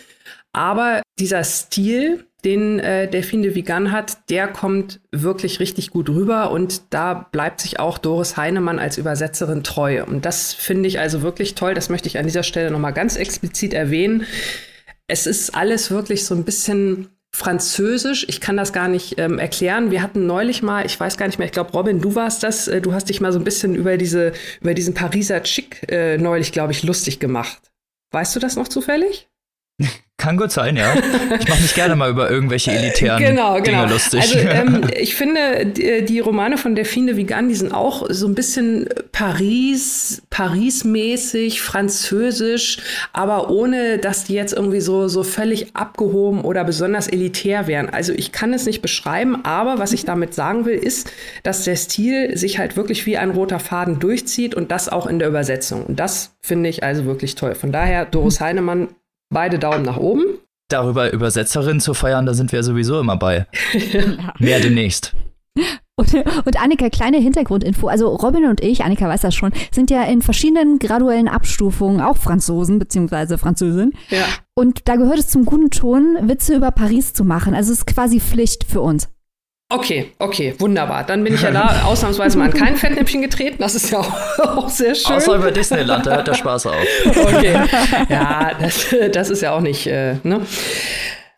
Aber 0.53 1.01
dieser 1.17 1.43
Stil, 1.43 2.27
den 2.45 2.77
äh, 2.77 3.09
Delphine 3.09 3.41
de 3.41 3.55
Vigan 3.55 3.91
hat, 3.91 4.29
der 4.29 4.47
kommt 4.47 4.99
wirklich 5.11 5.59
richtig 5.59 5.89
gut 5.89 6.09
rüber 6.09 6.51
und 6.51 6.93
da 6.93 7.15
bleibt 7.31 7.59
sich 7.61 7.79
auch 7.79 7.97
Doris 7.97 8.37
Heinemann 8.37 8.77
als 8.77 8.99
Übersetzerin 8.99 9.63
treu. 9.63 10.03
Und 10.03 10.25
das 10.25 10.53
finde 10.53 10.87
ich 10.87 10.99
also 10.99 11.23
wirklich 11.23 11.55
toll. 11.55 11.73
Das 11.73 11.89
möchte 11.89 12.07
ich 12.07 12.19
an 12.19 12.27
dieser 12.27 12.43
Stelle 12.43 12.69
nochmal 12.69 12.93
ganz 12.93 13.15
explizit 13.15 13.73
erwähnen. 13.73 14.27
Es 15.07 15.25
ist 15.25 15.55
alles 15.55 15.89
wirklich 15.89 16.23
so 16.23 16.35
ein 16.35 16.43
bisschen 16.43 17.07
Französisch. 17.37 18.25
Ich 18.27 18.41
kann 18.41 18.57
das 18.57 18.73
gar 18.73 18.87
nicht 18.87 19.19
ähm, 19.19 19.37
erklären. 19.37 19.91
Wir 19.91 20.01
hatten 20.01 20.25
neulich 20.25 20.63
mal, 20.63 20.87
ich 20.87 20.99
weiß 20.99 21.17
gar 21.17 21.27
nicht 21.27 21.37
mehr, 21.37 21.45
ich 21.45 21.51
glaube, 21.51 21.71
Robin, 21.71 22.01
du 22.01 22.15
warst 22.15 22.41
das, 22.41 22.67
äh, 22.67 22.81
du 22.81 22.93
hast 22.93 23.09
dich 23.09 23.21
mal 23.21 23.31
so 23.31 23.37
ein 23.37 23.43
bisschen 23.43 23.75
über 23.75 23.95
diese, 23.95 24.33
über 24.59 24.73
diesen 24.73 24.95
Pariser 24.95 25.43
Chic 25.43 25.87
äh, 25.87 26.17
neulich, 26.17 26.51
glaube 26.51 26.71
ich, 26.71 26.81
lustig 26.81 27.19
gemacht. 27.19 27.71
Weißt 28.09 28.35
du 28.35 28.39
das 28.39 28.55
noch 28.55 28.67
zufällig? 28.67 29.29
Kann 30.19 30.35
gut 30.35 30.51
sein, 30.51 30.75
ja. 30.75 30.95
Ich 31.39 31.47
mache 31.47 31.61
mich 31.61 31.75
gerne 31.75 31.95
mal 31.95 32.09
über 32.09 32.31
irgendwelche 32.31 32.71
elitären 32.71 33.21
genau, 33.21 33.61
genau. 33.61 33.81
Dinge 33.81 33.93
lustig. 33.93 34.19
Also 34.19 34.39
ähm, 34.39 34.81
ich 34.99 35.13
finde, 35.13 35.67
die, 35.67 36.03
die, 36.05 36.19
Romane 36.19 36.57
von 36.57 36.73
Delphine 36.73 37.17
Vigan, 37.17 37.49
die 37.49 37.55
sind 37.55 37.71
auch 37.71 38.03
so 38.09 38.27
ein 38.27 38.33
bisschen 38.33 38.89
Paris, 39.11 40.23
Paris-mäßig, 40.31 41.61
französisch, 41.61 42.79
aber 43.13 43.51
ohne, 43.51 43.99
dass 43.99 44.23
die 44.23 44.33
jetzt 44.33 44.53
irgendwie 44.53 44.81
so, 44.81 45.07
so 45.07 45.21
völlig 45.21 45.75
abgehoben 45.75 46.41
oder 46.41 46.63
besonders 46.63 47.07
elitär 47.07 47.67
wären. 47.67 47.87
Also 47.87 48.11
ich 48.11 48.31
kann 48.31 48.53
es 48.53 48.65
nicht 48.65 48.81
beschreiben, 48.81 49.45
aber 49.45 49.77
was 49.77 49.93
ich 49.93 50.03
damit 50.03 50.33
sagen 50.33 50.65
will, 50.65 50.79
ist, 50.79 51.11
dass 51.43 51.63
der 51.63 51.75
Stil 51.75 52.35
sich 52.35 52.57
halt 52.57 52.75
wirklich 52.75 53.05
wie 53.05 53.17
ein 53.17 53.29
roter 53.29 53.59
Faden 53.59 53.99
durchzieht 53.99 54.55
und 54.55 54.71
das 54.71 54.89
auch 54.89 55.05
in 55.05 55.19
der 55.19 55.27
Übersetzung. 55.27 55.85
Und 55.85 55.99
das 55.99 56.35
finde 56.41 56.69
ich 56.69 56.81
also 56.81 57.05
wirklich 57.05 57.35
toll. 57.35 57.53
Von 57.53 57.71
daher, 57.71 58.05
Doris 58.05 58.41
Heinemann 58.41 58.87
Beide 59.29 59.59
Daumen 59.59 59.83
nach 59.83 59.97
oben. 59.97 60.23
Darüber 60.69 61.11
Übersetzerin 61.11 61.79
zu 61.79 61.93
feiern, 61.93 62.25
da 62.25 62.33
sind 62.33 62.51
wir 62.51 62.63
sowieso 62.63 62.99
immer 62.99 63.15
bei. 63.15 63.47
Mehr 64.39 64.59
demnächst. 64.59 65.15
Und, 65.99 66.13
und 66.45 66.61
Annika, 66.61 66.89
kleine 66.89 67.17
Hintergrundinfo. 67.17 67.87
Also 67.87 68.09
Robin 68.09 68.45
und 68.45 68.61
ich, 68.61 68.83
Annika 68.83 69.07
weiß 69.07 69.21
das 69.21 69.33
schon, 69.33 69.51
sind 69.71 69.89
ja 69.89 70.03
in 70.03 70.21
verschiedenen 70.21 70.77
graduellen 70.77 71.27
Abstufungen 71.27 72.01
auch 72.01 72.17
Franzosen 72.17 72.77
bzw. 72.77 73.37
Französin. 73.37 73.93
Ja. 74.09 74.25
Und 74.53 74.87
da 74.87 74.95
gehört 74.95 75.19
es 75.19 75.29
zum 75.29 75.45
guten 75.45 75.71
Ton, 75.71 76.17
Witze 76.21 76.55
über 76.55 76.71
Paris 76.71 77.13
zu 77.13 77.23
machen. 77.23 77.55
Also 77.55 77.71
es 77.71 77.79
ist 77.79 77.87
quasi 77.87 78.19
Pflicht 78.19 78.65
für 78.65 78.81
uns. 78.81 79.09
Okay, 79.69 80.13
okay, 80.19 80.55
wunderbar. 80.59 81.03
Dann 81.03 81.25
bin 81.25 81.33
ich 81.33 81.41
ja 81.41 81.51
da 81.51 81.81
ausnahmsweise 81.85 82.37
mal 82.37 82.45
an 82.45 82.53
kein 82.53 82.77
Fettnäpfchen 82.77 83.21
getreten. 83.21 83.57
Das 83.59 83.75
ist 83.75 83.91
ja 83.91 83.99
auch, 83.99 84.39
auch 84.39 84.69
sehr 84.69 84.95
schön. 84.95 85.17
Außer 85.17 85.35
über 85.35 85.51
Disneyland, 85.51 86.05
da 86.05 86.15
hört 86.15 86.27
der 86.27 86.35
Spaß 86.35 86.67
auf. 86.67 86.75
Okay, 87.05 87.53
ja, 88.07 88.51
das, 88.59 88.95
das 89.11 89.29
ist 89.29 89.41
ja 89.41 89.51
auch 89.51 89.59
nicht, 89.59 89.85
äh, 89.87 90.15
ne? 90.23 90.41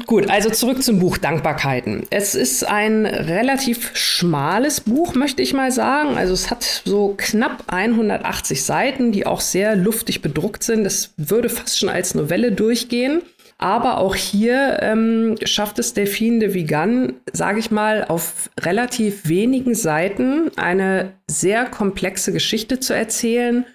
Gut, 0.05 0.29
also 0.29 0.49
zurück 0.49 0.81
zum 0.81 0.99
Buch 0.99 1.17
Dankbarkeiten. 1.17 2.03
Es 2.09 2.33
ist 2.33 2.63
ein 2.63 3.05
relativ 3.05 3.91
schmales 3.95 4.81
Buch, 4.81 5.13
möchte 5.13 5.41
ich 5.41 5.53
mal 5.53 5.71
sagen. 5.71 6.15
Also 6.17 6.33
es 6.33 6.49
hat 6.49 6.83
so 6.85 7.15
knapp 7.17 7.63
180 7.67 8.63
Seiten, 8.63 9.11
die 9.11 9.25
auch 9.25 9.41
sehr 9.41 9.75
luftig 9.75 10.21
bedruckt 10.21 10.63
sind. 10.63 10.83
Das 10.83 11.13
würde 11.17 11.49
fast 11.49 11.79
schon 11.79 11.89
als 11.89 12.15
Novelle 12.15 12.51
durchgehen. 12.51 13.21
Aber 13.61 13.97
auch 13.97 14.15
hier 14.15 14.79
ähm, 14.81 15.35
schafft 15.43 15.79
es 15.79 15.93
Delphine 15.93 16.39
de 16.39 16.53
Vigan, 16.53 17.19
sage 17.33 17.59
ich 17.59 17.71
mal, 17.71 18.05
auf 18.05 18.49
relativ 18.57 19.27
wenigen 19.27 19.75
Seiten 19.75 20.49
eine 20.57 21.13
sehr 21.29 21.65
komplexe 21.65 22.31
Geschichte 22.31 22.79
zu 22.79 22.93
erzählen 22.93 23.65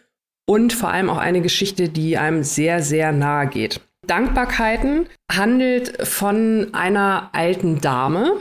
und 0.46 0.72
vor 0.72 0.88
allem 0.88 1.10
auch 1.10 1.18
eine 1.18 1.42
Geschichte, 1.42 1.90
die 1.90 2.16
einem 2.16 2.42
sehr, 2.44 2.82
sehr 2.82 3.12
nahe 3.12 3.46
geht. 3.46 3.82
Dankbarkeiten 4.06 5.06
handelt 5.30 6.06
von 6.06 6.72
einer 6.72 7.30
alten 7.32 7.80
Dame, 7.80 8.40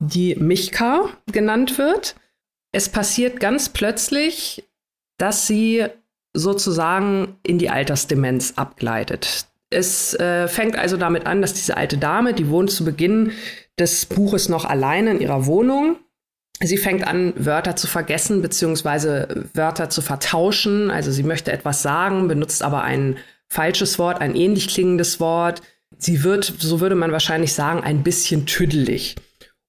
die 0.00 0.34
Michka 0.36 1.08
genannt 1.32 1.78
wird. 1.78 2.14
Es 2.72 2.90
passiert 2.90 3.40
ganz 3.40 3.70
plötzlich, 3.70 4.64
dass 5.18 5.46
sie 5.46 5.86
sozusagen 6.34 7.38
in 7.42 7.58
die 7.58 7.70
Altersdemenz 7.70 8.54
abgleitet. 8.56 9.46
Es 9.74 10.14
äh, 10.14 10.48
fängt 10.48 10.76
also 10.76 10.96
damit 10.96 11.26
an, 11.26 11.42
dass 11.42 11.54
diese 11.54 11.76
alte 11.76 11.98
Dame, 11.98 12.32
die 12.32 12.48
wohnt 12.48 12.70
zu 12.70 12.84
Beginn 12.84 13.32
des 13.78 14.06
Buches 14.06 14.48
noch 14.48 14.64
alleine 14.64 15.10
in 15.10 15.20
ihrer 15.20 15.46
Wohnung. 15.46 15.96
Sie 16.60 16.78
fängt 16.78 17.06
an, 17.06 17.32
Wörter 17.36 17.76
zu 17.76 17.86
vergessen 17.86 18.40
beziehungsweise 18.40 19.48
Wörter 19.54 19.90
zu 19.90 20.02
vertauschen. 20.02 20.90
Also 20.90 21.10
sie 21.10 21.24
möchte 21.24 21.52
etwas 21.52 21.82
sagen, 21.82 22.28
benutzt 22.28 22.62
aber 22.62 22.82
ein 22.82 23.16
falsches 23.48 23.98
Wort, 23.98 24.20
ein 24.20 24.36
ähnlich 24.36 24.68
klingendes 24.68 25.20
Wort. 25.20 25.62
Sie 25.98 26.22
wird, 26.22 26.44
so 26.44 26.80
würde 26.80 26.94
man 26.94 27.12
wahrscheinlich 27.12 27.52
sagen, 27.52 27.82
ein 27.82 28.02
bisschen 28.02 28.46
tüdelig. 28.46 29.16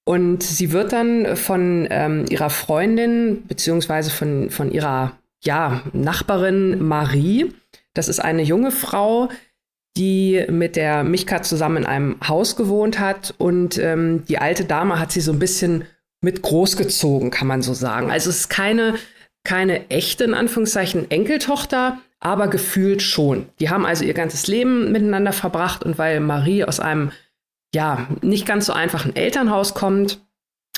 Und 0.06 0.44
sie 0.44 0.72
wird 0.72 0.94
dann 0.94 1.36
von 1.36 1.88
ähm, 1.89 2.26
ihrer 2.30 2.52
Freundin 2.52 3.44
beziehungsweise 3.48 4.12
von, 4.12 4.52
von 4.52 4.72
ihrer 4.72 5.18
ja, 5.44 5.82
Nachbarin 5.94 6.84
Marie, 6.84 7.52
das 7.94 8.08
ist 8.08 8.20
eine 8.20 8.44
junge 8.44 8.72
Frau, 8.72 9.30
die 9.97 10.45
mit 10.49 10.75
der 10.75 11.03
Michka 11.03 11.41
zusammen 11.41 11.77
in 11.77 11.86
einem 11.86 12.15
Haus 12.27 12.55
gewohnt 12.55 12.99
hat. 12.99 13.34
Und 13.38 13.77
ähm, 13.77 14.23
die 14.27 14.38
alte 14.38 14.65
Dame 14.65 14.99
hat 14.99 15.12
sie 15.12 15.21
so 15.21 15.31
ein 15.31 15.39
bisschen 15.39 15.86
mit 16.21 16.41
großgezogen, 16.41 17.31
kann 17.31 17.47
man 17.47 17.62
so 17.62 17.73
sagen. 17.73 18.12
Also 18.12 18.29
es 18.29 18.41
ist 18.41 18.49
keine, 18.49 18.95
keine 19.43 19.89
echte, 19.89 20.23
in 20.23 20.34
Anführungszeichen, 20.34 21.10
Enkeltochter, 21.12 21.99
aber 22.19 22.47
gefühlt 22.47 23.01
schon. 23.01 23.47
Die 23.60 23.69
haben 23.69 23.86
also 23.86 24.03
ihr 24.03 24.13
ganzes 24.13 24.47
Leben 24.47 24.91
miteinander 24.91 25.34
verbracht 25.34 25.84
und 25.84 25.97
weil 25.97 26.19
Marie 26.19 26.63
aus 26.63 26.79
einem, 26.79 27.12
ja, 27.73 28.08
nicht 28.21 28.45
ganz 28.45 28.65
so 28.65 28.73
einfachen 28.73 29.15
Elternhaus 29.15 29.73
kommt, 29.73 30.19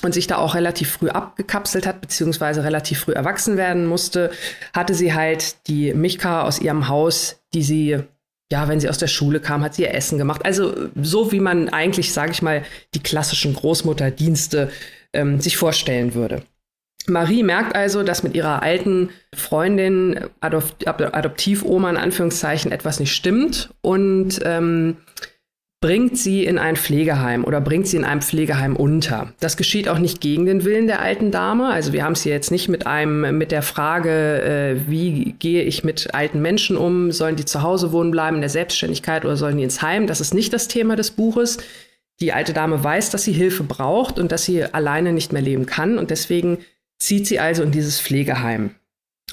und 0.04 0.14
sich 0.14 0.28
da 0.28 0.38
auch 0.38 0.56
relativ 0.56 0.92
früh 0.92 1.10
abgekapselt 1.10 1.88
hat, 1.88 2.02
beziehungsweise 2.02 2.64
relativ 2.64 3.02
früh 3.02 3.14
erwachsen 3.14 3.58
werden 3.58 3.88
musste, 3.88 4.32
hatte 4.74 4.94
sie 4.94 5.14
halt 5.14 5.68
die 5.68 5.94
Michka 5.94 6.44
aus 6.44 6.60
ihrem 6.60 6.88
Haus, 6.88 7.42
die 7.54 7.64
sie 7.64 8.04
ja, 8.52 8.68
wenn 8.68 8.80
sie 8.80 8.90
aus 8.90 8.98
der 8.98 9.08
Schule 9.08 9.40
kam, 9.40 9.64
hat 9.64 9.76
sie 9.76 9.84
ihr 9.84 9.94
Essen 9.94 10.18
gemacht. 10.18 10.46
Also 10.46 10.90
so 11.02 11.32
wie 11.32 11.40
man 11.40 11.70
eigentlich, 11.70 12.14
sage 12.14 12.32
ich 12.32 12.42
mal, 12.42 12.64
die 12.94 13.04
klassischen 13.04 13.54
Großmutterdienste 13.54 14.72
ähm, 15.14 15.42
sich 15.42 15.58
vorstellen 15.58 16.14
würde. 16.14 16.44
Marie 17.08 17.44
merkt 17.44 17.76
also, 17.76 18.04
dass 18.04 18.24
mit 18.24 18.36
ihrer 18.36 18.62
alten 18.62 19.10
Freundin, 19.34 20.20
Adopt 20.42 20.88
Adoptivoma 20.88 21.90
in 21.90 21.98
Anführungszeichen, 21.98 22.72
etwas 22.72 23.00
nicht 23.00 23.14
stimmt 23.14 23.70
und 23.82 24.40
ähm, 24.44 24.98
bringt 25.80 26.18
sie 26.18 26.44
in 26.44 26.58
ein 26.58 26.76
Pflegeheim 26.76 27.44
oder 27.44 27.62
bringt 27.62 27.88
sie 27.88 27.98
in 27.98 28.04
einem 28.04 28.22
Pflegeheim 28.22 28.76
unter. 28.76 29.34
Das 29.40 29.58
geschieht 29.58 29.88
auch 29.88 30.00
nicht 30.00 30.22
gegen 30.22 30.48
den 30.48 30.66
Willen 30.66 30.88
der 30.88 31.02
alten 31.02 31.30
Dame. 31.30 31.68
Also 31.68 31.94
wir 31.94 32.04
haben 32.04 32.14
es 32.14 32.24
hier 32.24 32.32
jetzt 32.34 32.50
nicht 32.50 32.68
mit 32.68 32.88
einem 32.88 33.38
mit 33.38 33.52
der 33.52 33.62
Frage, 33.62 34.42
äh, 34.42 34.90
wie 34.90 35.36
gehe 35.38 35.64
ich 35.64 35.84
mit 35.84 36.16
alten 36.16 36.42
Menschen 36.42 36.78
um? 36.78 37.12
Sollen 37.12 37.36
die 37.36 37.46
zu 37.46 37.62
Hause 37.62 37.92
wohnen 37.92 38.10
bleiben 38.10 38.38
in 38.38 38.42
der 38.42 38.50
Selbstständigkeit 38.50 39.24
oder 39.24 39.38
sollen 39.38 39.58
die 39.58 39.64
ins 39.64 39.84
Heim? 39.84 40.08
Das 40.08 40.20
ist 40.20 40.34
nicht 40.34 40.52
das 40.52 40.68
Thema 40.68 40.96
des 40.96 41.12
Buches. 41.12 41.60
Die 42.20 42.34
alte 42.34 42.54
Dame 42.54 42.84
weiß, 42.84 43.12
dass 43.12 43.24
sie 43.24 43.34
Hilfe 43.34 43.64
braucht 43.64 44.18
und 44.18 44.32
dass 44.32 44.46
sie 44.46 44.64
alleine 44.64 45.14
nicht 45.14 45.32
mehr 45.32 45.44
leben 45.44 45.68
kann 45.68 46.00
und 46.00 46.10
deswegen 46.10 46.58
zieht 46.98 47.28
sie 47.28 47.40
also 47.40 47.62
in 47.62 47.70
dieses 47.70 48.02
Pflegeheim. 48.02 48.72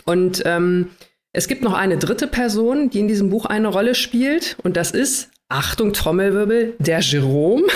Und 0.04 0.42
ähm, 0.44 0.90
es 1.32 1.48
gibt 1.48 1.62
noch 1.62 1.72
eine 1.72 1.96
dritte 1.96 2.26
Person, 2.26 2.90
die 2.90 3.00
in 3.00 3.08
diesem 3.08 3.30
Buch 3.30 3.46
eine 3.46 3.68
Rolle 3.68 3.94
spielt 3.94 4.58
und 4.62 4.76
das 4.76 4.90
ist 4.90 5.30
Achtung, 5.50 5.92
Trommelwirbel, 5.92 6.74
der 6.78 7.00
Jerome. 7.00 7.62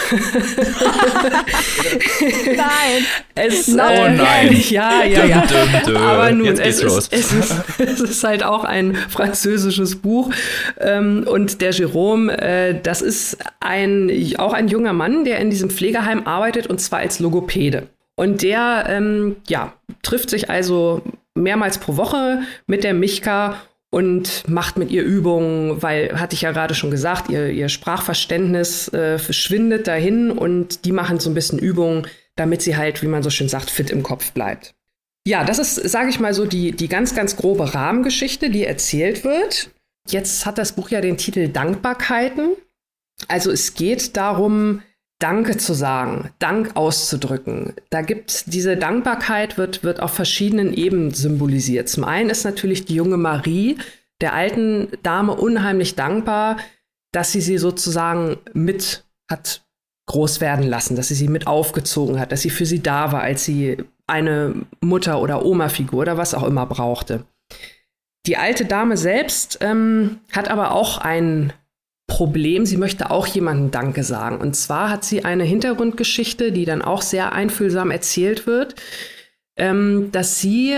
nein. 2.47 3.05
Es, 3.35 3.69
oh 3.69 3.77
nein. 3.77 4.49
Äh, 4.49 4.53
ja, 4.71 5.05
ja, 5.05 5.25
ja. 5.27 5.41
Dum, 5.43 5.59
dum, 5.85 5.95
dum. 5.95 5.97
Aber 6.03 6.33
nun, 6.33 6.47
Jetzt 6.47 6.61
es 6.61 6.81
geht's 6.81 6.83
los. 6.83 7.09
ist, 7.09 7.13
es, 7.13 7.33
ist, 7.33 7.65
es 7.81 8.01
ist 8.01 8.25
halt 8.25 8.43
auch 8.43 8.65
ein 8.65 8.95
französisches 8.95 9.97
Buch. 9.97 10.31
Ähm, 10.81 11.27
und 11.29 11.61
der 11.61 11.73
Jerome, 11.73 12.37
äh, 12.41 12.75
das 12.83 13.03
ist 13.03 13.37
ein, 13.61 14.11
auch 14.39 14.55
ein 14.55 14.69
junger 14.69 14.95
Mann, 14.95 15.27
der 15.27 15.39
in 15.39 15.51
diesem 15.51 15.69
Pflegeheim 15.69 16.27
arbeitet 16.27 16.69
und 16.69 16.81
zwar 16.81 17.01
als 17.01 17.21
Logopäde. 17.21 17.89
Und 18.17 18.43
der, 18.43 18.87
ähm, 18.89 19.37
ja, 19.47 19.75
trifft 20.03 20.31
sich 20.31 20.49
also 20.49 21.03
mehrmals 21.35 21.79
pro 21.79 21.99
Woche 21.99 22.41
mit 22.67 22.83
der 22.83 22.95
Michka 22.95 23.61
und 23.91 24.47
macht 24.49 24.77
mit 24.77 24.91
ihr 24.91 25.03
Übungen, 25.03 25.83
weil, 25.83 26.21
hatte 26.21 26.35
ich 26.35 26.43
ja 26.43 26.53
gerade 26.53 26.75
schon 26.75 26.91
gesagt, 26.91 27.31
ihr, 27.31 27.49
ihr 27.49 27.69
Sprachverständnis 27.69 28.93
äh, 28.93 29.19
verschwindet 29.19 29.87
dahin 29.87 30.31
und 30.31 30.85
die 30.85 30.93
machen 30.93 31.19
so 31.19 31.31
ein 31.31 31.35
bisschen 31.35 31.59
Übungen, 31.59 32.07
damit 32.37 32.63
sie 32.63 32.77
halt, 32.77 33.03
wie 33.03 33.07
man 33.07 33.23
so 33.23 33.31
schön 33.31 33.49
sagt, 33.49 33.71
fit 33.71 33.91
im 33.91 34.03
Kopf 34.03 34.33
bleibt. 34.33 34.75
Ja, 35.27 35.45
das 35.45 35.59
ist, 35.59 35.75
sage 35.75 36.11
ich 36.11 36.21
mal 36.21 36.35
so, 36.35 36.47
die, 36.47 36.73
die 36.73 36.89
ganz, 36.89 37.15
ganz 37.15 37.37
grobe 37.37 37.75
Rahmengeschichte, 37.75 38.51
die 38.51 38.65
erzählt 38.65 39.25
wird. 39.25 39.71
Jetzt 40.09 40.47
hat 40.47 40.59
das 40.59 40.73
Buch 40.73 40.91
ja 40.91 41.01
den 41.01 41.19
Titel 41.19 41.49
Dankbarkeiten. 41.49 42.53
Also 43.27 43.51
es 43.51 43.75
geht 43.75 44.17
darum, 44.17 44.83
Danke 45.21 45.57
zu 45.57 45.75
sagen, 45.75 46.31
Dank 46.39 46.77
auszudrücken. 46.77 47.75
Da 47.91 48.03
gibt 48.03 48.53
diese 48.53 48.77
Dankbarkeit 48.77 49.59
wird, 49.59 49.83
wird 49.83 50.01
auf 50.01 50.13
verschiedenen 50.13 50.73
Ebenen 50.73 51.13
symbolisiert. 51.13 51.89
Zum 51.89 52.05
einen 52.05 52.31
ist 52.31 52.45
natürlich 52.45 52.85
die 52.85 52.95
junge 52.95 53.17
Marie 53.17 53.79
der 54.21 54.35
alten 54.35 54.89
Dame 55.03 55.35
unheimlich 55.35 55.97
dankbar, 55.97 56.59
dass 57.13 57.33
sie 57.33 57.41
sie 57.41 57.59
sozusagen 57.59 58.37
mit 58.53 59.05
hat 59.31 59.65
groß 60.07 60.41
werden 60.41 60.67
lassen, 60.67 60.97
dass 60.97 61.09
sie 61.09 61.15
sie 61.15 61.29
mit 61.29 61.47
aufgezogen 61.47 62.19
hat, 62.19 62.33
dass 62.33 62.43
sie 62.43 62.51
für 62.51 62.65
sie 62.65 62.83
da 62.83 63.13
war, 63.13 63.21
als 63.21 63.45
sie 63.45 63.77
eine 64.07 64.55
Mutter- 64.81 65.21
oder 65.21 65.45
Oma-Figur 65.45 66.01
oder 66.01 66.17
was 66.17 66.35
auch 66.35 66.45
immer 66.45 66.65
brauchte. 66.67 67.25
Die 68.27 68.37
alte 68.37 68.65
Dame 68.65 68.97
selbst 68.97 69.59
ähm, 69.61 70.21
hat 70.33 70.51
aber 70.51 70.73
auch 70.73 70.99
einen 70.99 71.53
Problem, 72.09 72.67
sie 72.67 72.79
möchte 72.79 73.13
auch 73.13 73.27
jemandem 73.27 73.71
Danke 73.71 74.03
sagen. 74.03 74.39
Und 74.39 74.57
zwar 74.57 74.91
hat 74.91 75.05
sie 75.05 75.25
eine 75.25 75.45
Hintergrundgeschichte, 75.45 76.51
die 76.51 76.65
dann 76.65 76.83
auch 76.83 77.03
sehr 77.03 77.33
einfühlsam 77.33 77.93
erzählt 77.93 78.47
wird, 78.47 78.75
ähm, 79.57 80.11
dass 80.11 80.41
sie 80.41 80.77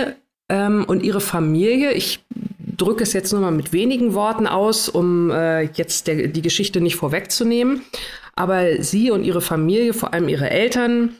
ähm, 0.49 0.83
und 0.87 1.01
ihre 1.01 1.21
Familie, 1.21 1.93
ich 1.93 2.19
drücke 2.59 3.03
es 3.03 3.13
jetzt 3.13 3.31
nur 3.31 3.41
mal 3.41 3.51
mit 3.51 3.73
wenigen 3.73 4.13
Worten 4.13 4.45
aus, 4.45 4.89
um 4.89 5.31
äh, 5.31 5.61
jetzt 5.61 6.07
der, 6.07 6.27
die 6.27 6.41
Geschichte 6.41 6.81
nicht 6.81 6.95
vorwegzunehmen, 6.97 7.81
aber 8.35 8.83
sie 8.83 9.09
und 9.09 9.23
ihre 9.23 9.41
Familie, 9.41 9.93
vor 9.93 10.13
allem 10.13 10.27
ihre 10.27 10.49
Eltern, 10.49 11.15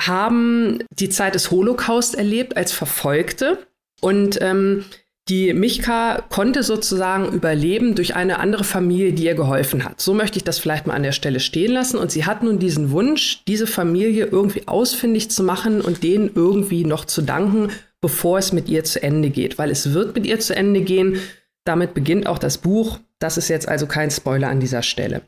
haben 0.00 0.84
die 0.90 1.08
Zeit 1.08 1.34
des 1.34 1.50
Holocaust 1.50 2.14
erlebt 2.14 2.56
als 2.56 2.72
Verfolgte 2.72 3.58
und 4.00 4.38
ähm, 4.40 4.84
die 5.28 5.52
Michka 5.54 6.24
konnte 6.30 6.62
sozusagen 6.62 7.32
überleben 7.32 7.96
durch 7.96 8.14
eine 8.14 8.38
andere 8.38 8.62
Familie, 8.62 9.12
die 9.12 9.24
ihr 9.24 9.34
geholfen 9.34 9.84
hat. 9.84 10.00
So 10.00 10.14
möchte 10.14 10.38
ich 10.38 10.44
das 10.44 10.60
vielleicht 10.60 10.86
mal 10.86 10.94
an 10.94 11.02
der 11.02 11.12
Stelle 11.12 11.40
stehen 11.40 11.72
lassen. 11.72 11.98
Und 11.98 12.12
sie 12.12 12.26
hat 12.26 12.44
nun 12.44 12.60
diesen 12.60 12.92
Wunsch, 12.92 13.42
diese 13.48 13.66
Familie 13.66 14.26
irgendwie 14.26 14.68
ausfindig 14.68 15.30
zu 15.30 15.42
machen 15.42 15.80
und 15.80 16.04
denen 16.04 16.30
irgendwie 16.34 16.84
noch 16.84 17.06
zu 17.06 17.22
danken, 17.22 17.72
bevor 18.00 18.38
es 18.38 18.52
mit 18.52 18.68
ihr 18.68 18.84
zu 18.84 19.02
Ende 19.02 19.30
geht. 19.30 19.58
Weil 19.58 19.72
es 19.72 19.92
wird 19.92 20.14
mit 20.14 20.26
ihr 20.26 20.38
zu 20.38 20.54
Ende 20.54 20.82
gehen. 20.82 21.20
Damit 21.64 21.92
beginnt 21.92 22.28
auch 22.28 22.38
das 22.38 22.58
Buch. 22.58 23.00
Das 23.18 23.36
ist 23.36 23.48
jetzt 23.48 23.68
also 23.68 23.86
kein 23.86 24.12
Spoiler 24.12 24.48
an 24.48 24.60
dieser 24.60 24.82
Stelle. 24.82 25.22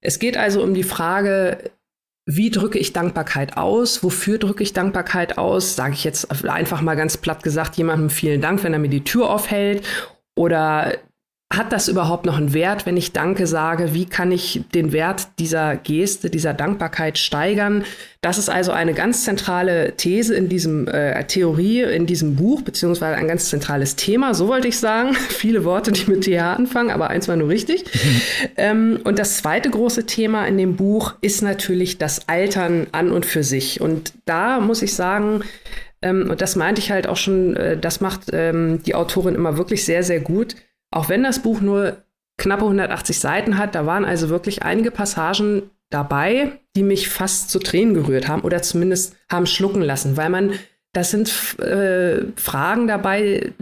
Es 0.00 0.18
geht 0.18 0.38
also 0.38 0.62
um 0.62 0.72
die 0.72 0.82
Frage, 0.82 1.70
wie 2.26 2.50
drücke 2.50 2.78
ich 2.78 2.92
Dankbarkeit 2.92 3.56
aus? 3.56 4.02
Wofür 4.04 4.38
drücke 4.38 4.62
ich 4.62 4.72
Dankbarkeit 4.72 5.38
aus? 5.38 5.74
Sage 5.74 5.94
ich 5.94 6.04
jetzt 6.04 6.30
einfach 6.44 6.80
mal 6.80 6.94
ganz 6.94 7.16
platt 7.16 7.42
gesagt 7.42 7.76
jemandem 7.76 8.10
vielen 8.10 8.40
Dank, 8.40 8.62
wenn 8.62 8.72
er 8.72 8.78
mir 8.78 8.88
die 8.88 9.04
Tür 9.04 9.30
aufhält? 9.30 9.84
Oder 10.34 10.94
hat 11.52 11.72
das 11.72 11.88
überhaupt 11.88 12.24
noch 12.24 12.38
einen 12.38 12.54
Wert, 12.54 12.86
wenn 12.86 12.96
ich 12.96 13.12
Danke 13.12 13.46
sage? 13.46 13.92
Wie 13.92 14.06
kann 14.06 14.32
ich 14.32 14.64
den 14.74 14.92
Wert 14.92 15.28
dieser 15.38 15.76
Geste, 15.76 16.30
dieser 16.30 16.54
Dankbarkeit 16.54 17.18
steigern? 17.18 17.84
Das 18.22 18.38
ist 18.38 18.48
also 18.48 18.72
eine 18.72 18.94
ganz 18.94 19.24
zentrale 19.24 19.94
These 19.96 20.34
in 20.34 20.48
diesem 20.48 20.88
äh, 20.88 21.22
Theorie, 21.24 21.82
in 21.82 22.06
diesem 22.06 22.36
Buch, 22.36 22.62
beziehungsweise 22.62 23.16
ein 23.16 23.28
ganz 23.28 23.50
zentrales 23.50 23.96
Thema, 23.96 24.32
so 24.32 24.48
wollte 24.48 24.68
ich 24.68 24.78
sagen. 24.78 25.14
Viele 25.28 25.64
Worte, 25.64 25.92
die 25.92 26.10
mit 26.10 26.24
TH 26.24 26.56
anfangen, 26.56 26.90
aber 26.90 27.10
eins 27.10 27.28
war 27.28 27.36
nur 27.36 27.48
richtig. 27.48 27.84
ähm, 28.56 29.00
und 29.04 29.18
das 29.18 29.38
zweite 29.38 29.68
große 29.68 30.06
Thema 30.06 30.46
in 30.46 30.56
dem 30.56 30.76
Buch 30.76 31.14
ist 31.20 31.42
natürlich 31.42 31.98
das 31.98 32.28
Altern 32.28 32.86
an 32.92 33.10
und 33.10 33.26
für 33.26 33.42
sich. 33.42 33.80
Und 33.80 34.14
da 34.24 34.60
muss 34.60 34.80
ich 34.80 34.94
sagen, 34.94 35.42
ähm, 36.00 36.30
und 36.30 36.40
das 36.40 36.56
meinte 36.56 36.80
ich 36.80 36.90
halt 36.90 37.06
auch 37.06 37.16
schon, 37.18 37.56
äh, 37.56 37.76
das 37.76 38.00
macht 38.00 38.30
ähm, 38.32 38.82
die 38.86 38.94
Autorin 38.94 39.34
immer 39.34 39.58
wirklich 39.58 39.84
sehr, 39.84 40.02
sehr 40.02 40.20
gut 40.20 40.56
auch 40.92 41.08
wenn 41.08 41.22
das 41.22 41.42
Buch 41.42 41.60
nur 41.60 41.96
knappe 42.38 42.62
180 42.62 43.18
Seiten 43.18 43.58
hat, 43.58 43.74
da 43.74 43.86
waren 43.86 44.04
also 44.04 44.28
wirklich 44.28 44.62
einige 44.62 44.90
Passagen 44.90 45.70
dabei, 45.90 46.60
die 46.76 46.82
mich 46.82 47.08
fast 47.08 47.50
zu 47.50 47.58
Tränen 47.58 47.94
gerührt 47.94 48.28
haben 48.28 48.42
oder 48.42 48.62
zumindest 48.62 49.16
haben 49.30 49.46
schlucken 49.46 49.82
lassen, 49.82 50.16
weil 50.16 50.30
man, 50.30 50.52
das 50.92 51.10
sind 51.10 51.28
äh, 51.58 52.22
Fragen 52.36 52.86
dabei, 52.86 53.52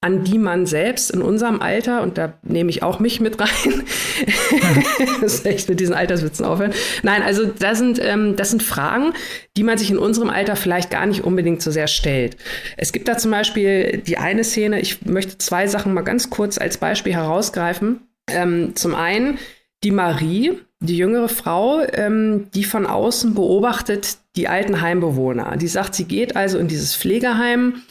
an 0.00 0.22
die 0.22 0.38
man 0.38 0.66
selbst 0.66 1.10
in 1.10 1.22
unserem 1.22 1.60
Alter, 1.60 2.02
und 2.02 2.18
da 2.18 2.34
nehme 2.42 2.70
ich 2.70 2.82
auch 2.82 3.00
mich 3.00 3.20
mit 3.20 3.40
rein, 3.40 3.82
das 5.20 5.34
ist 5.34 5.46
echt 5.46 5.68
mit 5.68 5.80
diesen 5.80 5.94
Alterswitzen 5.94 6.44
aufhören. 6.44 6.72
Nein, 7.02 7.22
also 7.22 7.46
das 7.46 7.78
sind, 7.78 8.00
ähm, 8.02 8.36
das 8.36 8.50
sind 8.50 8.62
Fragen, 8.62 9.12
die 9.56 9.62
man 9.62 9.78
sich 9.78 9.90
in 9.90 9.98
unserem 9.98 10.30
Alter 10.30 10.56
vielleicht 10.56 10.90
gar 10.90 11.06
nicht 11.06 11.24
unbedingt 11.24 11.62
so 11.62 11.70
sehr 11.70 11.86
stellt. 11.86 12.36
Es 12.76 12.92
gibt 12.92 13.08
da 13.08 13.16
zum 13.16 13.30
Beispiel 13.30 14.02
die 14.06 14.18
eine 14.18 14.44
Szene, 14.44 14.80
ich 14.80 15.04
möchte 15.04 15.38
zwei 15.38 15.66
Sachen 15.66 15.94
mal 15.94 16.02
ganz 16.02 16.30
kurz 16.30 16.58
als 16.58 16.78
Beispiel 16.78 17.14
herausgreifen. 17.14 18.00
Ähm, 18.28 18.74
zum 18.74 18.94
einen 18.94 19.38
die 19.82 19.90
Marie, 19.90 20.58
die 20.80 20.96
jüngere 20.96 21.28
Frau, 21.28 21.80
ähm, 21.92 22.46
die 22.54 22.64
von 22.64 22.86
außen 22.86 23.34
beobachtet 23.34 24.18
die 24.36 24.48
alten 24.48 24.80
Heimbewohner. 24.80 25.56
Die 25.56 25.68
sagt, 25.68 25.94
sie 25.94 26.04
geht 26.04 26.36
also 26.36 26.58
in 26.58 26.68
dieses 26.68 26.96
Pflegeheim 26.96 27.82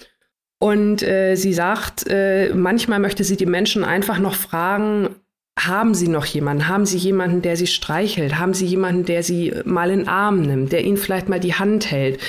und 0.60 1.04
äh, 1.04 1.36
sie 1.36 1.54
sagt, 1.54 2.06
äh, 2.08 2.54
manchmal 2.54 3.00
möchte 3.00 3.24
sie 3.24 3.38
die 3.38 3.46
Menschen 3.46 3.84
einfach 3.84 4.20
noch 4.20 4.36
fragen, 4.36 5.10
haben 5.58 5.94
Sie 5.94 6.08
noch 6.08 6.26
jemanden? 6.26 6.68
Haben 6.68 6.86
Sie 6.86 6.98
jemanden, 6.98 7.42
der 7.42 7.58
Sie 7.58 7.68
streichelt? 7.68 8.38
Haben 8.38 8.54
Sie 8.54 8.66
jemanden, 8.66 9.06
der 9.06 9.24
Sie 9.24 9.54
mal 9.66 9.92
in 9.92 10.00
den 10.00 10.08
Arm 10.08 10.42
nimmt, 10.42 10.72
der 10.72 10.84
Ihnen 10.84 10.98
vielleicht 10.98 11.30
mal 11.30 11.40
die 11.40 11.54
Hand 11.54 11.92
hält? 11.92 12.20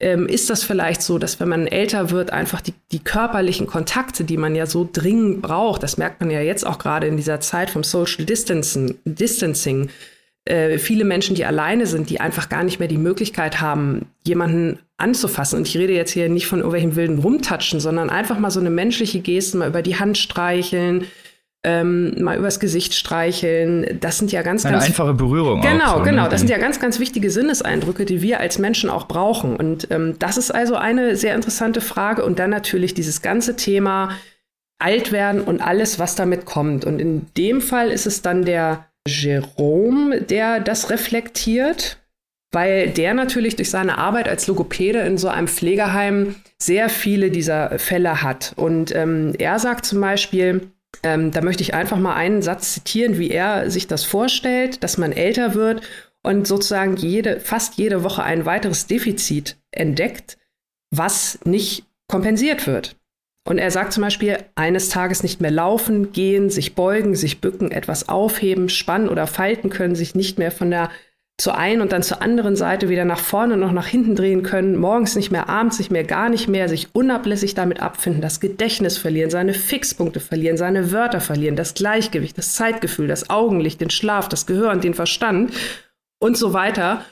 Ähm, 0.00 0.26
ist 0.26 0.50
das 0.50 0.64
vielleicht 0.64 1.02
so, 1.02 1.18
dass 1.18 1.38
wenn 1.38 1.48
man 1.48 1.66
älter 1.68 2.10
wird, 2.10 2.32
einfach 2.32 2.60
die, 2.60 2.74
die 2.90 2.98
körperlichen 2.98 3.66
Kontakte, 3.66 4.24
die 4.24 4.36
man 4.36 4.56
ja 4.56 4.66
so 4.66 4.88
dringend 4.92 5.40
braucht, 5.40 5.82
das 5.84 5.98
merkt 5.98 6.20
man 6.20 6.30
ja 6.30 6.40
jetzt 6.40 6.66
auch 6.66 6.78
gerade 6.78 7.06
in 7.06 7.16
dieser 7.16 7.40
Zeit 7.40 7.70
vom 7.70 7.84
Social 7.84 8.24
Distancing, 8.24 8.96
Distancing 9.04 9.88
äh, 10.46 10.78
viele 10.78 11.04
Menschen, 11.04 11.36
die 11.36 11.44
alleine 11.44 11.86
sind, 11.86 12.10
die 12.10 12.20
einfach 12.20 12.48
gar 12.48 12.64
nicht 12.64 12.78
mehr 12.78 12.88
die 12.88 12.98
Möglichkeit 12.98 13.60
haben, 13.60 14.06
jemanden 14.26 14.78
anzufassen. 14.98 15.58
Und 15.58 15.68
ich 15.68 15.76
rede 15.76 15.94
jetzt 15.94 16.10
hier 16.10 16.28
nicht 16.28 16.46
von 16.46 16.58
irgendwelchen 16.58 16.96
wilden 16.96 17.18
Rumtatschen, 17.20 17.80
sondern 17.80 18.10
einfach 18.10 18.38
mal 18.38 18.50
so 18.50 18.60
eine 18.60 18.70
menschliche 18.70 19.20
Geste, 19.20 19.56
mal 19.56 19.68
über 19.68 19.80
die 19.80 19.98
Hand 19.98 20.18
streicheln, 20.18 21.06
ähm, 21.64 22.22
mal 22.22 22.36
übers 22.36 22.60
Gesicht 22.60 22.94
streicheln. 22.94 23.98
Das 24.00 24.18
sind 24.18 24.30
ja 24.30 24.42
ganz, 24.42 24.64
Eine 24.64 24.74
ganz 24.74 24.86
einfache 24.86 25.14
Berührung. 25.14 25.62
Genau, 25.62 25.96
auch, 25.96 26.02
genau. 26.04 26.24
Ne? 26.24 26.28
Das 26.28 26.40
sind 26.40 26.50
ja 26.50 26.58
ganz, 26.58 26.78
ganz 26.78 27.00
wichtige 27.00 27.30
Sinneseindrücke, 27.30 28.04
die 28.04 28.22
wir 28.22 28.40
als 28.40 28.58
Menschen 28.58 28.90
auch 28.90 29.08
brauchen. 29.08 29.56
Und 29.56 29.88
ähm, 29.90 30.16
das 30.18 30.36
ist 30.36 30.50
also 30.50 30.76
eine 30.76 31.16
sehr 31.16 31.34
interessante 31.34 31.80
Frage. 31.80 32.24
Und 32.24 32.38
dann 32.38 32.50
natürlich 32.50 32.94
dieses 32.94 33.22
ganze 33.22 33.56
Thema 33.56 34.10
alt 34.78 35.12
werden 35.12 35.40
und 35.40 35.60
alles, 35.62 35.98
was 35.98 36.14
damit 36.14 36.44
kommt. 36.44 36.84
Und 36.84 37.00
in 37.00 37.26
dem 37.36 37.60
Fall 37.60 37.90
ist 37.90 38.06
es 38.06 38.22
dann 38.22 38.44
der 38.44 38.86
Jerome, 39.08 40.20
der 40.20 40.60
das 40.60 40.90
reflektiert, 40.90 41.98
weil 42.52 42.90
der 42.90 43.14
natürlich 43.14 43.56
durch 43.56 43.70
seine 43.70 43.98
Arbeit 43.98 44.28
als 44.28 44.46
Logopäde 44.46 45.00
in 45.00 45.18
so 45.18 45.28
einem 45.28 45.48
Pflegeheim 45.48 46.36
sehr 46.58 46.88
viele 46.88 47.30
dieser 47.30 47.78
Fälle 47.78 48.22
hat. 48.22 48.52
Und 48.56 48.94
ähm, 48.94 49.32
er 49.38 49.58
sagt 49.58 49.86
zum 49.86 50.00
Beispiel, 50.00 50.68
Ähm, 51.04 51.30
da 51.30 51.42
möchte 51.42 51.62
ich 51.62 51.74
einfach 51.74 51.98
mal 51.98 52.14
einen 52.14 52.40
Satz 52.40 52.72
zitieren, 52.72 53.18
wie 53.18 53.30
er 53.30 53.70
sich 53.70 53.86
das 53.86 54.04
vorstellt, 54.04 54.82
dass 54.82 54.96
man 54.96 55.12
älter 55.12 55.54
wird 55.54 55.82
und 56.22 56.46
sozusagen 56.46 56.96
jede, 56.96 57.40
fast 57.40 57.74
jede 57.76 58.02
Woche 58.02 58.22
ein 58.22 58.46
weiteres 58.46 58.86
Defizit 58.86 59.58
entdeckt, 59.70 60.38
was 60.90 61.38
nicht 61.44 61.84
kompensiert 62.08 62.66
wird. 62.66 62.96
Und 63.46 63.58
er 63.58 63.70
sagt 63.70 63.92
zum 63.92 64.02
Beispiel, 64.02 64.38
eines 64.54 64.88
Tages 64.88 65.22
nicht 65.22 65.42
mehr 65.42 65.50
laufen, 65.50 66.12
gehen, 66.12 66.48
sich 66.48 66.74
beugen, 66.74 67.14
sich 67.14 67.42
bücken, 67.42 67.70
etwas 67.70 68.08
aufheben, 68.08 68.70
spannen 68.70 69.10
oder 69.10 69.26
falten 69.26 69.68
können, 69.68 69.94
sich 69.94 70.14
nicht 70.14 70.38
mehr 70.38 70.50
von 70.50 70.70
der 70.70 70.90
zur 71.36 71.56
einen 71.56 71.82
und 71.82 71.90
dann 71.90 72.04
zur 72.04 72.22
anderen 72.22 72.54
Seite 72.54 72.88
wieder 72.88 73.04
nach 73.04 73.18
vorne 73.18 73.54
und 73.54 73.60
noch 73.60 73.72
nach 73.72 73.88
hinten 73.88 74.14
drehen 74.14 74.44
können, 74.44 74.76
morgens 74.76 75.16
nicht 75.16 75.32
mehr, 75.32 75.48
abends 75.48 75.78
nicht 75.78 75.90
mehr, 75.90 76.04
gar 76.04 76.28
nicht 76.28 76.48
mehr, 76.48 76.68
sich 76.68 76.94
unablässig 76.94 77.54
damit 77.54 77.80
abfinden, 77.80 78.22
das 78.22 78.38
Gedächtnis 78.38 78.98
verlieren, 78.98 79.30
seine 79.30 79.52
Fixpunkte 79.52 80.20
verlieren, 80.20 80.56
seine 80.56 80.92
Wörter 80.92 81.20
verlieren, 81.20 81.56
das 81.56 81.74
Gleichgewicht, 81.74 82.38
das 82.38 82.54
Zeitgefühl, 82.54 83.08
das 83.08 83.30
Augenlicht, 83.30 83.80
den 83.80 83.90
Schlaf, 83.90 84.28
das 84.28 84.46
Gehör 84.46 84.70
und 84.70 84.84
den 84.84 84.94
Verstand 84.94 85.52
und 86.20 86.36
so 86.36 86.52
weiter. 86.52 87.04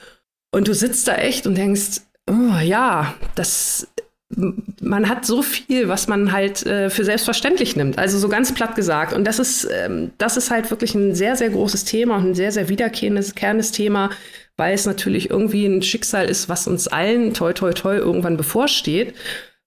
Und 0.52 0.68
du 0.68 0.74
sitzt 0.74 1.08
da 1.08 1.16
echt 1.16 1.46
und 1.46 1.56
denkst, 1.56 2.02
oh, 2.30 2.58
ja, 2.62 3.14
das 3.34 3.88
man 4.36 5.08
hat 5.08 5.26
so 5.26 5.42
viel, 5.42 5.88
was 5.88 6.08
man 6.08 6.32
halt 6.32 6.64
äh, 6.66 6.90
für 6.90 7.04
selbstverständlich 7.04 7.76
nimmt. 7.76 7.98
Also 7.98 8.18
so 8.18 8.28
ganz 8.28 8.52
platt 8.52 8.74
gesagt. 8.74 9.12
Und 9.12 9.24
das 9.26 9.38
ist, 9.38 9.68
ähm, 9.70 10.10
das 10.18 10.36
ist 10.36 10.50
halt 10.50 10.70
wirklich 10.70 10.94
ein 10.94 11.14
sehr, 11.14 11.36
sehr 11.36 11.50
großes 11.50 11.84
Thema 11.84 12.16
und 12.16 12.30
ein 12.30 12.34
sehr, 12.34 12.52
sehr 12.52 12.68
wiederkehrendes 12.68 13.72
Thema, 13.72 14.10
weil 14.56 14.74
es 14.74 14.86
natürlich 14.86 15.30
irgendwie 15.30 15.66
ein 15.66 15.82
Schicksal 15.82 16.28
ist, 16.28 16.48
was 16.48 16.66
uns 16.66 16.88
allen 16.88 17.34
toi, 17.34 17.52
toi, 17.52 17.72
toi 17.72 17.96
irgendwann 17.96 18.36
bevorsteht, 18.36 19.14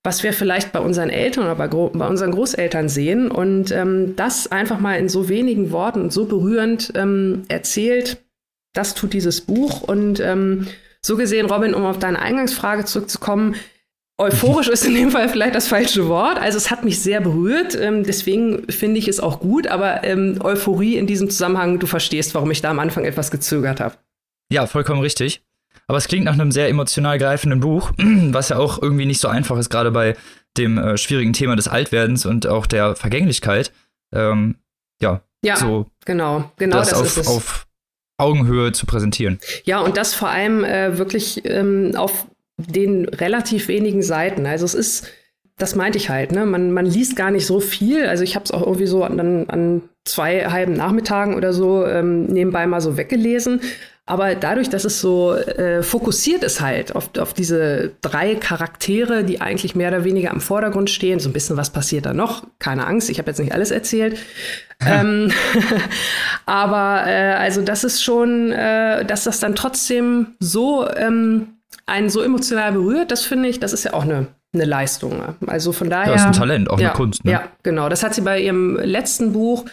was 0.04 0.24
wir 0.24 0.34
vielleicht 0.34 0.72
bei 0.72 0.80
unseren 0.80 1.10
Eltern 1.10 1.46
oder 1.46 1.56
bei, 1.56 1.68
bei 1.68 2.08
unseren 2.08 2.32
Großeltern 2.32 2.90
sehen. 2.90 3.30
Und 3.30 3.72
ähm, 3.72 4.16
das 4.16 4.52
einfach 4.52 4.80
mal 4.80 4.98
in 5.00 5.10
so 5.10 5.30
wenigen 5.30 5.72
Worten 5.72 6.02
und 6.02 6.14
so 6.14 6.26
berührend 6.26 6.92
ähm, 6.96 7.44
erzählt, 7.48 8.18
das 8.74 8.94
tut 8.94 9.14
dieses 9.14 9.42
Buch. 9.42 9.82
Und 9.82 10.20
ähm, 10.20 10.68
so 11.02 11.18
gesehen, 11.18 11.46
Robin, 11.46 11.76
um 11.76 11.86
auf 11.86 12.00
deine 12.00 12.20
Eingangsfrage 12.20 12.86
zurückzukommen, 12.86 13.56
Euphorisch 14.18 14.70
ist 14.70 14.86
in 14.86 14.96
dem 14.96 15.12
Fall 15.12 15.28
vielleicht 15.28 15.56
das 15.56 15.68
falsche 15.68 16.08
Wort. 16.08 16.40
Also 16.40 16.58
es 16.58 16.72
hat 16.72 16.86
mich 16.86 17.02
sehr 17.02 17.20
berührt. 17.20 17.76
Ähm, 17.76 18.04
deswegen 18.04 18.66
finde 18.70 18.98
ich 18.98 19.10
es 19.10 19.20
auch 19.20 19.40
gut. 19.42 19.68
Aber 19.68 20.04
ähm, 20.06 20.40
Euphorie 20.42 20.96
in 20.96 21.06
diesem 21.06 21.30
Zusammenhang, 21.30 21.80
du 21.80 21.88
verstehst, 21.88 22.34
warum 22.34 22.50
ich 22.52 22.62
da 22.62 22.72
am 22.72 22.80
Anfang 22.80 23.04
etwas 23.04 23.30
gezögert 23.30 23.82
habe. 23.82 23.96
Ja, 24.50 24.68
vollkommen 24.68 25.02
richtig. 25.02 25.42
Aber 25.88 25.98
es 25.98 26.08
klingt 26.08 26.26
nach 26.26 26.34
einem 26.34 26.52
sehr 26.52 26.70
emotional 26.70 27.18
greifenden 27.18 27.60
Buch, 27.60 27.92
was 27.98 28.50
ja 28.50 28.58
auch 28.58 28.82
irgendwie 28.82 29.06
nicht 29.06 29.20
so 29.20 29.28
einfach 29.28 29.58
ist, 29.58 29.70
gerade 29.70 29.92
bei 29.92 30.16
dem 30.58 30.78
äh, 30.78 30.98
schwierigen 30.98 31.34
Thema 31.34 31.56
des 31.56 31.68
Altwerdens 31.68 32.26
und 32.26 32.48
auch 32.48 32.66
der 32.66 32.96
Vergänglichkeit. 32.96 33.74
Ähm, 34.14 34.56
ja, 35.02 35.22
ja, 35.44 35.58
so 35.58 35.88
genau, 36.06 36.52
genau 36.58 36.78
das, 36.78 36.92
das 36.92 37.00
auf, 37.00 37.06
ist 37.06 37.18
es. 37.18 37.28
auf 37.28 37.68
Augenhöhe 38.18 38.72
zu 38.72 38.86
präsentieren. 38.86 39.40
Ja, 39.66 39.80
und 39.82 39.98
das 39.98 40.14
vor 40.14 40.30
allem 40.30 40.64
äh, 40.64 40.98
wirklich 40.98 41.44
ähm, 41.46 41.94
auf 41.96 42.26
den 42.58 43.06
relativ 43.06 43.68
wenigen 43.68 44.02
Seiten. 44.02 44.46
Also 44.46 44.66
es 44.66 44.74
ist, 44.74 45.08
das 45.58 45.76
meinte 45.76 45.98
ich 45.98 46.10
halt, 46.10 46.32
ne? 46.32 46.46
Man, 46.46 46.72
man 46.72 46.86
liest 46.86 47.16
gar 47.16 47.32
nicht 47.32 47.46
so 47.46 47.60
viel. 47.60 48.06
Also 48.08 48.24
ich 48.24 48.36
habe 48.36 48.46
es 48.46 48.52
auch 48.52 48.62
irgendwie 48.62 48.88
so 48.88 49.04
an, 49.04 49.48
an 49.50 49.82
zwei 50.04 50.46
halben 50.46 50.74
Nachmittagen 50.74 51.36
oder 51.36 51.54
so 51.54 51.86
ähm, 51.86 52.26
nebenbei 52.26 52.68
mal 52.68 52.82
so 52.82 52.98
weggelesen. 52.98 53.62
Aber 54.08 54.36
dadurch, 54.36 54.70
dass 54.70 54.86
es 54.86 55.02
so 55.02 55.34
äh, 55.34 55.82
fokussiert 55.82 56.44
ist 56.44 56.62
halt 56.62 56.96
auf, 56.96 57.10
auf 57.18 57.34
diese 57.34 57.94
drei 58.02 58.36
Charaktere, 58.36 59.24
die 59.24 59.42
eigentlich 59.42 59.74
mehr 59.74 59.88
oder 59.88 60.04
weniger 60.04 60.30
am 60.30 60.42
Vordergrund 60.42 60.92
stehen, 60.92 61.20
so 61.20 61.28
ein 61.28 61.34
bisschen 61.34 61.58
was 61.58 61.72
passiert 61.72 62.06
da 62.06 62.14
noch, 62.14 62.46
keine 62.60 62.86
Angst, 62.86 63.10
ich 63.10 63.18
habe 63.18 63.32
jetzt 63.32 63.40
nicht 63.40 63.54
alles 63.54 63.72
erzählt. 63.72 64.20
ähm, 64.86 65.32
aber 66.46 67.08
äh, 67.08 67.34
also 67.34 67.64
das 67.64 67.84
ist 67.84 68.04
schon, 68.04 68.52
äh, 68.52 69.06
dass 69.06 69.24
das 69.24 69.40
dann 69.40 69.56
trotzdem 69.56 70.36
so 70.40 70.88
ähm, 70.88 71.55
einen 71.86 72.10
so 72.10 72.22
emotional 72.22 72.72
berührt, 72.72 73.12
das 73.12 73.26
finde 73.26 73.50
ich, 73.50 73.60
das 73.60 73.74
ist 73.74 73.86
ja 73.86 73.94
auch 73.94 74.04
eine, 74.04 74.28
eine 74.54 74.66
Leistung. 74.66 75.22
Also 75.48 75.72
von 75.72 75.90
daher. 75.90 76.14
Das 76.14 76.22
ist 76.22 76.28
ein 76.28 76.34
Talent, 76.34 76.70
auch 76.70 76.80
ja, 76.80 76.90
eine 76.90 76.98
Kunst. 76.98 77.24
Ne? 77.26 77.32
Ja, 77.32 77.50
genau. 77.64 77.90
Das 77.90 78.04
hat 78.04 78.16
sie 78.16 78.22
bei 78.22 78.42
ihrem 78.42 78.78
letzten 78.78 79.34
Buch, 79.34 79.66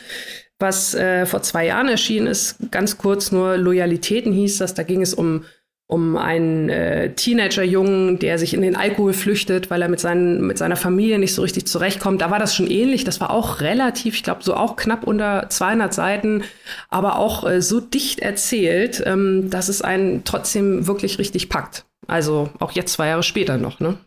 was 0.59 0.95
äh, 0.95 1.27
vor 1.27 1.43
zwei 1.43 1.67
Jahren 1.67 1.89
erschienen 1.89 2.27
ist, 2.27 2.57
ganz 2.71 2.99
kurz 2.99 3.33
nur 3.33 3.57
Loyalitäten 3.57 4.33
hieß 4.33 4.59
das. 4.59 4.75
Da 4.75 4.83
ging 4.83 5.03
es 5.03 5.15
um 5.15 5.45
um 5.93 6.17
einen 6.17 6.71
äh, 6.71 7.13
Teenager-Jungen, 7.13 8.19
der 8.19 8.39
sich 8.39 8.55
in 8.55 8.63
den 8.63 8.77
Alkohol 8.77 9.13
flüchtet, 9.13 9.69
weil 9.69 9.83
er 9.83 9.89
mit, 9.89 10.01
seinen, 10.01 10.41
mit 10.47 10.57
seiner 10.57 10.77
Familie 10.77 11.19
nicht 11.19 11.35
so 11.35 11.43
richtig 11.43 11.67
zurechtkommt. 11.67 12.23
Da 12.23 12.31
war 12.31 12.39
das 12.39 12.55
schon 12.55 12.71
ähnlich. 12.71 13.05
Das 13.05 13.21
war 13.21 13.29
auch 13.29 13.61
relativ, 13.61 14.15
ich 14.15 14.23
glaube, 14.23 14.43
so 14.43 14.55
auch 14.55 14.77
knapp 14.77 15.05
unter 15.05 15.51
200 15.51 15.93
Seiten, 15.93 16.45
aber 16.89 17.19
auch 17.19 17.47
äh, 17.47 17.61
so 17.61 17.81
dicht 17.81 18.21
erzählt, 18.21 19.03
ähm, 19.05 19.51
dass 19.51 19.69
es 19.69 19.83
einen 19.83 20.25
trotzdem 20.25 20.87
wirklich 20.87 21.19
richtig 21.19 21.51
packt. 21.51 21.85
Also 22.07 22.51
auch 22.59 22.73
jetzt 22.73 22.93
zwei 22.93 23.09
Jahre 23.09 23.23
später 23.23 23.59
noch, 23.59 23.81
ne? 23.81 23.99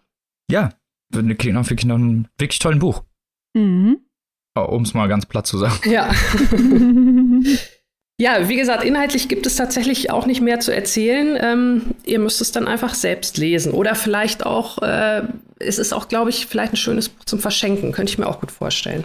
Ja, 0.49 0.73
klingt 1.11 1.55
nach 1.55 1.69
wirklich 1.69 1.85
noch 1.85 1.97
ein 1.97 2.27
wirklich 2.37 2.59
tollen 2.59 2.79
Buch. 2.79 3.03
Mhm. 3.53 3.99
Um 4.55 4.83
es 4.83 4.93
mal 4.93 5.07
ganz 5.07 5.25
platt 5.25 5.47
zu 5.47 5.57
sagen. 5.57 5.89
Ja. 5.89 6.11
ja, 8.19 8.47
wie 8.47 8.55
gesagt, 8.55 8.85
inhaltlich 8.85 9.27
gibt 9.27 9.45
es 9.45 9.57
tatsächlich 9.57 10.11
auch 10.11 10.25
nicht 10.25 10.41
mehr 10.41 10.61
zu 10.61 10.73
erzählen. 10.73 11.37
Ähm, 11.41 11.81
ihr 12.05 12.19
müsst 12.19 12.39
es 12.39 12.53
dann 12.53 12.67
einfach 12.67 12.93
selbst 12.93 13.37
lesen. 13.37 13.73
Oder 13.73 13.95
vielleicht 13.95 14.45
auch, 14.45 14.81
äh, 14.81 15.23
es 15.59 15.77
ist 15.77 15.93
auch, 15.93 16.07
glaube 16.07 16.29
ich, 16.29 16.45
vielleicht 16.45 16.73
ein 16.73 16.77
schönes 16.77 17.09
Buch 17.09 17.25
zum 17.25 17.39
Verschenken. 17.39 17.91
Könnte 17.91 18.11
ich 18.11 18.17
mir 18.17 18.27
auch 18.27 18.39
gut 18.39 18.51
vorstellen. 18.51 19.03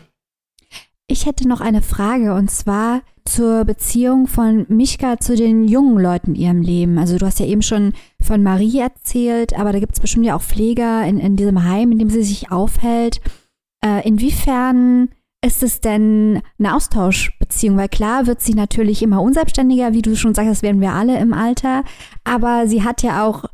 Ich 1.10 1.26
hätte 1.26 1.48
noch 1.48 1.60
eine 1.60 1.82
Frage 1.82 2.34
und 2.34 2.52
zwar 2.52 3.02
zur 3.24 3.64
Beziehung 3.64 4.28
von 4.28 4.64
Mischka 4.68 5.18
zu 5.18 5.34
den 5.34 5.66
jungen 5.66 6.00
Leuten 6.00 6.36
in 6.36 6.40
ihrem 6.40 6.62
Leben. 6.62 6.98
Also 6.98 7.18
du 7.18 7.26
hast 7.26 7.40
ja 7.40 7.46
eben 7.46 7.62
schon 7.62 7.94
von 8.22 8.44
Marie 8.44 8.78
erzählt, 8.78 9.58
aber 9.58 9.72
da 9.72 9.80
gibt 9.80 9.94
es 9.94 9.98
bestimmt 9.98 10.24
ja 10.24 10.36
auch 10.36 10.42
Pfleger 10.42 11.04
in, 11.04 11.18
in 11.18 11.34
diesem 11.34 11.64
Heim, 11.64 11.90
in 11.90 11.98
dem 11.98 12.10
sie 12.10 12.22
sich 12.22 12.52
aufhält. 12.52 13.20
Äh, 13.84 14.06
inwiefern 14.06 15.08
ist 15.44 15.64
es 15.64 15.80
denn 15.80 16.42
eine 16.60 16.76
Austauschbeziehung? 16.76 17.76
Weil 17.76 17.88
klar 17.88 18.28
wird 18.28 18.40
sie 18.40 18.54
natürlich 18.54 19.02
immer 19.02 19.20
unselbstständiger, 19.20 19.92
wie 19.92 20.02
du 20.02 20.14
schon 20.14 20.34
sagst, 20.34 20.50
das 20.50 20.62
werden 20.62 20.80
wir 20.80 20.92
alle 20.92 21.18
im 21.18 21.32
Alter, 21.32 21.82
aber 22.22 22.68
sie 22.68 22.84
hat 22.84 23.02
ja 23.02 23.26
auch 23.26 23.46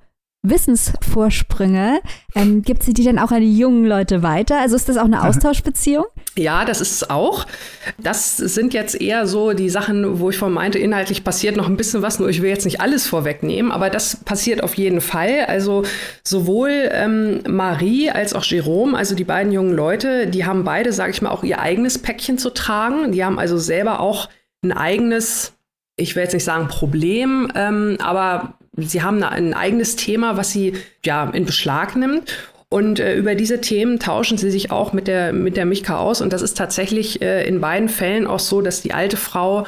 Wissensvorsprünge. 0.42 2.00
Ähm, 2.34 2.60
gibt 2.60 2.82
sie 2.82 2.92
die 2.92 3.04
denn 3.04 3.18
auch 3.18 3.30
an 3.30 3.40
die 3.40 3.56
jungen 3.56 3.86
Leute 3.86 4.22
weiter? 4.22 4.60
Also 4.60 4.76
ist 4.76 4.90
das 4.90 4.98
auch 4.98 5.06
eine 5.06 5.22
Austauschbeziehung? 5.26 6.04
Ja, 6.38 6.66
das 6.66 6.82
ist 6.82 6.92
es 6.92 7.10
auch. 7.10 7.46
Das 7.96 8.36
sind 8.36 8.74
jetzt 8.74 9.00
eher 9.00 9.26
so 9.26 9.54
die 9.54 9.70
Sachen, 9.70 10.20
wo 10.20 10.28
ich 10.28 10.36
von 10.36 10.52
meinte, 10.52 10.78
inhaltlich 10.78 11.24
passiert 11.24 11.56
noch 11.56 11.66
ein 11.66 11.78
bisschen 11.78 12.02
was, 12.02 12.18
nur 12.18 12.28
ich 12.28 12.42
will 12.42 12.50
jetzt 12.50 12.66
nicht 12.66 12.80
alles 12.82 13.06
vorwegnehmen, 13.06 13.72
aber 13.72 13.88
das 13.88 14.16
passiert 14.16 14.62
auf 14.62 14.74
jeden 14.74 15.00
Fall. 15.00 15.46
Also 15.46 15.84
sowohl 16.22 16.90
ähm, 16.92 17.40
Marie 17.48 18.10
als 18.10 18.34
auch 18.34 18.44
Jerome, 18.44 18.96
also 18.96 19.14
die 19.14 19.24
beiden 19.24 19.50
jungen 19.50 19.72
Leute, 19.72 20.26
die 20.26 20.44
haben 20.44 20.64
beide, 20.64 20.92
sage 20.92 21.12
ich 21.12 21.22
mal, 21.22 21.30
auch 21.30 21.42
ihr 21.42 21.58
eigenes 21.58 21.98
Päckchen 21.98 22.36
zu 22.36 22.50
tragen. 22.50 23.12
Die 23.12 23.24
haben 23.24 23.38
also 23.38 23.56
selber 23.56 24.00
auch 24.00 24.28
ein 24.62 24.72
eigenes, 24.72 25.54
ich 25.96 26.16
will 26.16 26.24
jetzt 26.24 26.34
nicht 26.34 26.44
sagen 26.44 26.68
Problem, 26.68 27.50
ähm, 27.54 27.96
aber 28.02 28.58
sie 28.76 29.02
haben 29.02 29.22
ein 29.22 29.54
eigenes 29.54 29.96
Thema, 29.96 30.36
was 30.36 30.50
sie 30.50 30.74
ja 31.02 31.30
in 31.30 31.46
Beschlag 31.46 31.96
nimmt. 31.96 32.34
Und 32.68 32.98
äh, 32.98 33.16
über 33.16 33.34
diese 33.34 33.60
Themen 33.60 34.00
tauschen 34.00 34.38
sie 34.38 34.50
sich 34.50 34.72
auch 34.72 34.92
mit 34.92 35.06
der, 35.06 35.32
mit 35.32 35.56
der 35.56 35.66
Micha 35.66 35.98
aus. 35.98 36.20
Und 36.20 36.32
das 36.32 36.42
ist 36.42 36.56
tatsächlich 36.56 37.22
äh, 37.22 37.46
in 37.46 37.60
beiden 37.60 37.88
Fällen 37.88 38.26
auch 38.26 38.40
so, 38.40 38.60
dass 38.60 38.82
die 38.82 38.92
alte 38.92 39.16
Frau 39.16 39.66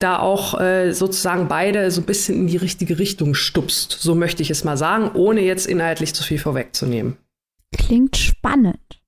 da 0.00 0.18
auch 0.18 0.58
äh, 0.58 0.92
sozusagen 0.92 1.46
beide 1.46 1.90
so 1.90 2.00
ein 2.00 2.06
bisschen 2.06 2.36
in 2.36 2.46
die 2.48 2.56
richtige 2.56 2.98
Richtung 2.98 3.34
stupst. 3.34 3.92
So 4.00 4.14
möchte 4.14 4.42
ich 4.42 4.50
es 4.50 4.64
mal 4.64 4.76
sagen, 4.76 5.10
ohne 5.14 5.42
jetzt 5.42 5.66
inhaltlich 5.66 6.14
zu 6.14 6.24
viel 6.24 6.38
vorwegzunehmen. 6.38 7.16
Klingt 7.76 8.16
spannend. 8.16 9.00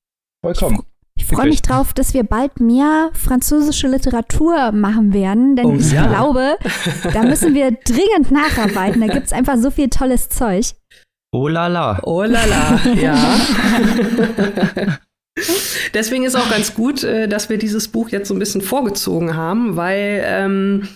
Vollkommen. 0.44 0.84
Ich 1.14 1.26
freue 1.26 1.48
mich 1.48 1.62
drauf, 1.62 1.92
dass 1.92 2.14
wir 2.14 2.24
bald 2.24 2.60
mehr 2.60 3.10
französische 3.12 3.86
Literatur 3.86 4.72
machen 4.72 5.12
werden, 5.12 5.56
denn 5.56 5.66
oh, 5.66 5.74
ich 5.74 5.92
ja. 5.92 6.06
glaube, 6.06 6.56
da 7.12 7.22
müssen 7.22 7.54
wir 7.54 7.70
dringend 7.70 8.30
nacharbeiten. 8.30 9.00
Da 9.00 9.12
gibt 9.12 9.26
es 9.26 9.32
einfach 9.32 9.56
so 9.58 9.70
viel 9.70 9.88
tolles 9.88 10.28
Zeug. 10.30 10.72
Oh 11.32 11.48
la 11.48 11.66
la. 11.66 11.98
Oh 12.02 12.22
la 12.22 12.44
la, 12.44 12.80
ja. 12.94 13.16
Deswegen 15.94 16.24
ist 16.24 16.36
auch 16.36 16.50
ganz 16.50 16.74
gut, 16.74 17.04
äh, 17.04 17.26
dass 17.26 17.48
wir 17.48 17.56
dieses 17.56 17.88
Buch 17.88 18.10
jetzt 18.10 18.28
so 18.28 18.34
ein 18.34 18.38
bisschen 18.38 18.60
vorgezogen 18.60 19.34
haben, 19.34 19.76
weil 19.76 20.22
ähm, 20.26 20.88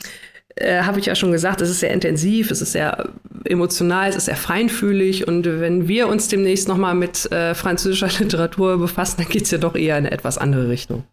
äh, 0.57 0.82
habe 0.82 1.01
ich 1.01 1.07
ja 1.07 1.14
schon 1.14 1.32
gesagt, 1.32 1.62
es 1.62 1.70
ist 1.70 1.80
sehr 1.80 1.93
intensiv, 1.93 2.51
es 2.51 2.61
ist 2.61 2.72
sehr 2.72 3.11
emotional, 3.45 4.11
es 4.11 4.16
ist 4.16 4.26
sehr 4.26 4.37
feinfühlig 4.37 5.26
und 5.26 5.47
wenn 5.47 5.89
wir 5.89 6.09
uns 6.09 6.28
demnächst 6.28 6.68
noch 6.68 6.76
mal 6.76 6.95
mit 6.95 7.30
äh, 7.32 7.55
französischer 7.55 8.09
Literatur 8.22 8.78
befassen, 8.78 9.22
dann 9.22 9.28
geht 9.28 9.43
es 9.45 9.51
ja 9.51 9.59
doch 9.59 9.74
eher 9.74 9.97
in 9.97 10.07
eine 10.07 10.12
etwas 10.12 10.37
andere 10.37 10.68
Richtung. 10.68 11.05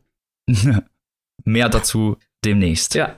Mehr 1.46 1.70
dazu 1.70 2.18
demnächst. 2.44 2.96
Ja. 2.96 3.16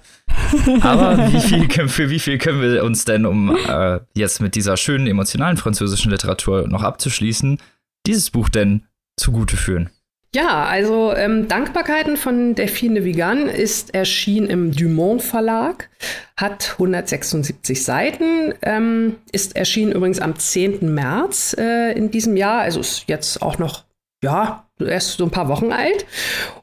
Aber 0.82 1.32
wie 1.32 1.40
viel, 1.40 1.70
für 1.90 2.10
wie 2.10 2.20
viel 2.20 2.38
können 2.38 2.62
wir 2.62 2.84
uns 2.84 3.06
denn, 3.06 3.26
um 3.26 3.56
äh, 3.56 4.00
jetzt 4.14 4.42
mit 4.42 4.56
dieser 4.56 4.78
schönen 4.78 5.08
emotionalen 5.08 5.58
französischen 5.58 6.12
Literatur 6.12 6.68
noch 6.68 6.84
abzuschließen, 6.84 7.60
dieses 8.06 8.32
Buch 8.32 8.50
denn 8.50 8.84
zugute 9.18 9.58
führen? 9.58 9.90
Ja, 10.36 10.66
also 10.66 11.14
ähm, 11.16 11.48
Dankbarkeiten 11.48 12.18
von 12.18 12.56
Delphine 12.56 13.06
Vigan 13.06 13.48
ist 13.48 13.96
erschienen 13.96 14.50
im 14.50 14.72
Dumont 14.74 15.24
Verlag, 15.24 15.90
hat 16.36 16.74
176 16.74 17.86
Seiten, 17.86 18.54
ähm, 18.62 19.16
ist 19.32 19.56
erschienen 19.56 19.94
übrigens 19.94 20.20
am 20.20 20.38
10. 20.38 20.94
März 20.94 21.56
äh, 21.58 21.94
in 21.94 22.12
diesem 22.12 22.36
Jahr, 22.36 22.60
also 22.64 22.82
ist 22.82 23.06
jetzt 23.08 23.42
auch 23.42 23.60
noch, 23.60 23.85
ja, 24.26 24.66
erst 24.80 25.18
so 25.18 25.24
ein 25.24 25.32
paar 25.32 25.48
Wochen 25.48 25.72
alt. 25.72 26.06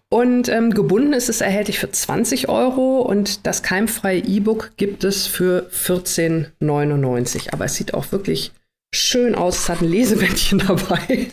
Und 0.09 0.49
ähm, 0.49 0.75
gebunden 0.75 1.15
ist 1.15 1.31
es 1.31 1.41
erhältlich 1.41 1.79
für 1.79 1.91
20 1.91 2.49
Euro 2.49 3.01
und 3.01 3.47
das 3.47 3.63
keimfreie 3.63 4.19
E-Book 4.19 4.73
gibt 4.77 5.05
es 5.05 5.27
für 5.27 5.71
14,99. 5.73 7.53
Aber 7.53 7.65
es 7.65 7.77
sieht 7.77 7.95
auch 7.95 8.13
wirklich 8.13 8.53
schön 8.95 9.35
aus. 9.35 9.61
Es 9.61 9.69
hat 9.71 9.81
ein 9.81 9.89
Lesebändchen 9.89 10.59
dabei. 10.67 11.29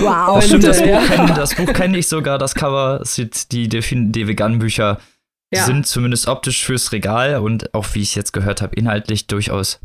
Wow. 0.00 0.34
Und, 0.34 0.44
Stimmt, 0.44 0.64
das, 0.64 0.80
äh, 0.80 0.92
Buch 0.92 1.06
kenn, 1.06 1.26
das 1.28 1.54
Buch 1.54 1.72
kenne 1.72 1.96
ich 1.96 2.08
sogar. 2.08 2.38
Das 2.38 2.54
Cover 2.54 3.00
sieht 3.04 3.50
die 3.52 3.68
Devegan-Bücher 3.68 4.98
ja. 5.54 5.64
sind 5.64 5.86
zumindest 5.86 6.28
optisch 6.28 6.64
fürs 6.64 6.92
Regal 6.92 7.36
und 7.36 7.74
auch 7.74 7.86
wie 7.94 8.02
ich 8.02 8.14
jetzt 8.14 8.32
gehört 8.32 8.62
habe, 8.62 8.74
inhaltlich 8.74 9.26
durchaus 9.26 9.80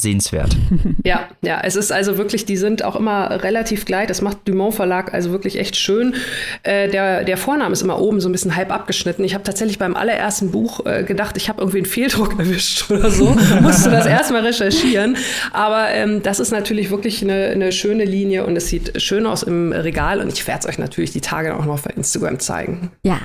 sehenswert. 0.00 0.56
Ja, 1.04 1.28
ja, 1.42 1.60
es 1.64 1.74
ist 1.74 1.90
also 1.90 2.16
wirklich, 2.16 2.44
die 2.44 2.56
sind 2.56 2.84
auch 2.84 2.94
immer 2.94 3.42
relativ 3.42 3.84
gleich. 3.84 4.06
Das 4.06 4.22
macht 4.22 4.46
Dumont 4.46 4.74
Verlag 4.74 5.12
also 5.12 5.32
wirklich 5.32 5.58
echt 5.58 5.76
schön. 5.76 6.14
Äh, 6.62 6.88
der, 6.88 7.24
der 7.24 7.36
Vorname 7.36 7.72
ist 7.72 7.82
immer 7.82 8.00
oben 8.00 8.20
so 8.20 8.28
ein 8.28 8.32
bisschen 8.32 8.54
halb 8.54 8.72
abgeschnitten. 8.72 9.24
Ich 9.24 9.34
habe 9.34 9.42
tatsächlich 9.42 9.80
beim 9.80 9.96
allerersten 9.96 10.52
Buch 10.52 10.86
äh, 10.86 11.02
gedacht, 11.02 11.36
ich 11.36 11.48
habe 11.48 11.60
irgendwie 11.60 11.78
einen 11.78 11.86
Fehldruck 11.86 12.32
erwischt 12.38 12.88
oder 12.90 13.10
so. 13.10 13.36
Musste 13.60 13.90
das 13.90 14.06
erstmal 14.06 14.42
recherchieren. 14.46 15.16
Aber 15.52 15.88
ähm, 15.88 16.22
das 16.22 16.38
ist 16.38 16.52
natürlich 16.52 16.90
wirklich 16.90 17.22
eine, 17.22 17.48
eine 17.48 17.72
schöne 17.72 18.04
Linie 18.04 18.46
und 18.46 18.56
es 18.56 18.68
sieht 18.68 19.02
schön 19.02 19.26
aus 19.26 19.42
im 19.42 19.72
Regal. 19.72 20.20
Und 20.20 20.32
ich 20.32 20.46
werde 20.46 20.60
es 20.60 20.66
euch 20.66 20.78
natürlich 20.78 21.10
die 21.10 21.20
Tage 21.20 21.56
auch 21.56 21.64
noch 21.64 21.80
bei 21.80 21.90
Instagram 21.90 22.38
zeigen. 22.38 22.92
Ja, 23.02 23.20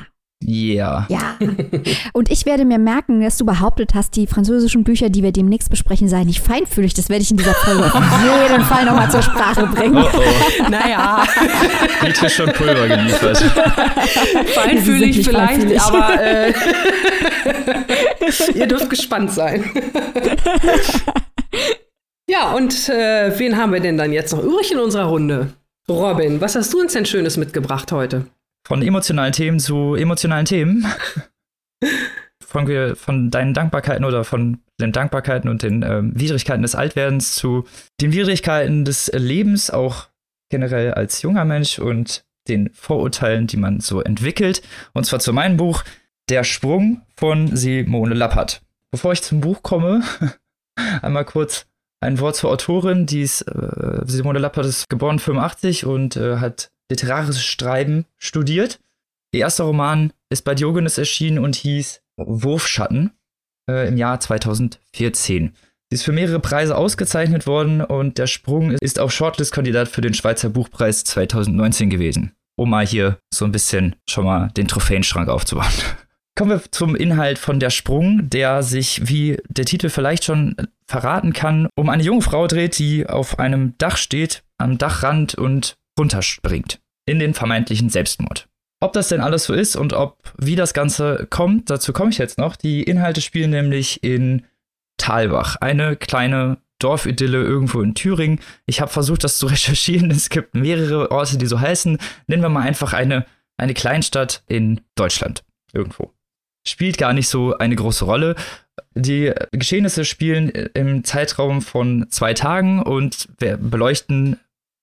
Yeah. 0.45 1.07
Ja. 1.09 1.37
Und 2.13 2.31
ich 2.31 2.45
werde 2.45 2.63
mir 2.63 2.77
merken, 2.77 3.21
dass 3.21 3.37
du 3.37 3.45
behauptet 3.45 3.95
hast, 3.95 4.15
die 4.15 4.27
französischen 4.27 4.83
Bücher, 4.83 5.09
die 5.09 5.23
wir 5.23 5.31
demnächst 5.31 5.69
besprechen, 5.69 6.07
seien 6.07 6.27
nicht 6.27 6.41
feinfühlig. 6.41 6.93
Das 6.93 7.09
werde 7.09 7.23
ich 7.23 7.31
in 7.31 7.37
dieser 7.37 7.55
Folge 7.55 7.85
auf 7.85 8.03
jeden 8.23 8.63
Fall 8.63 8.85
nochmal 8.85 9.09
zur 9.09 9.23
Sprache 9.23 9.65
bringen. 9.67 9.97
Oh 9.97 10.07
oh. 10.13 10.63
Naja. 10.69 11.25
Bitte 12.01 12.29
schon 12.29 12.51
Pulver 12.51 12.87
geliefert. 12.87 13.37
Feinfühlig 14.53 15.25
vielleicht, 15.25 15.63
feinfühlig. 15.63 15.81
aber 15.81 16.23
äh, 16.23 16.53
ihr 18.53 18.67
dürft 18.67 18.89
gespannt 18.91 19.31
sein. 19.31 19.63
ja, 22.29 22.53
und 22.53 22.89
äh, 22.89 23.37
wen 23.39 23.57
haben 23.57 23.73
wir 23.73 23.79
denn 23.79 23.97
dann 23.97 24.13
jetzt 24.13 24.33
noch 24.33 24.43
übrig 24.43 24.71
in 24.71 24.77
unserer 24.77 25.05
Runde? 25.05 25.53
Robin, 25.89 26.39
was 26.41 26.55
hast 26.55 26.73
du 26.73 26.79
uns 26.79 26.93
denn 26.93 27.05
Schönes 27.05 27.37
mitgebracht 27.37 27.91
heute? 27.91 28.27
Von 28.67 28.81
emotionalen 28.81 29.31
Themen 29.31 29.61
zu 29.61 29.95
emotionalen 29.95 30.43
Themen. 30.43 30.85
Fangen 32.43 32.67
wir 32.67 32.97
von 32.97 33.31
deinen 33.31 33.53
Dankbarkeiten 33.53 34.03
oder 34.03 34.25
von 34.25 34.59
den 34.77 34.91
Dankbarkeiten 34.91 35.49
und 35.49 35.63
den 35.63 35.83
äh, 35.83 36.01
Widrigkeiten 36.03 36.63
des 36.63 36.75
Altwerdens 36.75 37.33
zu 37.33 37.63
den 38.01 38.11
Widrigkeiten 38.11 38.83
des 38.83 39.09
Lebens, 39.13 39.71
auch 39.71 40.09
generell 40.49 40.93
als 40.93 41.21
junger 41.21 41.45
Mensch 41.45 41.79
und 41.79 42.25
den 42.49 42.69
Vorurteilen, 42.73 43.47
die 43.47 43.55
man 43.55 43.79
so 43.79 44.01
entwickelt. 44.01 44.61
Und 44.91 45.05
zwar 45.05 45.19
zu 45.21 45.31
meinem 45.31 45.55
Buch 45.55 45.85
Der 46.27 46.43
Sprung 46.43 47.03
von 47.15 47.55
Simone 47.55 48.15
Lappert. 48.15 48.63
Bevor 48.91 49.13
ich 49.13 49.21
zum 49.21 49.39
Buch 49.39 49.63
komme, 49.63 50.03
einmal 51.01 51.23
kurz 51.23 51.67
ein 52.01 52.19
Wort 52.19 52.35
zur 52.35 52.51
Autorin. 52.51 53.05
Die 53.05 53.21
ist, 53.21 53.43
äh, 53.43 54.01
Simone 54.03 54.39
Lappert 54.39 54.65
ist 54.65 54.89
geboren 54.89 55.19
85 55.19 55.85
und 55.85 56.17
äh, 56.17 56.39
hat 56.39 56.69
literarisches 56.89 57.43
Schreiben 57.43 58.05
studiert. 58.17 58.79
Ihr 59.31 59.41
erster 59.41 59.65
Roman 59.65 60.13
ist 60.29 60.43
bei 60.43 60.55
Diogenes 60.55 60.97
erschienen 60.97 61.39
und 61.39 61.55
hieß 61.55 62.01
Wurfschatten 62.17 63.11
äh, 63.69 63.87
im 63.87 63.97
Jahr 63.97 64.19
2014. 64.19 65.53
Sie 65.89 65.95
ist 65.95 66.03
für 66.03 66.11
mehrere 66.11 66.39
Preise 66.39 66.75
ausgezeichnet 66.75 67.47
worden 67.47 67.81
und 67.81 68.17
der 68.17 68.27
Sprung 68.27 68.71
ist 68.71 68.99
auch 68.99 69.11
Shortlist-Kandidat 69.11 69.87
für 69.87 70.01
den 70.01 70.13
Schweizer 70.13 70.49
Buchpreis 70.49 71.03
2019 71.05 71.89
gewesen. 71.89 72.33
Um 72.57 72.71
mal 72.71 72.85
hier 72.85 73.19
so 73.33 73.45
ein 73.45 73.51
bisschen 73.51 73.95
schon 74.09 74.25
mal 74.25 74.49
den 74.57 74.67
Trophäenschrank 74.67 75.29
aufzubauen. 75.29 75.71
Kommen 76.35 76.51
wir 76.51 76.61
zum 76.71 76.95
Inhalt 76.95 77.39
von 77.39 77.59
Der 77.59 77.69
Sprung, 77.69 78.29
der 78.29 78.63
sich, 78.63 79.07
wie 79.07 79.37
der 79.47 79.65
Titel 79.65 79.89
vielleicht 79.89 80.23
schon 80.23 80.55
verraten 80.85 81.33
kann, 81.33 81.67
um 81.75 81.89
eine 81.89 82.03
junge 82.03 82.21
Frau 82.21 82.47
dreht, 82.47 82.77
die 82.77 83.07
auf 83.07 83.39
einem 83.39 83.75
Dach 83.77 83.97
steht, 83.97 84.43
am 84.57 84.77
Dachrand 84.77 85.35
und 85.35 85.77
runterspringt 85.97 86.79
in 87.05 87.19
den 87.19 87.33
vermeintlichen 87.33 87.89
Selbstmord. 87.89 88.47
Ob 88.79 88.93
das 88.93 89.07
denn 89.07 89.21
alles 89.21 89.45
so 89.45 89.53
ist 89.53 89.75
und 89.75 89.93
ob 89.93 90.33
wie 90.37 90.55
das 90.55 90.73
Ganze 90.73 91.25
kommt, 91.29 91.69
dazu 91.69 91.93
komme 91.93 92.11
ich 92.11 92.19
jetzt 92.19 92.37
noch. 92.37 92.55
Die 92.55 92.83
Inhalte 92.83 93.21
spielen 93.21 93.49
nämlich 93.49 94.03
in 94.03 94.45
Talbach, 94.97 95.55
eine 95.57 95.95
kleine 95.95 96.57
Dorfidylle 96.79 97.41
irgendwo 97.43 97.81
in 97.81 97.95
Thüringen. 97.95 98.39
Ich 98.67 98.81
habe 98.81 98.91
versucht, 98.91 99.23
das 99.23 99.39
zu 99.39 99.47
recherchieren. 99.47 100.11
Es 100.11 100.29
gibt 100.29 100.53
mehrere 100.53 101.11
Orte, 101.11 101.37
die 101.37 101.47
so 101.47 101.59
heißen. 101.59 101.97
Nennen 102.27 102.43
wir 102.43 102.49
mal 102.49 102.61
einfach 102.61 102.93
eine, 102.93 103.25
eine 103.57 103.73
Kleinstadt 103.73 104.43
in 104.47 104.81
Deutschland 104.95 105.43
irgendwo. 105.73 106.13
Spielt 106.67 106.97
gar 106.97 107.13
nicht 107.13 107.29
so 107.29 107.57
eine 107.57 107.75
große 107.75 108.05
Rolle. 108.05 108.35
Die 108.93 109.33
Geschehnisse 109.51 110.05
spielen 110.05 110.49
im 110.49 111.03
Zeitraum 111.03 111.61
von 111.61 112.07
zwei 112.09 112.33
Tagen 112.33 112.83
und 112.83 113.29
beleuchten 113.37 114.39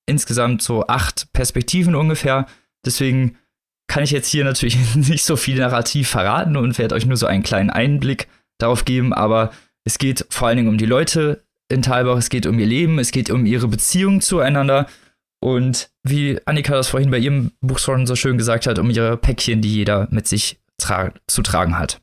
insgesamt 0.07 0.63
so 0.63 0.87
acht 0.87 1.33
Perspektiven 1.33 1.95
ungefähr. 1.95 2.47
Deswegen 2.85 3.39
kann 3.87 4.05
ich 4.05 4.11
jetzt 4.11 4.29
hier 4.29 4.45
natürlich 4.45 4.79
nicht 4.95 5.25
so 5.25 5.37
viel 5.37 5.59
Narrativ 5.59 6.09
verraten 6.09 6.57
und 6.57 6.79
werde 6.79 6.95
euch 6.95 7.07
nur 7.07 7.17
so 7.17 7.27
einen 7.27 7.43
kleinen 7.43 7.71
Einblick 7.71 8.29
darauf 8.59 8.85
geben, 8.85 9.13
aber 9.13 9.51
es 9.85 9.99
geht 9.99 10.27
vor 10.31 10.49
allen 10.49 10.57
Dingen 10.57 10.69
um 10.69 10.79
die 10.79 10.87
Leute 10.87 11.45
in 11.69 11.83
Talbach, 11.83 12.17
es 12.17 12.31
geht 12.31 12.47
um 12.47 12.59
ihr 12.59 12.67
Leben, 12.67 12.99
es 12.99 13.11
geht 13.11 13.31
um 13.31 13.47
ihre 13.47 13.69
Beziehung 13.69 14.21
zueinander 14.21 14.87
und 15.43 15.91
wie 16.03 16.41
Annika 16.47 16.75
das 16.75 16.89
vorhin 16.89 17.11
bei 17.11 17.19
ihrem 17.19 17.53
Buch 17.61 17.79
schon 17.79 18.07
so 18.07 18.17
schön 18.17 18.39
gesagt 18.39 18.67
hat, 18.67 18.79
um 18.79 18.91
ihre 18.91 19.17
Päckchen, 19.17 19.61
die 19.61 19.75
jeder 19.75 20.09
mit 20.11 20.27
sich 20.27 20.59
tra 20.79 21.13
zu 21.27 21.43
tragen 21.43 21.79
hat. 21.79 22.01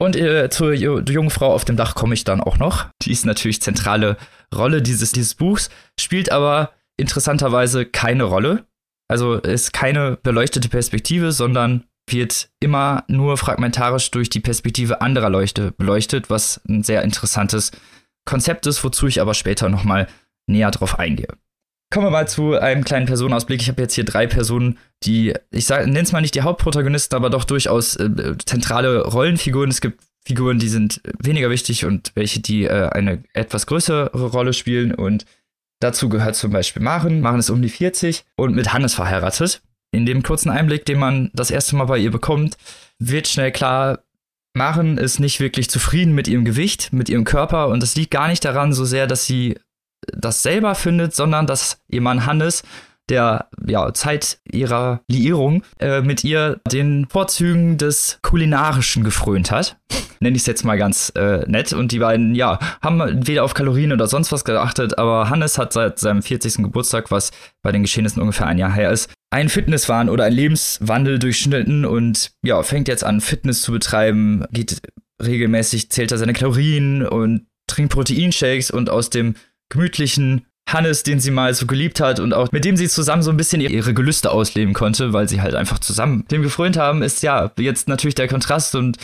Und 0.00 0.16
äh, 0.16 0.48
zur 0.48 0.72
jungen 0.72 1.30
Frau 1.30 1.52
auf 1.52 1.64
dem 1.64 1.76
Dach 1.76 1.94
komme 1.94 2.14
ich 2.14 2.24
dann 2.24 2.40
auch 2.40 2.58
noch. 2.58 2.86
Die 3.02 3.12
ist 3.12 3.26
natürlich 3.26 3.60
zentrale 3.60 4.16
Rolle 4.54 4.80
dieses, 4.80 5.12
dieses 5.12 5.34
Buchs, 5.34 5.68
spielt 5.98 6.32
aber 6.32 6.72
interessanterweise 7.00 7.86
keine 7.86 8.24
Rolle. 8.24 8.66
Also 9.08 9.34
ist 9.34 9.72
keine 9.72 10.18
beleuchtete 10.22 10.68
Perspektive, 10.68 11.32
sondern 11.32 11.84
wird 12.08 12.50
immer 12.60 13.04
nur 13.08 13.36
fragmentarisch 13.36 14.10
durch 14.10 14.30
die 14.30 14.40
Perspektive 14.40 15.00
anderer 15.00 15.30
Leuchte 15.30 15.72
beleuchtet, 15.72 16.30
was 16.30 16.60
ein 16.68 16.82
sehr 16.82 17.02
interessantes 17.02 17.72
Konzept 18.24 18.66
ist, 18.66 18.84
wozu 18.84 19.06
ich 19.06 19.20
aber 19.20 19.34
später 19.34 19.68
nochmal 19.68 20.06
näher 20.46 20.70
drauf 20.70 20.98
eingehe. 20.98 21.28
Kommen 21.92 22.06
wir 22.06 22.10
mal 22.10 22.28
zu 22.28 22.54
einem 22.54 22.84
kleinen 22.84 23.06
Personenausblick. 23.06 23.60
Ich 23.60 23.68
habe 23.68 23.82
jetzt 23.82 23.94
hier 23.94 24.04
drei 24.04 24.28
Personen, 24.28 24.78
die, 25.02 25.34
ich 25.50 25.68
nenne 25.68 26.00
es 26.00 26.12
mal 26.12 26.20
nicht 26.20 26.36
die 26.36 26.42
Hauptprotagonisten, 26.42 27.16
aber 27.16 27.30
doch 27.30 27.42
durchaus 27.42 27.96
äh, 27.96 28.36
zentrale 28.46 29.02
Rollenfiguren. 29.04 29.70
Es 29.70 29.80
gibt 29.80 30.00
Figuren, 30.24 30.60
die 30.60 30.68
sind 30.68 31.00
weniger 31.18 31.50
wichtig 31.50 31.84
und 31.84 32.12
welche, 32.14 32.40
die 32.40 32.64
äh, 32.64 32.90
eine 32.90 33.24
etwas 33.32 33.66
größere 33.66 34.12
Rolle 34.12 34.52
spielen. 34.52 34.94
Und 34.94 35.24
Dazu 35.80 36.08
gehört 36.08 36.36
zum 36.36 36.52
Beispiel 36.52 36.82
Maren. 36.82 37.20
Maren 37.20 37.40
ist 37.40 37.50
um 37.50 37.62
die 37.62 37.68
40 37.68 38.24
und 38.36 38.54
mit 38.54 38.72
Hannes 38.72 38.94
verheiratet. 38.94 39.62
In 39.92 40.06
dem 40.06 40.22
kurzen 40.22 40.50
Einblick, 40.50 40.84
den 40.84 40.98
man 40.98 41.30
das 41.34 41.50
erste 41.50 41.74
Mal 41.74 41.86
bei 41.86 41.98
ihr 41.98 42.10
bekommt, 42.10 42.56
wird 42.98 43.26
schnell 43.26 43.50
klar, 43.50 44.04
Maren 44.54 44.98
ist 44.98 45.20
nicht 45.20 45.40
wirklich 45.40 45.70
zufrieden 45.70 46.14
mit 46.14 46.28
ihrem 46.28 46.44
Gewicht, 46.44 46.92
mit 46.92 47.08
ihrem 47.08 47.24
Körper 47.24 47.68
und 47.68 47.82
das 47.82 47.96
liegt 47.96 48.10
gar 48.10 48.28
nicht 48.28 48.44
daran 48.44 48.72
so 48.72 48.84
sehr, 48.84 49.06
dass 49.06 49.24
sie 49.24 49.58
das 50.12 50.42
selber 50.42 50.74
findet, 50.74 51.14
sondern 51.14 51.46
dass 51.46 51.80
ihr 51.88 52.00
Mann 52.00 52.26
Hannes 52.26 52.62
der 53.10 53.48
ja, 53.66 53.92
Zeit 53.92 54.38
ihrer 54.50 55.02
Liierung 55.08 55.62
äh, 55.78 56.00
mit 56.00 56.24
ihr 56.24 56.60
den 56.70 57.06
Vorzügen 57.10 57.76
des 57.76 58.18
Kulinarischen 58.22 59.04
gefrönt 59.04 59.50
hat. 59.50 59.78
Nenne 60.20 60.36
ich 60.36 60.42
es 60.42 60.46
jetzt 60.46 60.64
mal 60.64 60.78
ganz 60.78 61.12
äh, 61.16 61.44
nett. 61.46 61.72
Und 61.72 61.92
die 61.92 61.98
beiden, 61.98 62.34
ja, 62.34 62.58
haben 62.82 63.26
weder 63.26 63.44
auf 63.44 63.54
Kalorien 63.54 63.92
oder 63.92 64.06
sonst 64.06 64.32
was 64.32 64.44
geachtet, 64.44 64.98
aber 64.98 65.30
Hannes 65.30 65.58
hat 65.58 65.72
seit 65.72 65.98
seinem 65.98 66.22
40. 66.22 66.56
Geburtstag, 66.56 67.10
was 67.10 67.32
bei 67.62 67.72
den 67.72 67.82
Geschehnissen 67.82 68.20
ungefähr 68.20 68.46
ein 68.46 68.58
Jahr 68.58 68.72
her 68.72 68.90
ist, 68.90 69.10
einen 69.30 69.48
Fitnesswahn 69.48 70.08
oder 70.08 70.24
einen 70.24 70.36
Lebenswandel 70.36 71.18
durchschnitten 71.18 71.84
und 71.84 72.32
ja, 72.42 72.62
fängt 72.62 72.88
jetzt 72.88 73.04
an, 73.04 73.20
Fitness 73.20 73.62
zu 73.62 73.72
betreiben, 73.72 74.44
geht 74.52 74.82
regelmäßig, 75.22 75.90
zählt 75.90 76.12
er 76.12 76.18
seine 76.18 76.32
Kalorien 76.32 77.06
und 77.06 77.46
trinkt 77.66 77.92
Proteinshakes 77.92 78.70
und 78.70 78.90
aus 78.90 79.10
dem 79.10 79.34
gemütlichen 79.68 80.46
Hannes, 80.68 81.02
den 81.02 81.20
sie 81.20 81.30
mal 81.30 81.52
so 81.54 81.66
geliebt 81.66 82.00
hat 82.00 82.20
und 82.20 82.32
auch 82.32 82.52
mit 82.52 82.64
dem 82.64 82.76
sie 82.76 82.88
zusammen 82.88 83.22
so 83.22 83.30
ein 83.30 83.36
bisschen 83.36 83.60
ihre 83.60 83.94
Gelüste 83.94 84.30
ausleben 84.30 84.72
konnte, 84.72 85.12
weil 85.12 85.28
sie 85.28 85.40
halt 85.42 85.54
einfach 85.54 85.80
zusammen 85.80 86.24
dem 86.30 86.42
gefreut 86.42 86.76
haben, 86.76 87.02
ist 87.02 87.22
ja 87.22 87.50
jetzt 87.58 87.88
natürlich 87.88 88.14
der 88.14 88.28
Kontrast 88.28 88.74
und 88.74 88.96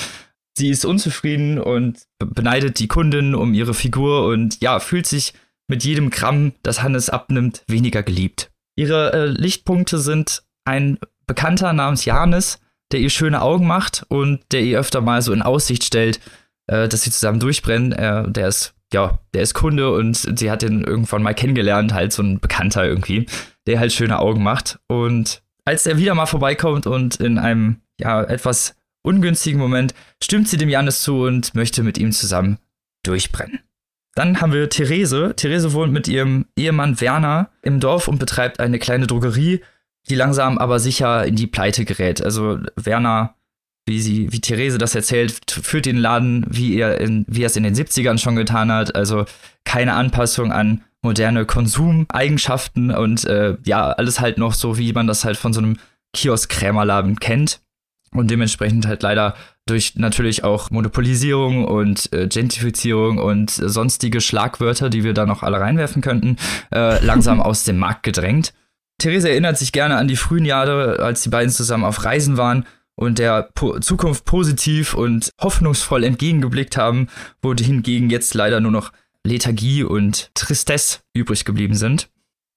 sie 0.56 0.70
ist 0.70 0.84
unzufrieden 0.84 1.58
und 1.58 2.06
beneidet 2.18 2.78
die 2.78 2.88
Kundin 2.88 3.34
um 3.34 3.52
ihre 3.52 3.74
Figur 3.74 4.26
und 4.26 4.60
ja, 4.60 4.80
fühlt 4.80 5.06
sich 5.06 5.34
mit 5.68 5.84
jedem 5.84 6.10
Gramm, 6.10 6.52
das 6.62 6.82
Hannes 6.82 7.10
abnimmt, 7.10 7.62
weniger 7.66 8.02
geliebt. 8.02 8.50
Ihre 8.76 9.12
äh, 9.12 9.26
Lichtpunkte 9.26 9.98
sind 9.98 10.44
ein 10.64 10.98
Bekannter 11.26 11.72
namens 11.72 12.04
Janis, 12.04 12.60
der 12.92 13.00
ihr 13.00 13.10
schöne 13.10 13.42
Augen 13.42 13.66
macht 13.66 14.04
und 14.08 14.40
der 14.52 14.62
ihr 14.62 14.78
öfter 14.78 15.00
mal 15.00 15.22
so 15.22 15.32
in 15.32 15.42
Aussicht 15.42 15.84
stellt, 15.84 16.20
äh, 16.68 16.88
dass 16.88 17.02
sie 17.02 17.10
zusammen 17.10 17.40
durchbrennen. 17.40 17.92
Äh, 17.92 18.30
der 18.30 18.48
ist, 18.48 18.74
ja, 18.92 19.18
der 19.34 19.42
ist 19.42 19.54
Kunde 19.54 19.92
und 19.92 20.38
sie 20.38 20.50
hat 20.50 20.62
ihn 20.62 20.84
irgendwann 20.84 21.22
mal 21.22 21.34
kennengelernt, 21.34 21.92
halt 21.92 22.12
so 22.12 22.22
ein 22.22 22.40
Bekannter 22.40 22.84
irgendwie, 22.84 23.26
der 23.66 23.80
halt 23.80 23.92
schöne 23.92 24.18
Augen 24.18 24.42
macht. 24.42 24.78
Und 24.86 25.42
als 25.64 25.86
er 25.86 25.98
wieder 25.98 26.14
mal 26.14 26.26
vorbeikommt 26.26 26.86
und 26.86 27.16
in 27.16 27.38
einem, 27.38 27.80
ja, 28.00 28.22
etwas 28.22 28.76
ungünstigen 29.02 29.60
Moment 29.60 29.94
stimmt 30.22 30.48
sie 30.48 30.56
dem 30.56 30.68
Janis 30.68 31.02
zu 31.02 31.22
und 31.22 31.54
möchte 31.54 31.82
mit 31.82 31.98
ihm 31.98 32.12
zusammen 32.12 32.58
durchbrennen. 33.04 33.60
Dann 34.14 34.40
haben 34.40 34.52
wir 34.52 34.68
Therese. 34.70 35.34
Therese 35.36 35.72
wohnt 35.72 35.92
mit 35.92 36.08
ihrem 36.08 36.46
Ehemann 36.56 37.00
Werner 37.00 37.50
im 37.62 37.80
Dorf 37.80 38.08
und 38.08 38.18
betreibt 38.18 38.60
eine 38.60 38.78
kleine 38.78 39.06
Drogerie, 39.06 39.62
die 40.08 40.14
langsam 40.14 40.58
aber 40.58 40.80
sicher 40.80 41.26
in 41.26 41.36
die 41.36 41.46
Pleite 41.46 41.84
gerät. 41.84 42.22
Also 42.22 42.60
Werner, 42.76 43.34
wie 43.86 44.00
sie, 44.00 44.32
wie 44.32 44.40
Therese 44.40 44.78
das 44.78 44.94
erzählt, 44.94 45.40
führt 45.48 45.86
den 45.86 45.96
Laden, 45.96 46.44
wie 46.48 46.76
er 46.76 47.00
in, 47.00 47.24
wie 47.28 47.42
er 47.42 47.46
es 47.46 47.56
in 47.56 47.62
den 47.62 47.74
70ern 47.74 48.18
schon 48.18 48.36
getan 48.36 48.70
hat. 48.70 48.96
Also 48.96 49.24
keine 49.64 49.94
Anpassung 49.94 50.52
an 50.52 50.82
moderne 51.02 51.46
Konsumeigenschaften 51.46 52.90
und 52.90 53.24
äh, 53.26 53.56
ja, 53.64 53.92
alles 53.92 54.18
halt 54.20 54.38
noch 54.38 54.54
so, 54.54 54.76
wie 54.76 54.92
man 54.92 55.06
das 55.06 55.24
halt 55.24 55.36
von 55.36 55.52
so 55.52 55.60
einem 55.60 55.76
Kiosk-Krämerladen 56.12 57.20
kennt. 57.20 57.60
Und 58.12 58.30
dementsprechend 58.30 58.86
halt 58.86 59.02
leider 59.02 59.34
durch 59.66 59.96
natürlich 59.96 60.42
auch 60.42 60.70
Monopolisierung 60.70 61.64
und 61.64 62.12
äh, 62.12 62.28
Gentrifizierung 62.28 63.18
und 63.18 63.50
sonstige 63.50 64.20
Schlagwörter, 64.20 64.90
die 64.90 65.04
wir 65.04 65.12
da 65.12 65.26
noch 65.26 65.42
alle 65.42 65.60
reinwerfen 65.60 66.02
könnten, 66.02 66.36
äh, 66.72 67.04
langsam 67.04 67.40
aus 67.42 67.64
dem 67.64 67.78
Markt 67.78 68.02
gedrängt. 68.02 68.52
Therese 68.98 69.28
erinnert 69.28 69.58
sich 69.58 69.72
gerne 69.72 69.96
an 69.96 70.08
die 70.08 70.16
frühen 70.16 70.44
Jahre, 70.44 71.00
als 71.00 71.22
die 71.22 71.28
beiden 71.28 71.50
zusammen 71.50 71.84
auf 71.84 72.04
Reisen 72.04 72.36
waren 72.36 72.64
und 72.96 73.18
der 73.18 73.50
po 73.54 73.78
Zukunft 73.78 74.24
positiv 74.24 74.94
und 74.94 75.30
hoffnungsvoll 75.40 76.02
entgegengeblickt 76.02 76.76
haben, 76.76 77.08
wo 77.42 77.54
hingegen 77.54 78.10
jetzt 78.10 78.34
leider 78.34 78.60
nur 78.60 78.72
noch 78.72 78.92
Lethargie 79.24 79.84
und 79.84 80.30
Tristesse 80.34 81.00
übrig 81.14 81.44
geblieben 81.44 81.74
sind. 81.74 82.08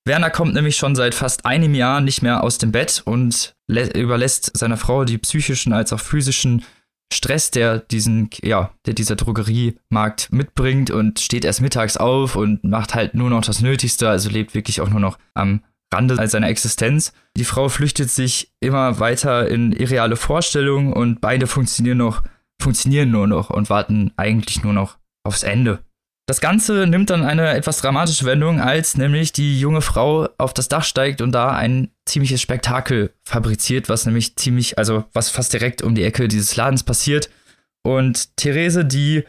Werner 0.05 0.29
kommt 0.29 0.53
nämlich 0.53 0.77
schon 0.77 0.95
seit 0.95 1.13
fast 1.13 1.45
einem 1.45 1.75
Jahr 1.75 2.01
nicht 2.01 2.21
mehr 2.21 2.43
aus 2.43 2.57
dem 2.57 2.71
Bett 2.71 3.01
und 3.05 3.55
überlässt 3.67 4.57
seiner 4.57 4.77
Frau 4.77 5.05
die 5.05 5.17
psychischen 5.17 5.73
als 5.73 5.93
auch 5.93 5.99
physischen 5.99 6.63
Stress, 7.11 7.51
der 7.51 7.79
diesen, 7.79 8.29
ja, 8.41 8.71
der 8.85 8.93
dieser 8.93 9.15
Drogeriemarkt 9.15 10.31
mitbringt 10.31 10.91
und 10.91 11.19
steht 11.19 11.43
erst 11.43 11.61
mittags 11.61 11.97
auf 11.97 12.35
und 12.35 12.63
macht 12.63 12.93
halt 12.93 13.15
nur 13.15 13.29
noch 13.29 13.41
das 13.41 13.61
Nötigste, 13.61 14.09
also 14.09 14.29
lebt 14.29 14.53
wirklich 14.53 14.79
auch 14.79 14.89
nur 14.89 14.99
noch 14.99 15.17
am 15.33 15.61
Rande 15.93 16.15
seiner 16.27 16.49
Existenz. 16.49 17.13
Die 17.35 17.45
Frau 17.45 17.69
flüchtet 17.69 18.09
sich 18.09 18.51
immer 18.59 18.99
weiter 18.99 19.47
in 19.47 19.71
irreale 19.71 20.15
Vorstellungen 20.15 20.93
und 20.93 21.21
beide 21.21 21.47
funktionieren 21.47 21.97
noch, 21.97 22.23
funktionieren 22.61 23.11
nur 23.11 23.27
noch 23.27 23.49
und 23.49 23.69
warten 23.69 24.11
eigentlich 24.17 24.63
nur 24.63 24.73
noch 24.73 24.97
aufs 25.23 25.43
Ende. 25.43 25.79
Das 26.27 26.41
Ganze 26.41 26.85
nimmt 26.85 27.09
dann 27.09 27.23
eine 27.23 27.55
etwas 27.55 27.81
dramatische 27.81 28.23
Wendung, 28.25 28.61
als 28.61 28.95
nämlich 28.95 29.33
die 29.33 29.59
junge 29.59 29.81
Frau 29.81 30.29
auf 30.37 30.53
das 30.53 30.67
Dach 30.67 30.83
steigt 30.83 31.21
und 31.21 31.31
da 31.31 31.49
ein 31.49 31.89
ziemliches 32.05 32.39
Spektakel 32.39 33.13
fabriziert, 33.23 33.89
was 33.89 34.05
nämlich 34.05 34.35
ziemlich, 34.35 34.77
also 34.77 35.05
was 35.11 35.31
fast 35.31 35.53
direkt 35.53 35.81
um 35.81 35.95
die 35.95 36.03
Ecke 36.03 36.27
dieses 36.27 36.55
Ladens 36.55 36.83
passiert. 36.83 37.31
Und 37.81 38.37
Therese, 38.37 38.85
die 38.85 39.23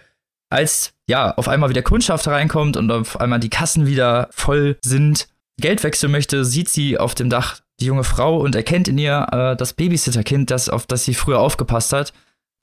als 0.51 0.93
ja 1.09 1.33
auf 1.35 1.49
einmal 1.49 1.71
wieder 1.71 1.81
Kundschaft 1.81 2.27
reinkommt 2.27 2.77
und 2.77 2.91
auf 2.91 3.19
einmal 3.19 3.41
die 3.41 3.49
Kassen 3.49 3.87
wieder 3.87 4.29
voll 4.33 4.77
sind, 4.85 5.27
Geld 5.61 5.83
wechseln 5.85 6.13
möchte, 6.13 6.45
sieht 6.45 6.69
sie 6.69 6.99
auf 6.99 7.15
dem 7.15 7.31
Dach 7.31 7.61
die 7.81 7.87
junge 7.87 8.05
Frau 8.05 8.39
und 8.39 8.55
erkennt 8.55 8.89
in 8.89 8.99
ihr 8.99 9.27
äh, 9.33 9.57
das 9.57 9.73
Babysitterkind, 9.73 10.51
das 10.51 10.69
auf 10.69 10.87
das 10.87 11.05
sie 11.05 11.15
früher 11.15 11.41
aufgepasst 11.41 11.93
hat. 11.93 12.13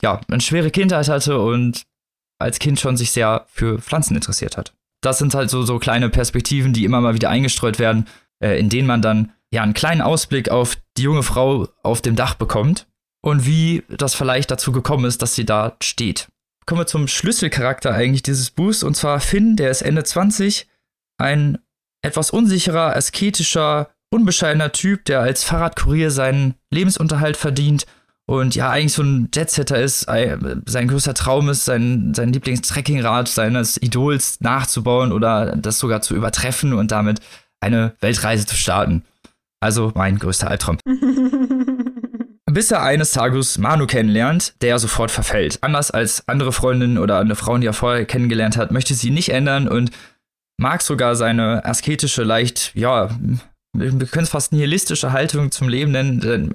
Ja, 0.01 0.21
eine 0.29 0.41
schwere 0.41 0.69
Kindheit 0.69 1.09
hatte 1.09 1.39
und 1.39 1.83
als 2.39 2.59
Kind 2.59 2.79
schon 2.79 2.97
sich 2.97 3.11
sehr 3.11 3.45
für 3.49 3.79
Pflanzen 3.79 4.15
interessiert 4.15 4.57
hat. 4.57 4.73
Das 5.01 5.17
sind 5.17 5.33
halt 5.33 5.49
so, 5.49 5.63
so 5.63 5.79
kleine 5.79 6.09
Perspektiven, 6.09 6.73
die 6.73 6.85
immer 6.85 7.01
mal 7.01 7.15
wieder 7.15 7.29
eingestreut 7.29 7.79
werden, 7.79 8.07
äh, 8.39 8.59
in 8.59 8.69
denen 8.69 8.87
man 8.87 9.01
dann 9.01 9.31
ja 9.51 9.63
einen 9.63 9.73
kleinen 9.73 10.01
Ausblick 10.01 10.49
auf 10.49 10.77
die 10.97 11.03
junge 11.03 11.23
Frau 11.23 11.67
auf 11.81 12.01
dem 12.01 12.15
Dach 12.15 12.35
bekommt 12.35 12.87
und 13.21 13.45
wie 13.45 13.83
das 13.89 14.13
vielleicht 14.13 14.51
dazu 14.51 14.71
gekommen 14.71 15.05
ist, 15.05 15.21
dass 15.21 15.35
sie 15.35 15.45
da 15.45 15.75
steht. 15.81 16.27
Kommen 16.65 16.81
wir 16.81 16.87
zum 16.87 17.07
Schlüsselcharakter 17.07 17.93
eigentlich 17.93 18.23
dieses 18.23 18.51
Buchs 18.51 18.83
und 18.83 18.95
zwar 18.95 19.19
Finn, 19.19 19.55
der 19.55 19.71
ist 19.71 19.81
Ende 19.81 20.03
20, 20.03 20.67
ein 21.17 21.59
etwas 22.01 22.31
unsicherer, 22.31 22.95
asketischer, 22.95 23.89
unbescheidener 24.09 24.71
Typ, 24.71 25.05
der 25.05 25.21
als 25.21 25.43
Fahrradkurier 25.43 26.11
seinen 26.11 26.55
Lebensunterhalt 26.71 27.37
verdient 27.37 27.85
und 28.29 28.55
ja, 28.55 28.69
eigentlich 28.69 28.93
so 28.93 29.03
ein 29.03 29.29
Jetsetter 29.33 29.79
ist, 29.79 30.01
sein 30.01 30.87
größter 30.89 31.13
Traum 31.13 31.47
ist, 31.47 31.63
sein, 31.63 32.13
sein 32.13 32.33
Lieblingstrekkingrad 32.33 33.29
seines 33.29 33.81
Idols 33.81 34.41
nachzubauen 34.41 35.13
oder 35.13 35.55
das 35.55 35.79
sogar 35.79 36.01
zu 36.01 36.13
übertreffen 36.13 36.73
und 36.73 36.91
damit 36.91 37.21
eine 37.61 37.95
Weltreise 38.01 38.45
zu 38.45 38.57
starten. 38.57 39.03
Also 39.61 39.93
mein 39.95 40.19
größter 40.19 40.49
Albtraum. 40.49 40.77
Bis 42.51 42.71
er 42.71 42.83
eines 42.83 43.11
Tages 43.11 43.57
Manu 43.57 43.87
kennenlernt, 43.87 44.55
der 44.61 44.77
sofort 44.79 45.09
verfällt. 45.09 45.59
Anders 45.61 45.91
als 45.91 46.27
andere 46.27 46.51
Freundinnen 46.51 46.97
oder 46.97 47.19
eine 47.19 47.35
Frau, 47.35 47.57
die 47.57 47.67
er 47.67 47.73
vorher 47.73 48.05
kennengelernt 48.05 48.57
hat, 48.57 48.71
möchte 48.71 48.93
sie 48.93 49.09
nicht 49.09 49.29
ändern 49.29 49.69
und 49.69 49.91
mag 50.57 50.81
sogar 50.81 51.15
seine 51.15 51.63
asketische, 51.65 52.23
leicht, 52.23 52.71
ja, 52.75 53.09
wir 53.73 54.07
können 54.07 54.23
es 54.23 54.29
fast 54.29 54.53
nihilistische 54.53 55.11
Haltung 55.11 55.51
zum 55.51 55.69
Leben 55.69 55.91
nennen, 55.91 56.19
denn 56.19 56.53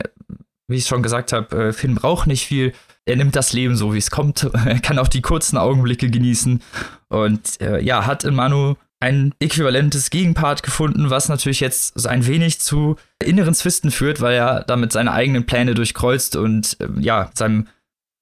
wie 0.69 0.77
ich 0.77 0.87
schon 0.87 1.03
gesagt 1.03 1.33
habe, 1.33 1.69
äh, 1.69 1.73
Finn 1.73 1.95
braucht 1.95 2.27
nicht 2.27 2.47
viel. 2.47 2.73
Er 3.05 3.17
nimmt 3.17 3.37
das 3.37 3.53
Leben 3.53 3.77
so, 3.77 3.95
wie 3.95 3.99
es 3.99 4.11
kommt. 4.11 4.45
Er 4.45 4.81
kann 4.83 4.99
auch 4.99 5.09
die 5.09 5.23
kurzen 5.23 5.57
Augenblicke 5.57 6.11
genießen. 6.11 6.63
Und 7.09 7.61
äh, 7.61 7.81
ja, 7.81 8.07
hat 8.07 8.25
in 8.25 8.35
Manu 8.35 8.75
ein 9.01 9.35
äquivalentes 9.41 10.11
Gegenpart 10.11 10.63
gefunden, 10.63 11.11
was 11.11 11.29
natürlich 11.29 11.61
jetzt 11.61 11.99
so 11.99 12.09
ein 12.09 12.27
wenig 12.27 12.61
zu 12.61 12.97
inneren 13.23 13.55
Zwisten 13.55 13.91
führt, 13.91 14.21
weil 14.21 14.35
er 14.35 14.63
damit 14.63 14.93
seine 14.93 15.13
eigenen 15.13 15.45
Pläne 15.45 15.75
durchkreuzt 15.75 16.37
und 16.37 16.77
äh, 16.81 17.01
ja, 17.01 17.31
seinem 17.35 17.67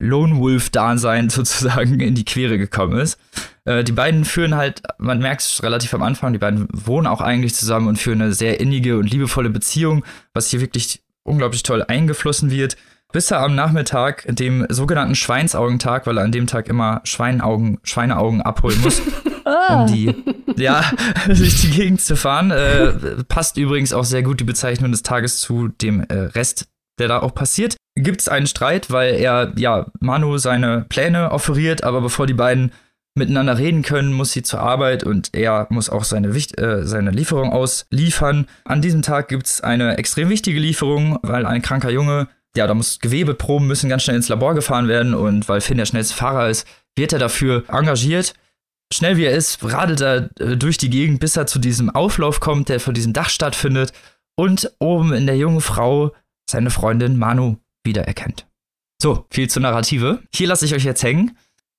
Lone 0.01 0.38
Wolf-Dasein 0.38 1.30
sozusagen 1.30 2.01
in 2.01 2.14
die 2.14 2.24
Quere 2.24 2.59
gekommen 2.59 2.98
ist. 2.98 3.20
Äh, 3.64 3.84
die 3.84 3.92
beiden 3.92 4.24
führen 4.24 4.57
halt, 4.57 4.82
man 4.98 5.20
merkt 5.20 5.42
es 5.42 5.62
relativ 5.62 5.94
am 5.94 6.03
Anfang, 6.03 6.32
die 6.32 6.38
beiden 6.38 6.66
wohnen 6.72 7.07
auch 7.07 7.20
eigentlich 7.20 7.55
zusammen 7.55 7.86
und 7.86 7.98
führen 7.98 8.20
eine 8.20 8.32
sehr 8.32 8.61
innige 8.61 8.98
und 8.98 9.11
liebevolle 9.11 9.51
Beziehung, 9.51 10.05
was 10.34 10.51
hier 10.51 10.61
wirklich 10.61 11.03
unglaublich 11.22 11.62
toll 11.62 11.84
eingeflossen 11.86 12.51
wird, 12.51 12.76
bis 13.12 13.30
er 13.30 13.40
am 13.40 13.55
Nachmittag, 13.55 14.24
dem 14.28 14.66
sogenannten 14.68 15.14
Schweinsaugentag, 15.14 16.07
weil 16.07 16.18
er 16.18 16.24
an 16.24 16.32
dem 16.32 16.46
Tag 16.46 16.68
immer 16.68 17.01
Schweinaugen, 17.05 17.78
Schweineaugen 17.82 18.40
abholen 18.40 18.80
muss, 18.80 19.03
um 19.68 19.86
die, 19.86 20.14
ja, 20.57 20.84
durch 21.26 21.61
die 21.61 21.70
Gegend 21.70 22.01
zu 22.01 22.16
fahren. 22.16 22.51
Äh, 22.51 22.92
passt 23.28 23.57
übrigens 23.57 23.92
auch 23.92 24.05
sehr 24.05 24.22
gut 24.22 24.40
die 24.40 24.44
Bezeichnung 24.44 24.92
des 24.92 25.03
Tages 25.03 25.40
zu 25.40 25.68
dem 25.68 26.01
äh, 26.03 26.14
Rest, 26.14 26.68
der 27.01 27.09
da 27.09 27.20
auch 27.20 27.34
passiert. 27.34 27.76
Gibt 27.96 28.20
es 28.20 28.28
einen 28.28 28.46
Streit, 28.46 28.90
weil 28.90 29.14
er, 29.14 29.53
ja, 29.57 29.86
Manu 29.98 30.38
seine 30.38 30.86
Pläne 30.88 31.32
offeriert, 31.32 31.82
aber 31.82 32.01
bevor 32.01 32.26
die 32.26 32.34
beiden 32.34 32.72
miteinander 33.16 33.59
reden 33.59 33.82
können, 33.82 34.12
muss 34.12 34.32
sie 34.32 34.42
zur 34.42 34.61
Arbeit 34.61 35.03
und 35.03 35.34
er 35.34 35.66
muss 35.70 35.90
auch 35.90 36.05
seine, 36.05 36.28
äh, 36.28 36.84
seine 36.84 37.11
Lieferung 37.11 37.51
ausliefern. 37.51 38.46
An 38.64 38.82
diesem 38.82 39.03
Tag 39.03 39.28
gibt 39.28 39.46
es 39.46 39.61
eine 39.61 39.98
extrem 39.98 40.28
wichtige 40.28 40.61
Lieferung, 40.61 41.18
weil 41.22 41.44
ein 41.44 41.62
kranker 41.62 41.90
Junge, 41.90 42.28
ja, 42.57 42.66
da 42.66 42.74
muss 42.74 43.01
Gewebeproben 43.01 43.66
müssen 43.66 43.90
ganz 43.90 44.05
schnell 44.05 44.16
ins 44.16 44.28
Labor 44.28 44.55
gefahren 44.55 44.88
werden 44.88 45.14
und 45.14 45.48
weil 45.48 45.61
Finn 45.61 45.78
der 45.78 45.86
schnellste 45.86 46.14
Fahrer 46.14 46.48
ist, 46.48 46.66
wird 46.96 47.12
er 47.12 47.18
dafür 47.18 47.64
engagiert. 47.68 48.34
Schnell 48.92 49.16
wie 49.16 49.24
er 49.24 49.36
ist, 49.36 49.62
radelt 49.62 50.01
er 50.01 50.30
äh, 50.40 50.57
durch 50.57 50.78
die 50.78 50.90
Gegend, 50.90 51.20
bis 51.20 51.36
er 51.36 51.46
zu 51.46 51.59
diesem 51.59 51.90
Auflauf 51.90 52.40
kommt, 52.40 52.68
der 52.68 52.80
vor 52.80 52.92
diesem 52.92 53.12
Dach 53.12 53.28
stattfindet 53.28 53.92
und 54.36 54.70
oben 54.78 55.12
in 55.12 55.26
der 55.26 55.36
jungen 55.36 55.61
Frau 55.61 56.12
seine 56.51 56.70
Freundin 56.70 57.16
Manu 57.18 57.57
wiedererkennt. 57.84 58.46
So, 59.01 59.26
viel 59.30 59.48
zur 59.48 59.62
Narrative. 59.62 60.20
Hier 60.34 60.48
lasse 60.48 60.64
ich 60.64 60.74
euch 60.74 60.84
jetzt 60.84 61.03
hängen. 61.03 61.36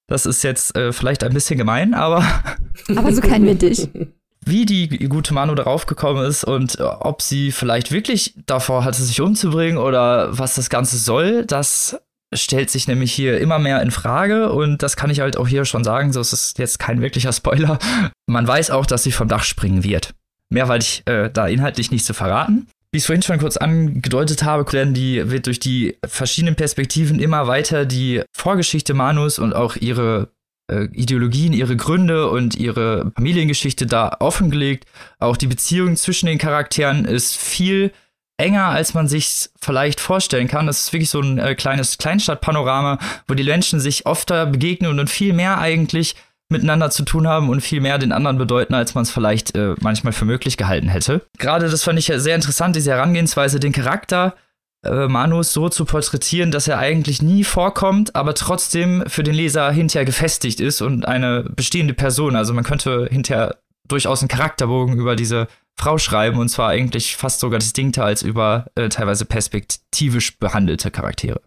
Das 0.07 0.25
ist 0.25 0.43
jetzt 0.43 0.75
äh, 0.75 0.91
vielleicht 0.91 1.23
ein 1.23 1.33
bisschen 1.33 1.57
gemein, 1.57 1.93
aber. 1.93 2.25
aber 2.95 3.13
so 3.13 3.21
kennen 3.21 3.45
wir 3.45 3.55
dich. 3.55 3.89
Wie 4.45 4.65
die 4.65 4.89
gute 5.07 5.35
Manu 5.35 5.53
darauf 5.53 5.85
gekommen 5.85 6.25
ist 6.25 6.43
und 6.43 6.79
äh, 6.79 6.83
ob 6.83 7.21
sie 7.21 7.51
vielleicht 7.51 7.91
wirklich 7.91 8.33
davor 8.47 8.83
hatte, 8.83 9.03
sich 9.03 9.21
umzubringen 9.21 9.77
oder 9.77 10.35
was 10.37 10.55
das 10.55 10.71
Ganze 10.71 10.97
soll, 10.97 11.45
das 11.45 12.01
stellt 12.33 12.69
sich 12.69 12.87
nämlich 12.87 13.13
hier 13.13 13.39
immer 13.39 13.59
mehr 13.59 13.81
in 13.81 13.91
Frage 13.91 14.51
und 14.51 14.81
das 14.81 14.95
kann 14.95 15.09
ich 15.09 15.19
halt 15.19 15.37
auch 15.37 15.47
hier 15.47 15.65
schon 15.65 15.83
sagen, 15.83 16.11
so 16.11 16.21
ist 16.21 16.33
es 16.33 16.53
jetzt 16.57 16.79
kein 16.79 17.01
wirklicher 17.01 17.33
Spoiler. 17.33 17.77
Man 18.27 18.47
weiß 18.47 18.71
auch, 18.71 18.85
dass 18.85 19.03
sie 19.03 19.11
vom 19.11 19.27
Dach 19.27 19.43
springen 19.43 19.83
wird. 19.83 20.15
Mehr 20.49 20.67
weil 20.67 20.81
ich 20.81 21.03
äh, 21.05 21.29
da 21.29 21.47
inhaltlich 21.47 21.91
nicht 21.91 22.05
zu 22.05 22.13
verraten. 22.13 22.67
Wie 22.91 22.97
ich 22.97 23.03
es 23.03 23.05
vorhin 23.05 23.21
schon 23.21 23.39
kurz 23.39 23.55
angedeutet 23.55 24.43
habe, 24.43 24.69
werden 24.73 24.93
die, 24.93 25.31
wird 25.31 25.47
durch 25.47 25.59
die 25.59 25.97
verschiedenen 26.05 26.55
Perspektiven 26.55 27.19
immer 27.19 27.47
weiter 27.47 27.85
die 27.85 28.21
Vorgeschichte 28.33 28.93
Manus 28.93 29.39
und 29.39 29.55
auch 29.55 29.77
ihre 29.77 30.27
äh, 30.69 30.89
Ideologien, 30.91 31.53
ihre 31.53 31.77
Gründe 31.77 32.29
und 32.29 32.55
ihre 32.55 33.13
Familiengeschichte 33.15 33.85
da 33.85 34.17
offengelegt. 34.19 34.85
Auch 35.19 35.37
die 35.37 35.47
Beziehung 35.47 35.95
zwischen 35.95 36.25
den 36.25 36.37
Charakteren 36.37 37.05
ist 37.05 37.37
viel 37.37 37.93
enger, 38.35 38.65
als 38.65 38.93
man 38.93 39.07
sich 39.07 39.49
vielleicht 39.61 40.01
vorstellen 40.01 40.49
kann. 40.49 40.67
Es 40.67 40.81
ist 40.81 40.93
wirklich 40.93 41.09
so 41.09 41.21
ein 41.21 41.37
äh, 41.37 41.55
kleines 41.55 41.97
Kleinstadtpanorama, 41.97 42.99
wo 43.25 43.35
die 43.35 43.43
Menschen 43.45 43.79
sich 43.79 44.05
öfter 44.05 44.45
begegnen 44.47 44.99
und 44.99 45.09
viel 45.09 45.31
mehr 45.31 45.59
eigentlich 45.59 46.15
miteinander 46.51 46.89
zu 46.89 47.03
tun 47.03 47.27
haben 47.27 47.49
und 47.49 47.61
viel 47.61 47.81
mehr 47.81 47.97
den 47.97 48.11
anderen 48.11 48.37
bedeuten, 48.37 48.73
als 48.73 48.95
man 48.95 49.03
es 49.03 49.11
vielleicht 49.11 49.55
äh, 49.55 49.75
manchmal 49.79 50.13
für 50.13 50.25
möglich 50.25 50.57
gehalten 50.57 50.89
hätte. 50.89 51.21
Gerade 51.37 51.69
das 51.69 51.83
fand 51.83 51.97
ich 51.99 52.07
ja 52.07 52.19
sehr 52.19 52.35
interessant, 52.35 52.75
diese 52.75 52.91
Herangehensweise, 52.91 53.59
den 53.59 53.71
Charakter 53.71 54.35
äh, 54.83 55.07
Manus 55.07 55.53
so 55.53 55.69
zu 55.69 55.85
porträtieren, 55.85 56.51
dass 56.51 56.67
er 56.67 56.79
eigentlich 56.79 57.21
nie 57.21 57.43
vorkommt, 57.43 58.15
aber 58.15 58.33
trotzdem 58.33 59.03
für 59.07 59.23
den 59.23 59.35
Leser 59.35 59.71
hinterher 59.71 60.05
gefestigt 60.05 60.59
ist 60.59 60.81
und 60.81 61.07
eine 61.07 61.43
bestehende 61.43 61.93
Person. 61.93 62.35
Also 62.35 62.53
man 62.53 62.63
könnte 62.63 63.07
hinterher 63.11 63.57
durchaus 63.87 64.21
einen 64.21 64.29
Charakterbogen 64.29 64.97
über 64.97 65.15
diese 65.15 65.47
Frau 65.77 65.97
schreiben 65.97 66.39
und 66.39 66.49
zwar 66.49 66.69
eigentlich 66.69 67.15
fast 67.15 67.39
sogar 67.39 67.59
distinkter 67.59 68.05
als 68.05 68.23
über 68.23 68.65
äh, 68.75 68.89
teilweise 68.89 69.25
perspektivisch 69.25 70.37
behandelte 70.39 70.91
Charaktere. 70.91 71.41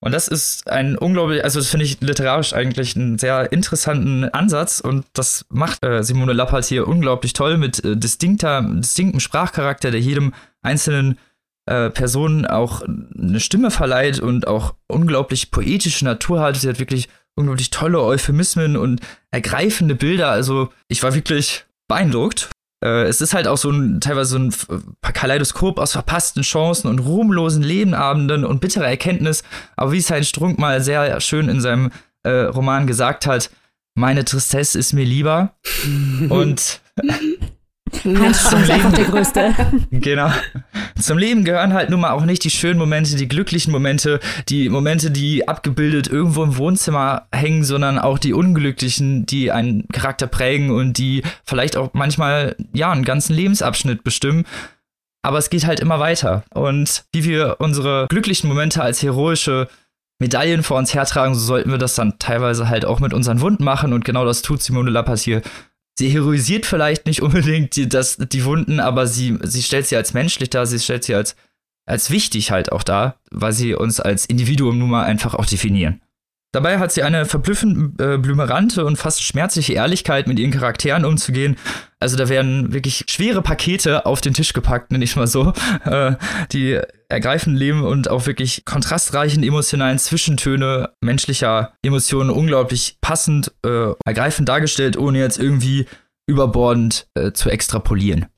Und 0.00 0.12
das 0.12 0.28
ist 0.28 0.68
ein 0.70 0.96
unglaublich, 0.96 1.42
also 1.42 1.58
das 1.58 1.68
finde 1.68 1.86
ich 1.86 2.00
literarisch 2.00 2.52
eigentlich 2.52 2.96
einen 2.96 3.18
sehr 3.18 3.50
interessanten 3.50 4.24
Ansatz 4.24 4.80
und 4.80 5.06
das 5.14 5.46
macht 5.48 5.82
äh, 5.84 6.02
Simone 6.02 6.34
Lappert 6.34 6.66
hier 6.66 6.86
unglaublich 6.86 7.32
toll 7.32 7.56
mit 7.56 7.82
äh, 7.84 7.96
distinkter, 7.96 8.62
distinktem 8.62 9.20
Sprachcharakter, 9.20 9.90
der 9.90 10.00
jedem 10.00 10.34
einzelnen 10.62 11.18
äh, 11.64 11.90
Person 11.90 12.46
auch 12.46 12.82
eine 12.82 13.40
Stimme 13.40 13.70
verleiht 13.70 14.20
und 14.20 14.46
auch 14.46 14.74
unglaublich 14.86 15.50
poetische 15.50 16.04
Natur 16.04 16.40
hat. 16.40 16.56
Sie 16.56 16.68
hat 16.68 16.78
wirklich 16.78 17.08
unglaublich 17.34 17.70
tolle 17.70 18.02
Euphemismen 18.02 18.76
und 18.76 19.00
ergreifende 19.30 19.94
Bilder. 19.94 20.30
Also 20.30 20.68
ich 20.88 21.02
war 21.02 21.14
wirklich 21.14 21.64
beeindruckt. 21.88 22.50
Äh, 22.86 23.04
es 23.04 23.20
ist 23.20 23.34
halt 23.34 23.48
auch 23.48 23.56
so 23.56 23.70
ein 23.70 24.00
teilweise 24.00 24.30
so 24.30 24.38
ein 24.38 24.82
Kaleidoskop 25.12 25.78
aus 25.78 25.92
verpassten 25.92 26.42
Chancen 26.42 26.88
und 26.88 27.00
ruhmlosen 27.00 27.62
Lebenabenden 27.62 28.44
und 28.44 28.60
bitterer 28.60 28.86
Erkenntnis. 28.86 29.42
Aber 29.76 29.92
wie 29.92 29.98
es 29.98 30.10
halt 30.10 30.24
Strunk 30.24 30.58
mal 30.58 30.80
sehr 30.80 31.20
schön 31.20 31.48
in 31.48 31.60
seinem 31.60 31.90
äh, 32.22 32.30
Roman 32.30 32.86
gesagt 32.86 33.26
hat, 33.26 33.50
meine 33.94 34.24
Tristesse 34.24 34.78
ist 34.78 34.92
mir 34.92 35.04
lieber. 35.04 35.54
und 36.28 36.80
Heinz 38.04 38.40
Strunk 38.40 38.62
ist 38.64 38.70
einfach 38.70 38.92
der 38.92 39.04
Größte. 39.04 39.54
Genau. 39.90 40.30
Zum 41.00 41.18
Leben 41.18 41.44
gehören 41.44 41.72
halt 41.72 41.90
nun 41.90 42.00
mal 42.00 42.10
auch 42.10 42.24
nicht 42.24 42.44
die 42.44 42.50
schönen 42.50 42.78
Momente, 42.78 43.16
die 43.16 43.28
glücklichen 43.28 43.72
Momente, 43.72 44.20
die 44.48 44.68
Momente, 44.68 45.10
die 45.10 45.46
abgebildet 45.48 46.08
irgendwo 46.08 46.42
im 46.42 46.56
Wohnzimmer 46.56 47.26
hängen, 47.32 47.64
sondern 47.64 47.98
auch 47.98 48.18
die 48.18 48.32
unglücklichen, 48.32 49.26
die 49.26 49.52
einen 49.52 49.86
Charakter 49.88 50.26
prägen 50.26 50.70
und 50.70 50.98
die 50.98 51.22
vielleicht 51.44 51.76
auch 51.76 51.90
manchmal, 51.92 52.56
ja, 52.72 52.90
einen 52.90 53.04
ganzen 53.04 53.34
Lebensabschnitt 53.34 54.04
bestimmen. 54.04 54.44
Aber 55.22 55.38
es 55.38 55.50
geht 55.50 55.66
halt 55.66 55.80
immer 55.80 55.98
weiter. 55.98 56.44
Und 56.54 57.04
wie 57.12 57.24
wir 57.24 57.56
unsere 57.58 58.06
glücklichen 58.08 58.48
Momente 58.48 58.82
als 58.82 59.02
heroische 59.02 59.68
Medaillen 60.18 60.62
vor 60.62 60.78
uns 60.78 60.94
hertragen, 60.94 61.34
so 61.34 61.40
sollten 61.40 61.70
wir 61.70 61.78
das 61.78 61.94
dann 61.94 62.18
teilweise 62.18 62.68
halt 62.68 62.84
auch 62.84 63.00
mit 63.00 63.12
unseren 63.12 63.40
Wunden 63.40 63.64
machen. 63.64 63.92
Und 63.92 64.04
genau 64.04 64.24
das 64.24 64.42
tut 64.42 64.62
Simone 64.62 64.90
Lappers 64.90 65.22
hier 65.22 65.42
sie 65.98 66.08
heroisiert 66.08 66.66
vielleicht 66.66 67.06
nicht 67.06 67.22
unbedingt 67.22 67.76
die, 67.76 67.88
das, 67.88 68.16
die 68.16 68.44
Wunden, 68.44 68.80
aber 68.80 69.06
sie, 69.06 69.38
sie 69.42 69.62
stellt 69.62 69.86
sie 69.86 69.96
als 69.96 70.14
menschlich 70.14 70.50
dar, 70.50 70.66
sie 70.66 70.78
stellt 70.78 71.04
sie 71.04 71.14
als, 71.14 71.36
als 71.86 72.10
wichtig 72.10 72.50
halt 72.50 72.72
auch 72.72 72.82
dar, 72.82 73.20
weil 73.30 73.52
sie 73.52 73.74
uns 73.74 74.00
als 74.00 74.26
Individuum 74.26 74.78
nun 74.78 74.90
mal 74.90 75.04
einfach 75.04 75.34
auch 75.34 75.46
definieren. 75.46 76.00
Dabei 76.56 76.78
hat 76.78 76.90
sie 76.90 77.02
eine 77.02 77.26
verblüffend 77.26 78.00
äh, 78.00 78.16
blümerante 78.16 78.86
und 78.86 78.96
fast 78.96 79.22
schmerzliche 79.22 79.74
Ehrlichkeit, 79.74 80.26
mit 80.26 80.38
ihren 80.38 80.52
Charakteren 80.52 81.04
umzugehen. 81.04 81.56
Also 82.00 82.16
da 82.16 82.30
werden 82.30 82.72
wirklich 82.72 83.04
schwere 83.08 83.42
Pakete 83.42 84.06
auf 84.06 84.22
den 84.22 84.32
Tisch 84.32 84.54
gepackt, 84.54 84.90
nenne 84.90 85.04
ich 85.04 85.16
mal 85.16 85.26
so, 85.26 85.52
äh, 85.84 86.14
die 86.52 86.80
ergreifend 87.10 87.58
leben 87.58 87.84
und 87.84 88.08
auch 88.08 88.24
wirklich 88.24 88.64
kontrastreichen 88.64 89.42
emotionalen 89.42 89.98
Zwischentöne 89.98 90.94
menschlicher 91.02 91.74
Emotionen 91.82 92.30
unglaublich 92.30 92.96
passend, 93.02 93.52
äh, 93.62 93.92
ergreifend 94.06 94.48
dargestellt, 94.48 94.96
ohne 94.96 95.18
jetzt 95.18 95.38
irgendwie 95.38 95.84
überbordend 96.26 97.06
äh, 97.16 97.32
zu 97.32 97.50
extrapolieren. 97.50 98.28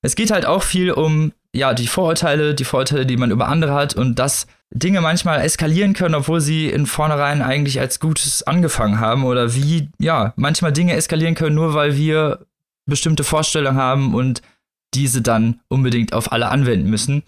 Es 0.00 0.16
geht 0.16 0.30
halt 0.30 0.46
auch 0.46 0.62
viel 0.62 0.92
um 0.92 1.34
ja, 1.54 1.74
die 1.74 1.88
Vorurteile, 1.88 2.54
die 2.54 2.64
Vorurteile, 2.64 3.04
die 3.04 3.18
man 3.18 3.30
über 3.30 3.48
andere 3.48 3.74
hat 3.74 3.94
und 3.94 4.18
das 4.18 4.46
Dinge 4.74 5.00
manchmal 5.00 5.40
eskalieren 5.40 5.94
können, 5.94 6.14
obwohl 6.14 6.40
sie 6.40 6.68
in 6.68 6.86
vornherein 6.86 7.40
eigentlich 7.40 7.80
als 7.80 8.00
Gutes 8.00 8.42
angefangen 8.42 8.98
haben 8.98 9.24
oder 9.24 9.54
wie, 9.54 9.90
ja, 9.98 10.32
manchmal 10.36 10.72
Dinge 10.72 10.94
eskalieren 10.94 11.34
können, 11.34 11.54
nur 11.54 11.74
weil 11.74 11.96
wir 11.96 12.46
bestimmte 12.86 13.24
Vorstellungen 13.24 13.78
haben 13.78 14.14
und 14.14 14.42
diese 14.94 15.22
dann 15.22 15.60
unbedingt 15.68 16.12
auf 16.12 16.32
alle 16.32 16.48
anwenden 16.48 16.90
müssen. 16.90 17.22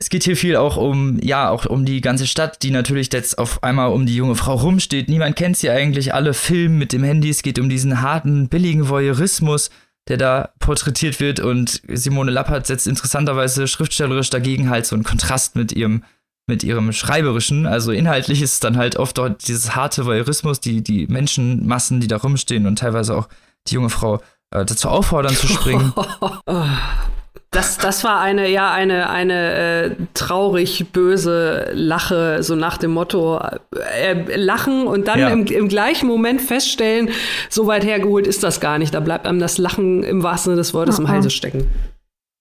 Es 0.00 0.08
geht 0.08 0.24
hier 0.24 0.36
viel 0.36 0.56
auch 0.56 0.76
um, 0.76 1.18
ja, 1.22 1.48
auch 1.50 1.66
um 1.66 1.84
die 1.84 2.00
ganze 2.00 2.26
Stadt, 2.26 2.62
die 2.62 2.70
natürlich 2.70 3.12
jetzt 3.12 3.38
auf 3.38 3.62
einmal 3.62 3.90
um 3.90 4.06
die 4.06 4.16
junge 4.16 4.34
Frau 4.34 4.54
rumsteht. 4.54 5.08
Niemand 5.08 5.36
kennt 5.36 5.56
sie 5.56 5.70
eigentlich, 5.70 6.12
alle 6.12 6.34
filmen 6.34 6.78
mit 6.78 6.92
dem 6.92 7.04
Handy. 7.04 7.30
Es 7.30 7.42
geht 7.42 7.58
um 7.58 7.68
diesen 7.68 8.02
harten, 8.02 8.48
billigen 8.48 8.88
Voyeurismus, 8.88 9.70
der 10.08 10.16
da 10.16 10.50
porträtiert 10.58 11.20
wird 11.20 11.40
und 11.40 11.80
Simone 11.88 12.30
Lappert 12.30 12.66
setzt 12.66 12.86
interessanterweise 12.86 13.68
schriftstellerisch 13.68 14.30
dagegen 14.30 14.68
halt 14.68 14.84
so 14.84 14.96
einen 14.96 15.04
Kontrast 15.04 15.56
mit 15.56 15.72
ihrem 15.72 16.02
mit 16.46 16.62
ihrem 16.62 16.92
Schreiberischen. 16.92 17.66
Also 17.66 17.92
inhaltlich 17.92 18.42
ist 18.42 18.54
es 18.54 18.60
dann 18.60 18.76
halt 18.76 18.96
oft 18.96 19.16
dort 19.18 19.46
dieses 19.48 19.74
harte 19.74 20.04
Voyeurismus, 20.06 20.60
die, 20.60 20.82
die 20.82 21.06
Menschenmassen, 21.06 22.00
die 22.00 22.08
da 22.08 22.18
rumstehen 22.18 22.66
und 22.66 22.78
teilweise 22.78 23.16
auch 23.16 23.28
die 23.66 23.74
junge 23.74 23.90
Frau 23.90 24.16
äh, 24.50 24.64
dazu 24.64 24.88
auffordern 24.88 25.34
zu 25.34 25.48
springen. 25.48 25.92
Das, 27.54 27.78
das 27.78 28.02
war 28.02 28.20
eine, 28.20 28.48
ja, 28.48 28.72
eine, 28.72 29.10
eine 29.10 29.54
äh, 29.54 29.90
traurig 30.12 30.86
böse 30.92 31.70
Lache, 31.72 32.42
so 32.42 32.56
nach 32.56 32.78
dem 32.78 32.90
Motto, 32.90 33.40
äh, 33.96 34.36
lachen 34.36 34.88
und 34.88 35.06
dann 35.06 35.20
ja. 35.20 35.28
im, 35.28 35.46
im 35.46 35.68
gleichen 35.68 36.08
Moment 36.08 36.42
feststellen, 36.42 37.10
so 37.48 37.68
weit 37.68 37.84
hergeholt 37.84 38.26
ist 38.26 38.42
das 38.42 38.58
gar 38.58 38.78
nicht. 38.78 38.92
Da 38.92 38.98
bleibt 38.98 39.26
einem 39.26 39.38
das 39.38 39.58
Lachen 39.58 40.02
im 40.02 40.24
wahrsten 40.24 40.50
Sinne 40.50 40.56
des 40.56 40.74
Wortes 40.74 40.98
oh, 40.98 41.02
im 41.02 41.08
Halse 41.08 41.30
stecken. 41.30 41.68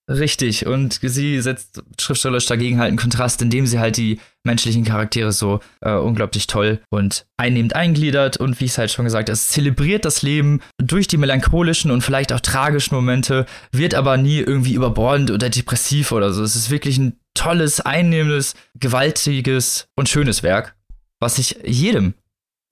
Richtig, 0.10 0.66
und 0.66 1.00
sie 1.02 1.40
setzt 1.40 1.82
schriftstellerisch 1.98 2.46
dagegen 2.46 2.78
halt 2.78 2.90
einen 2.90 2.98
Kontrast, 2.98 3.42
indem 3.42 3.66
sie 3.66 3.80
halt 3.80 3.96
die 3.96 4.20
menschlichen 4.44 4.84
Charaktere 4.84 5.32
so 5.32 5.62
äh, 5.80 5.94
unglaublich 5.94 6.48
toll 6.48 6.82
und 6.90 7.26
einnehmend 7.38 7.74
eingliedert 7.74 8.36
und 8.36 8.60
wie 8.60 8.66
ich 8.66 8.72
es 8.72 8.78
halt 8.78 8.92
schon 8.92 9.06
gesagt 9.06 9.30
habe, 9.30 9.34
es 9.34 9.48
zelebriert 9.48 10.04
das 10.04 10.22
Leben 10.22 10.60
durch 10.78 11.08
die 11.08 11.16
melancholischen 11.16 11.90
und 11.90 12.02
vielleicht 12.02 12.34
auch 12.34 12.42
tragischen 12.42 12.96
Momente, 12.96 13.46
wird 13.72 13.96
aber 13.96 14.18
nie 14.18 14.40
irgendwie 14.40 14.74
überbordend 14.74 15.32
oder 15.32 15.50
depressiv 15.50 16.12
oder 16.12 16.34
so. 16.34 16.44
Es 16.44 16.58
ist 16.58 16.70
wirklich 16.70 16.98
ein 16.98 17.18
tolles, 17.34 17.80
einnehmendes, 17.80 18.56
gewaltiges 18.78 19.88
und 19.96 20.10
schönes 20.10 20.44
Werk, 20.44 20.76
was 21.22 21.38
ich 21.40 21.60
jedem 21.64 22.14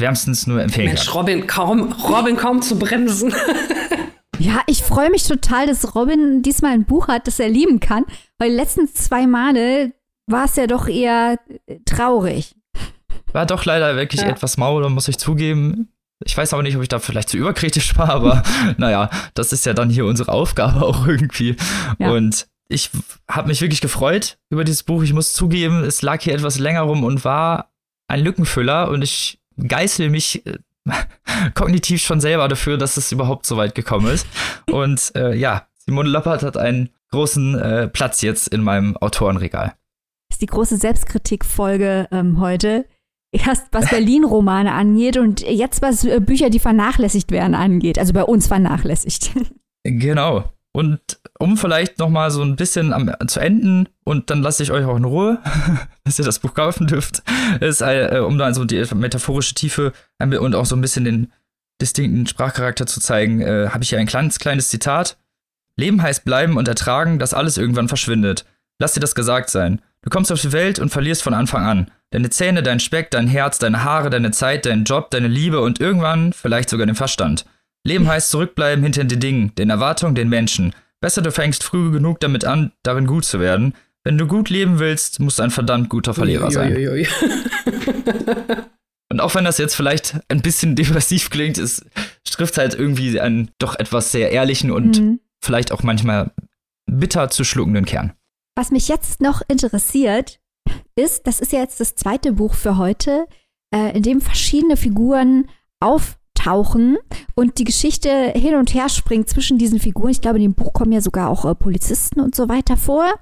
wärmstens 0.02 0.48
nur 0.48 0.62
empfehlen 0.62 0.88
Mensch, 0.88 1.06
kann. 1.06 1.14
Robin, 1.14 1.48
kaum, 1.48 1.94
Robin 1.94 2.36
kaum 2.36 2.62
zu 2.62 2.78
bremsen. 2.78 3.34
Ja, 4.42 4.62
ich 4.66 4.82
freue 4.82 5.12
mich 5.12 5.28
total, 5.28 5.68
dass 5.68 5.94
Robin 5.94 6.42
diesmal 6.42 6.72
ein 6.72 6.86
Buch 6.86 7.08
hat, 7.08 7.28
das 7.28 7.40
er 7.40 7.48
lieben 7.48 7.80
kann, 7.80 8.06
weil 8.40 8.50
die 8.50 8.56
letzten 8.56 8.88
zwei 8.88 9.28
Male 9.28 9.94
war 10.26 10.46
es 10.46 10.56
ja 10.56 10.66
doch 10.66 10.88
eher 10.88 11.38
äh, 11.68 11.78
traurig. 11.86 12.56
War 13.34 13.46
doch 13.46 13.66
leider 13.66 13.96
wirklich 13.96 14.22
ja. 14.22 14.30
etwas 14.30 14.58
mau, 14.58 14.82
da 14.82 14.90
muss 14.90 15.08
ich 15.08 15.20
zugeben. 15.20 15.90
Ich 16.26 16.36
weiß 16.36 16.54
aber 16.54 16.64
nicht, 16.64 16.76
ob 16.76 16.82
ich 16.82 16.90
da 16.90 16.98
vielleicht 16.98 17.30
zu 17.30 17.38
überkritisch 17.38 17.96
war, 17.98 18.10
aber 18.10 18.42
naja, 18.78 19.12
das 19.36 19.54
ist 19.54 19.68
ja 19.68 19.74
dann 19.74 19.92
hier 19.92 20.06
unsere 20.06 20.32
Aufgabe 20.32 20.82
auch 20.88 21.06
irgendwie. 21.06 21.56
Ja. 22.00 22.10
Und 22.10 22.48
ich 22.68 22.90
habe 23.30 23.48
mich 23.48 23.62
wirklich 23.62 23.82
gefreut 23.82 24.40
über 24.50 24.64
dieses 24.64 24.82
Buch. 24.82 25.04
Ich 25.04 25.14
muss 25.14 25.34
zugeben, 25.34 25.84
es 25.84 26.02
lag 26.02 26.20
hier 26.20 26.34
etwas 26.34 26.58
länger 26.58 26.82
rum 26.82 27.04
und 27.04 27.24
war 27.24 27.72
ein 28.08 28.22
Lückenfüller 28.22 28.90
und 28.90 29.04
ich 29.04 29.40
geißel 29.68 30.10
mich 30.10 30.48
äh, 30.48 30.58
kognitiv 31.56 32.02
schon 32.02 32.22
selber 32.22 32.48
dafür, 32.48 32.78
dass 32.78 32.98
es 32.98 33.12
überhaupt 33.12 33.46
so 33.46 33.58
weit 33.58 33.76
gekommen 33.76 34.08
ist. 34.08 34.28
Und 34.72 35.12
äh, 35.16 35.36
ja, 35.36 35.68
Simone 35.78 36.10
Loppert 36.10 36.44
hat 36.44 36.58
einen 36.58 36.90
großen 37.12 37.60
äh, 37.60 37.88
Platz 37.88 38.22
jetzt 38.22 38.48
in 38.48 38.64
meinem 38.64 38.98
Autorenregal. 38.98 39.74
Das 40.30 40.36
ist 40.36 40.42
die 40.42 40.48
große 40.48 40.78
Selbstkritikfolge 40.78 42.08
ähm, 42.12 42.40
heute. 42.40 42.86
Erst 43.34 43.68
was 43.72 43.90
Berlin-Romane 43.90 44.74
angeht 44.74 45.18
und 45.18 45.42
jetzt 45.42 45.82
was 45.82 46.04
äh, 46.04 46.20
Bücher, 46.20 46.50
die 46.50 46.60
vernachlässigt 46.60 47.32
werden, 47.32 47.56
angeht. 47.56 47.98
Also 47.98 48.14
bei 48.14 48.24
uns 48.24 48.48
vernachlässigt. 48.48 49.32
Genau. 49.84 50.44
Und 50.74 51.00
um 51.38 51.58
vielleicht 51.58 52.00
noch 52.00 52.10
mal 52.10 52.32
so 52.32 52.42
ein 52.42 52.56
bisschen 52.56 52.94
am, 52.94 53.12
zu 53.28 53.40
enden 53.40 53.90
und 54.06 54.30
dann 54.30 54.42
lasse 54.42 54.64
ich 54.64 54.72
euch 54.72 54.86
auch 54.86 54.96
in 54.96 55.04
Ruhe, 55.04 55.40
dass 56.06 56.18
ihr 56.18 56.26
das 56.26 56.40
Buch 56.40 56.54
kaufen 56.54 56.88
dürft, 56.88 57.24
ist, 57.60 57.82
äh, 57.82 58.22
um 58.26 58.38
da 58.38 58.54
so 58.54 58.64
die 58.64 58.84
metaphorische 58.96 59.54
Tiefe 59.54 59.92
und 60.20 60.56
auch 60.56 60.66
so 60.66 60.76
ein 60.76 60.82
bisschen 60.82 61.04
den 61.04 61.32
distinkten 61.82 62.28
Sprachcharakter 62.28 62.86
zu 62.86 63.02
zeigen, 63.02 63.42
äh, 63.42 63.70
habe 63.70 63.84
ich 63.84 63.90
hier 63.90 64.00
ein 64.00 64.08
kleines, 64.08 64.40
kleines 64.40 64.70
Zitat. 64.70 65.18
Leben 65.76 66.02
heißt 66.02 66.24
bleiben 66.24 66.58
und 66.58 66.68
ertragen, 66.68 67.20
dass 67.20 67.34
alles 67.34 67.58
irgendwann 67.58 67.88
verschwindet. 67.88 68.46
Lass 68.80 68.94
dir 68.94 69.00
das 69.00 69.16
gesagt 69.16 69.50
sein. 69.50 69.82
Du 70.04 70.10
kommst 70.10 70.32
auf 70.32 70.42
die 70.42 70.52
Welt 70.52 70.80
und 70.80 70.90
verlierst 70.90 71.24
von 71.24 71.34
Anfang 71.34 71.66
an. 71.66 71.92
Deine 72.12 72.30
Zähne, 72.30 72.64
dein 72.64 72.80
Speck, 72.80 73.12
dein 73.12 73.28
Herz, 73.28 73.60
deine 73.60 73.84
Haare, 73.84 74.10
deine 74.10 74.32
Zeit, 74.32 74.66
dein 74.66 74.84
Job, 74.84 75.12
deine 75.12 75.28
Liebe 75.28 75.62
und 75.62 75.80
irgendwann 75.80 76.34
vielleicht 76.34 76.70
sogar 76.70 76.86
den 76.86 76.96
Verstand. 76.96 77.46
Leben 77.84 78.08
heißt 78.08 78.30
zurückbleiben 78.30 78.84
hinter 78.84 79.04
den 79.06 79.20
Dingen, 79.20 79.56
den 79.56 79.70
Erwartungen, 79.70 80.16
den 80.16 80.30
Menschen. 80.30 80.74
Besser 81.00 81.22
du 81.22 81.32
fängst 81.32 81.64
früh 81.64 81.92
genug 81.92 82.20
damit 82.20 82.46
an, 82.46 82.72
darin 82.84 83.08
gut 83.08 83.26
zu 83.26 83.40
werden. 83.40 83.74
wenn 84.04 84.18
du 84.18 84.26
gut 84.28 84.50
leben 84.50 84.80
willst, 84.80 85.20
musst 85.20 85.40
du 85.40 85.44
ein 85.44 85.52
verdammt 85.52 85.90
guter 85.90 86.14
Verlierer 86.14 86.50
sein. 86.52 86.76
Uiuiui. 86.76 87.08
Und 89.12 89.20
auch 89.20 89.36
wenn 89.36 89.44
das 89.44 89.58
jetzt 89.58 89.76
vielleicht 89.76 90.20
ein 90.30 90.42
bisschen 90.42 90.76
depressiv 90.78 91.30
klingt, 91.30 91.58
es 91.58 91.86
trifft 92.26 92.58
halt 92.58 92.74
irgendwie 92.74 93.20
einen 93.20 93.52
doch 93.60 93.78
etwas 93.78 94.12
sehr 94.12 94.32
ehrlichen 94.32 94.72
und 94.72 95.00
Mhm. 95.00 95.20
vielleicht 95.44 95.72
auch 95.72 95.84
manchmal 95.84 96.32
bitter 96.90 97.30
zu 97.30 97.44
schluckenden 97.44 97.86
Kern. 97.86 98.14
Was 98.56 98.72
mich 98.72 98.88
jetzt 98.88 99.22
noch 99.22 99.42
interessiert, 99.48 100.40
ist, 100.96 101.28
das 101.28 101.40
ist 101.40 101.52
ja 101.52 101.60
jetzt 101.60 101.80
das 101.80 101.96
zweite 101.96 102.34
Buch 102.34 102.54
für 102.54 102.78
heute, 102.78 103.26
äh, 103.74 103.96
in 103.96 104.04
dem 104.04 104.22
verschiedene 104.22 104.78
Figuren 104.78 105.50
auftauchen 106.42 106.98
und 107.36 107.58
die 107.58 107.64
Geschichte 107.64 108.10
hin 108.36 108.56
und 108.56 108.74
her 108.74 108.90
springt 108.90 109.30
zwischen 109.30 109.58
diesen 109.58 109.80
Figuren. 109.80 110.10
Ich 110.10 110.22
glaube, 110.22 110.38
in 110.38 110.44
dem 110.44 110.54
Buch 110.54 110.74
kommen 110.74 110.92
ja 110.92 111.02
sogar 111.02 111.30
auch 111.30 111.46
äh, 111.46 111.56
Polizisten 111.56 112.20
und 112.20 112.36
so 112.36 112.50
weiter 112.50 112.78
vor. 112.78 113.14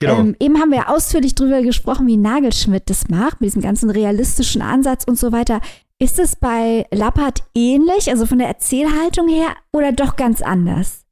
Genau. 0.00 0.18
Ähm, 0.18 0.36
eben 0.40 0.58
haben 0.58 0.70
wir 0.70 0.78
ja 0.78 0.88
ausführlich 0.88 1.34
drüber 1.34 1.62
gesprochen, 1.62 2.06
wie 2.06 2.16
Nagelschmidt 2.16 2.90
das 2.90 3.08
macht, 3.08 3.40
mit 3.40 3.48
diesem 3.48 3.62
ganzen 3.62 3.90
realistischen 3.90 4.60
Ansatz 4.60 5.04
und 5.04 5.18
so 5.18 5.32
weiter. 5.32 5.60
Ist 5.98 6.18
es 6.18 6.36
bei 6.36 6.86
Lappert 6.90 7.44
ähnlich, 7.54 8.10
also 8.10 8.26
von 8.26 8.38
der 8.38 8.48
Erzählhaltung 8.48 9.28
her, 9.28 9.48
oder 9.72 9.92
doch 9.92 10.16
ganz 10.16 10.42
anders? 10.42 11.06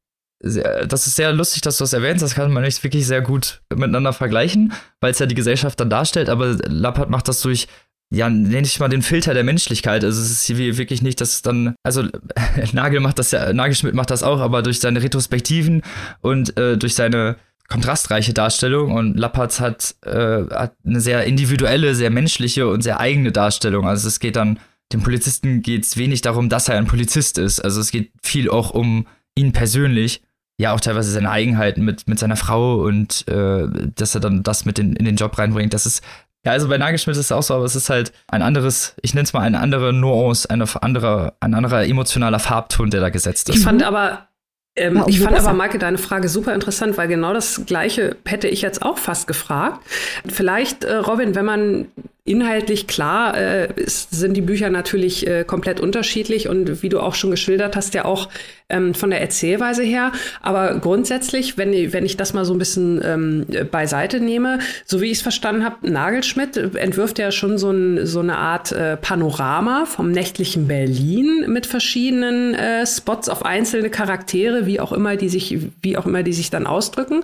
das 0.45 1.07
ist 1.07 1.16
sehr 1.16 1.32
lustig, 1.32 1.62
dass 1.62 1.78
du 1.78 1.84
das 1.84 1.95
erwähnst. 1.95 2.22
Das 2.22 2.34
kann 2.34 2.53
man 2.53 2.62
nicht 2.64 2.82
wirklich 2.84 3.07
sehr 3.07 3.22
gut 3.22 3.62
miteinander 3.74 4.12
vergleichen, 4.12 4.74
weil 5.01 5.12
es 5.12 5.18
ja 5.18 5.26
die 5.26 5.34
Gesellschaft 5.34 5.80
dann 5.80 5.88
darstellt. 5.88 6.28
Aber 6.28 6.59
Lappert 6.66 7.09
macht 7.09 7.28
das 7.28 7.40
durch, 7.40 7.66
ja, 8.14 8.30
nenne 8.30 8.66
ich 8.66 8.80
mal 8.80 8.88
den 8.88 9.02
Filter 9.02 9.34
der 9.34 9.44
Menschlichkeit. 9.44 10.04
Also 10.04 10.20
es 10.20 10.30
ist 10.30 10.44
hier 10.44 10.76
wirklich 10.76 11.02
nicht, 11.02 11.20
dass 11.20 11.34
es 11.34 11.42
dann, 11.42 11.74
also 11.82 12.04
Nagel 12.72 13.00
macht 13.00 13.18
das 13.18 13.32
ja, 13.32 13.52
Nagelschmidt 13.52 13.94
macht 13.94 14.10
das 14.10 14.22
auch, 14.22 14.40
aber 14.40 14.62
durch 14.62 14.80
seine 14.80 15.02
Retrospektiven 15.02 15.82
und 16.20 16.56
äh, 16.58 16.76
durch 16.76 16.94
seine 16.94 17.36
kontrastreiche 17.68 18.34
Darstellung 18.34 18.92
und 18.92 19.18
Lappertz 19.18 19.58
hat, 19.58 19.96
äh, 20.04 20.44
hat 20.50 20.74
eine 20.84 21.00
sehr 21.00 21.24
individuelle, 21.24 21.94
sehr 21.94 22.10
menschliche 22.10 22.68
und 22.68 22.82
sehr 22.82 23.00
eigene 23.00 23.32
Darstellung. 23.32 23.88
Also 23.88 24.06
es 24.08 24.20
geht 24.20 24.36
dann, 24.36 24.60
dem 24.92 25.02
Polizisten 25.02 25.62
geht 25.62 25.84
es 25.84 25.96
wenig 25.96 26.20
darum, 26.20 26.48
dass 26.48 26.68
er 26.68 26.76
ein 26.76 26.86
Polizist 26.86 27.38
ist. 27.38 27.60
Also 27.60 27.80
es 27.80 27.90
geht 27.90 28.12
viel 28.22 28.50
auch 28.50 28.70
um 28.70 29.06
ihn 29.34 29.52
persönlich 29.52 30.22
ja 30.56 30.72
auch 30.72 30.80
teilweise 30.80 31.10
seine 31.10 31.30
Eigenheiten 31.30 31.84
mit, 31.84 32.06
mit 32.06 32.18
seiner 32.18 32.36
Frau 32.36 32.76
und 32.76 33.26
äh, 33.28 33.66
dass 33.94 34.14
er 34.14 34.20
dann 34.20 34.42
das 34.42 34.64
mit 34.64 34.78
in, 34.78 34.94
in 34.94 35.04
den 35.04 35.16
Job 35.16 35.36
reinbringt. 35.36 35.74
Das 35.74 35.86
ist, 35.86 36.02
ja, 36.45 36.53
also 36.53 36.68
bei 36.68 36.78
Nagelschmidt 36.78 37.16
ist 37.16 37.26
es 37.26 37.32
auch 37.32 37.42
so, 37.42 37.55
aber 37.55 37.64
es 37.64 37.74
ist 37.76 37.90
halt 37.90 38.12
ein 38.28 38.42
anderes, 38.42 38.95
ich 39.03 39.14
nenne 39.14 39.24
es 39.24 39.32
mal 39.32 39.40
eine 39.40 39.61
andere 39.61 39.92
Nuance, 39.92 40.49
eine 40.51 40.66
andere, 40.82 41.34
ein 41.40 41.55
anderer 41.55 41.84
emotionaler 41.86 42.38
Farbton, 42.38 42.90
der 42.90 43.01
da 43.01 43.09
gesetzt 43.09 43.49
ist. 43.49 43.57
Ich 43.57 43.62
fand 43.64 43.82
aber, 43.82 44.28
ähm, 44.76 44.97
Ja, 44.97 45.05
ich 45.07 45.20
fand 45.20 45.34
besser. 45.34 45.49
aber, 45.49 45.57
Maike, 45.57 45.78
deine 45.78 45.99
Frage 45.99 46.28
super 46.28 46.53
interessant, 46.53 46.99
weil 46.99 47.09
genau 47.09 47.32
das 47.32 47.62
Gleiche 47.66 48.16
hätte 48.24 48.49
ich 48.49 48.61
jetzt 48.62 48.82
auch 48.82 48.99
fast 48.99 49.26
gefragt. 49.26 49.80
Vielleicht, 50.26 50.84
äh, 50.84 50.97
Robin, 50.97 51.34
wenn 51.34 51.45
man 51.45 51.86
inhaltlich 52.27 52.87
klar 52.87 53.37
äh, 53.37 53.68
ist, 53.77 54.11
sind 54.14 54.35
die 54.35 54.41
Bücher 54.41 54.70
natürlich 54.70 55.27
äh, 55.27 55.45
komplett 55.45 55.79
unterschiedlich 55.79 56.49
und 56.49 56.83
wie 56.83 56.89
du 56.89 57.01
auch 57.01 57.14
schon 57.14 57.31
geschildert 57.31 57.77
hast, 57.77 57.93
ja 57.93 58.07
auch 58.07 58.31
ähm, 58.70 58.95
von 58.95 59.11
der 59.11 59.20
Erzählweise 59.20 59.83
her. 59.83 60.11
Aber 60.41 60.75
grundsätzlich, 60.79 61.59
wenn, 61.59 61.75
ich- 61.75 61.93
wenn 61.93 62.07
ich 62.07 62.16
das 62.16 62.33
mal 62.33 62.47
so 62.47 62.55
ein 62.55 62.59
bisschen 62.59 63.03
ähm, 63.05 63.45
beiseite 63.70 64.20
nehme, 64.20 64.59
so 64.87 65.03
wie 65.03 65.07
ich 65.11 65.18
es 65.18 65.22
verstanden 65.22 65.66
habe, 65.66 65.91
Nagelschmidt 65.91 66.57
entwirft 66.57 67.18
ja 67.18 67.31
schon 67.31 67.59
so, 67.59 67.70
ein, 67.70 68.07
so 68.07 68.20
eine 68.20 68.39
Art 68.39 68.72
äh, 68.72 68.97
Panorama 68.97 69.85
vom 69.85 70.11
nächtlichen 70.11 70.66
Berlin 70.66 71.45
mit 71.49 71.66
verschiedenen 71.66 72.55
äh, 72.55 72.87
Spots 72.87 73.29
auf 73.29 73.45
einzelne 73.45 73.91
Charaktere, 73.91 74.64
wie 74.64 74.81
auch 74.81 74.93
immer 74.93 75.16
die 75.16 75.29
sich, 75.29 75.59
wie 75.83 75.99
auch 75.99 76.07
immer 76.07 76.22
die 76.22 76.33
sich 76.33 76.49
dann 76.49 76.66
ausdrücken. 76.66 77.22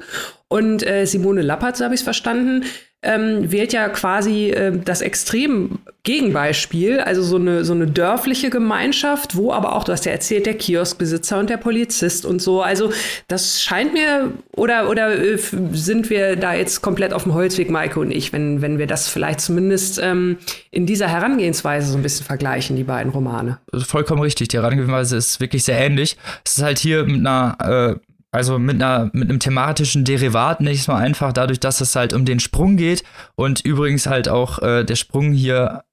Und 0.48 0.86
äh, 0.86 1.06
Simone 1.06 1.40
Lappert, 1.40 1.78
so 1.78 1.84
habe 1.84 1.94
ich 1.94 2.00
es 2.00 2.04
verstanden, 2.04 2.64
ähm, 3.02 3.50
wählt 3.50 3.72
ja 3.72 3.88
quasi 3.88 4.50
äh, 4.50 4.78
das 4.84 5.00
extrem 5.00 5.78
Gegenbeispiel, 6.02 7.00
also 7.00 7.22
so 7.22 7.36
eine, 7.36 7.64
so 7.64 7.72
eine 7.72 7.86
dörfliche 7.86 8.50
Gemeinschaft, 8.50 9.36
wo 9.36 9.52
aber 9.52 9.74
auch, 9.74 9.84
du 9.84 9.92
hast 9.92 10.04
ja 10.06 10.12
erzählt, 10.12 10.46
der 10.46 10.54
Kioskbesitzer 10.54 11.38
und 11.38 11.50
der 11.50 11.56
Polizist 11.56 12.26
und 12.26 12.40
so. 12.40 12.62
Also 12.62 12.92
das 13.28 13.62
scheint 13.62 13.94
mir, 13.94 14.32
oder, 14.52 14.88
oder 14.90 15.18
äh, 15.18 15.38
sind 15.72 16.10
wir 16.10 16.36
da 16.36 16.54
jetzt 16.54 16.82
komplett 16.82 17.12
auf 17.14 17.24
dem 17.24 17.34
Holzweg, 17.34 17.70
Maike 17.70 18.00
und 18.00 18.10
ich, 18.10 18.32
wenn, 18.32 18.60
wenn 18.60 18.78
wir 18.78 18.86
das 18.86 19.08
vielleicht 19.08 19.40
zumindest 19.40 20.00
ähm, 20.02 20.38
in 20.70 20.84
dieser 20.84 21.08
Herangehensweise 21.08 21.90
so 21.90 21.98
ein 21.98 22.02
bisschen 22.02 22.26
vergleichen, 22.26 22.76
die 22.76 22.84
beiden 22.84 23.12
Romane. 23.12 23.58
vollkommen 23.78 24.20
richtig. 24.20 24.48
Die 24.48 24.58
Herangehensweise 24.58 25.16
ist 25.16 25.40
wirklich 25.40 25.64
sehr 25.64 25.78
ähnlich. 25.78 26.16
Es 26.44 26.58
ist 26.58 26.62
halt 26.64 26.78
hier 26.78 27.04
mit 27.04 27.26
einer, 27.26 27.98
äh, 27.98 28.09
also 28.32 28.58
mit 28.58 28.76
einer, 28.76 29.10
mit 29.12 29.28
einem 29.28 29.40
thematischen 29.40 30.04
Derivat, 30.04 30.60
nicht 30.60 30.86
mal 30.88 30.96
einfach, 30.96 31.32
dadurch, 31.32 31.60
dass 31.60 31.80
es 31.80 31.96
halt 31.96 32.12
um 32.12 32.24
den 32.24 32.40
Sprung 32.40 32.76
geht 32.76 33.02
und 33.34 33.60
übrigens 33.60 34.06
halt 34.06 34.28
auch 34.28 34.60
äh, 34.60 34.84
der 34.84 34.96
Sprung 34.96 35.32
hier 35.32 35.84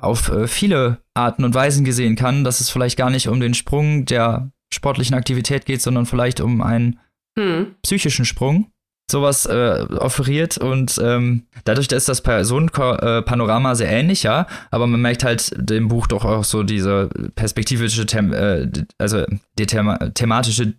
auf 0.00 0.30
äh, 0.30 0.46
viele 0.46 0.98
Arten 1.14 1.44
und 1.44 1.54
Weisen 1.54 1.84
gesehen 1.84 2.16
kann, 2.16 2.44
dass 2.44 2.60
es 2.60 2.70
vielleicht 2.70 2.96
gar 2.96 3.10
nicht 3.10 3.28
um 3.28 3.40
den 3.40 3.54
Sprung 3.54 4.06
der 4.06 4.50
sportlichen 4.72 5.16
Aktivität 5.16 5.66
geht, 5.66 5.82
sondern 5.82 6.06
vielleicht 6.06 6.40
um 6.40 6.62
einen 6.62 6.98
Hm. 7.38 7.76
psychischen 7.82 8.24
Sprung 8.24 8.72
sowas 9.10 9.46
äh, 9.46 9.86
offeriert 9.98 10.58
und 10.58 11.00
ähm, 11.02 11.46
dadurch 11.64 11.88
ist 11.88 12.08
das 12.08 12.22
Personenpanorama 12.22 13.74
sehr 13.74 13.90
ähnlich, 13.90 14.22
ja, 14.22 14.46
aber 14.70 14.86
man 14.86 15.00
merkt 15.00 15.24
halt 15.24 15.52
dem 15.56 15.88
Buch 15.88 16.06
doch 16.06 16.24
auch 16.24 16.44
so 16.44 16.62
diese 16.62 17.08
perspektivische, 17.34 18.06
Them 18.06 18.32
äh, 18.32 18.70
also 18.98 19.24
die 19.58 19.66
Thema 19.66 19.98
thematische 20.14 20.74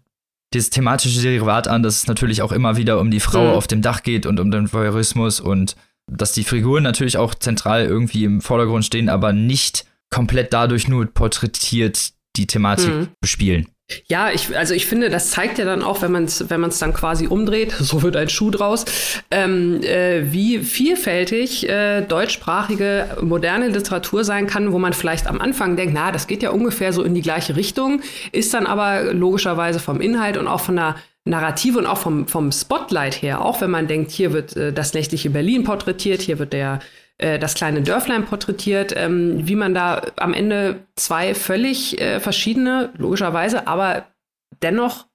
dieses 0.53 0.69
thematische 0.69 1.21
Derivat 1.21 1.67
an, 1.67 1.81
dass 1.83 1.97
es 1.97 2.07
natürlich 2.07 2.41
auch 2.41 2.51
immer 2.51 2.75
wieder 2.77 2.99
um 2.99 3.09
die 3.11 3.19
Frau 3.19 3.49
Mhm. 3.49 3.53
auf 3.53 3.67
dem 3.67 3.81
Dach 3.81 4.03
geht 4.03 4.25
und 4.25 4.39
um 4.39 4.51
den 4.51 4.71
Voyeurismus 4.71 5.39
und 5.39 5.75
dass 6.11 6.33
die 6.33 6.43
Figuren 6.43 6.83
natürlich 6.83 7.17
auch 7.17 7.33
zentral 7.35 7.85
irgendwie 7.85 8.25
im 8.25 8.41
Vordergrund 8.41 8.83
stehen, 8.85 9.07
aber 9.07 9.31
nicht 9.33 9.85
komplett 10.09 10.51
dadurch 10.51 10.87
nur 10.87 11.05
porträtiert 11.05 12.11
die 12.35 12.47
Thematik 12.47 12.93
Mhm. 12.93 13.07
bespielen. 13.21 13.67
Ja, 14.07 14.31
ich, 14.31 14.55
also 14.57 14.73
ich 14.73 14.85
finde, 14.85 15.09
das 15.09 15.31
zeigt 15.31 15.57
ja 15.57 15.65
dann 15.65 15.81
auch, 15.83 16.01
wenn 16.01 16.11
man 16.11 16.25
es 16.25 16.49
wenn 16.49 16.61
dann 16.61 16.93
quasi 16.93 17.27
umdreht, 17.27 17.71
so 17.79 18.01
wird 18.03 18.15
ein 18.15 18.29
Schuh 18.29 18.51
draus, 18.51 18.85
ähm, 19.31 19.81
äh, 19.83 20.31
wie 20.31 20.59
vielfältig 20.59 21.67
äh, 21.67 22.01
deutschsprachige 22.01 23.17
moderne 23.21 23.67
Literatur 23.67 24.23
sein 24.23 24.47
kann, 24.47 24.71
wo 24.71 24.79
man 24.79 24.93
vielleicht 24.93 25.27
am 25.27 25.41
Anfang 25.41 25.75
denkt, 25.75 25.93
na, 25.93 26.11
das 26.11 26.27
geht 26.27 26.43
ja 26.43 26.51
ungefähr 26.51 26.93
so 26.93 27.03
in 27.03 27.15
die 27.15 27.21
gleiche 27.21 27.55
Richtung, 27.55 28.01
ist 28.31 28.53
dann 28.53 28.65
aber 28.65 29.13
logischerweise 29.13 29.79
vom 29.79 30.01
Inhalt 30.01 30.37
und 30.37 30.47
auch 30.47 30.61
von 30.61 30.75
der 30.75 30.95
Narrative 31.23 31.77
und 31.77 31.85
auch 31.85 31.99
vom, 31.99 32.27
vom 32.27 32.51
Spotlight 32.51 33.21
her, 33.21 33.45
auch 33.45 33.61
wenn 33.61 33.69
man 33.69 33.87
denkt, 33.87 34.11
hier 34.11 34.33
wird 34.33 34.55
äh, 34.55 34.73
das 34.73 34.93
nächtliche 34.93 35.29
Berlin 35.29 35.63
porträtiert, 35.63 36.21
hier 36.21 36.39
wird 36.39 36.53
der 36.53 36.79
äh, 37.21 37.39
das 37.39 37.53
kleine 37.53 37.81
Dörflein 37.81 38.25
porträtiert, 38.25 38.93
ähm, 38.95 39.47
wie 39.47 39.55
man 39.55 39.73
da 39.73 40.01
am 40.17 40.33
Ende 40.33 40.81
zwei 40.95 41.33
völlig 41.35 42.01
äh, 42.01 42.19
verschiedene, 42.19 42.91
logischerweise, 42.97 43.67
aber 43.67 44.05
dennoch 44.61 45.05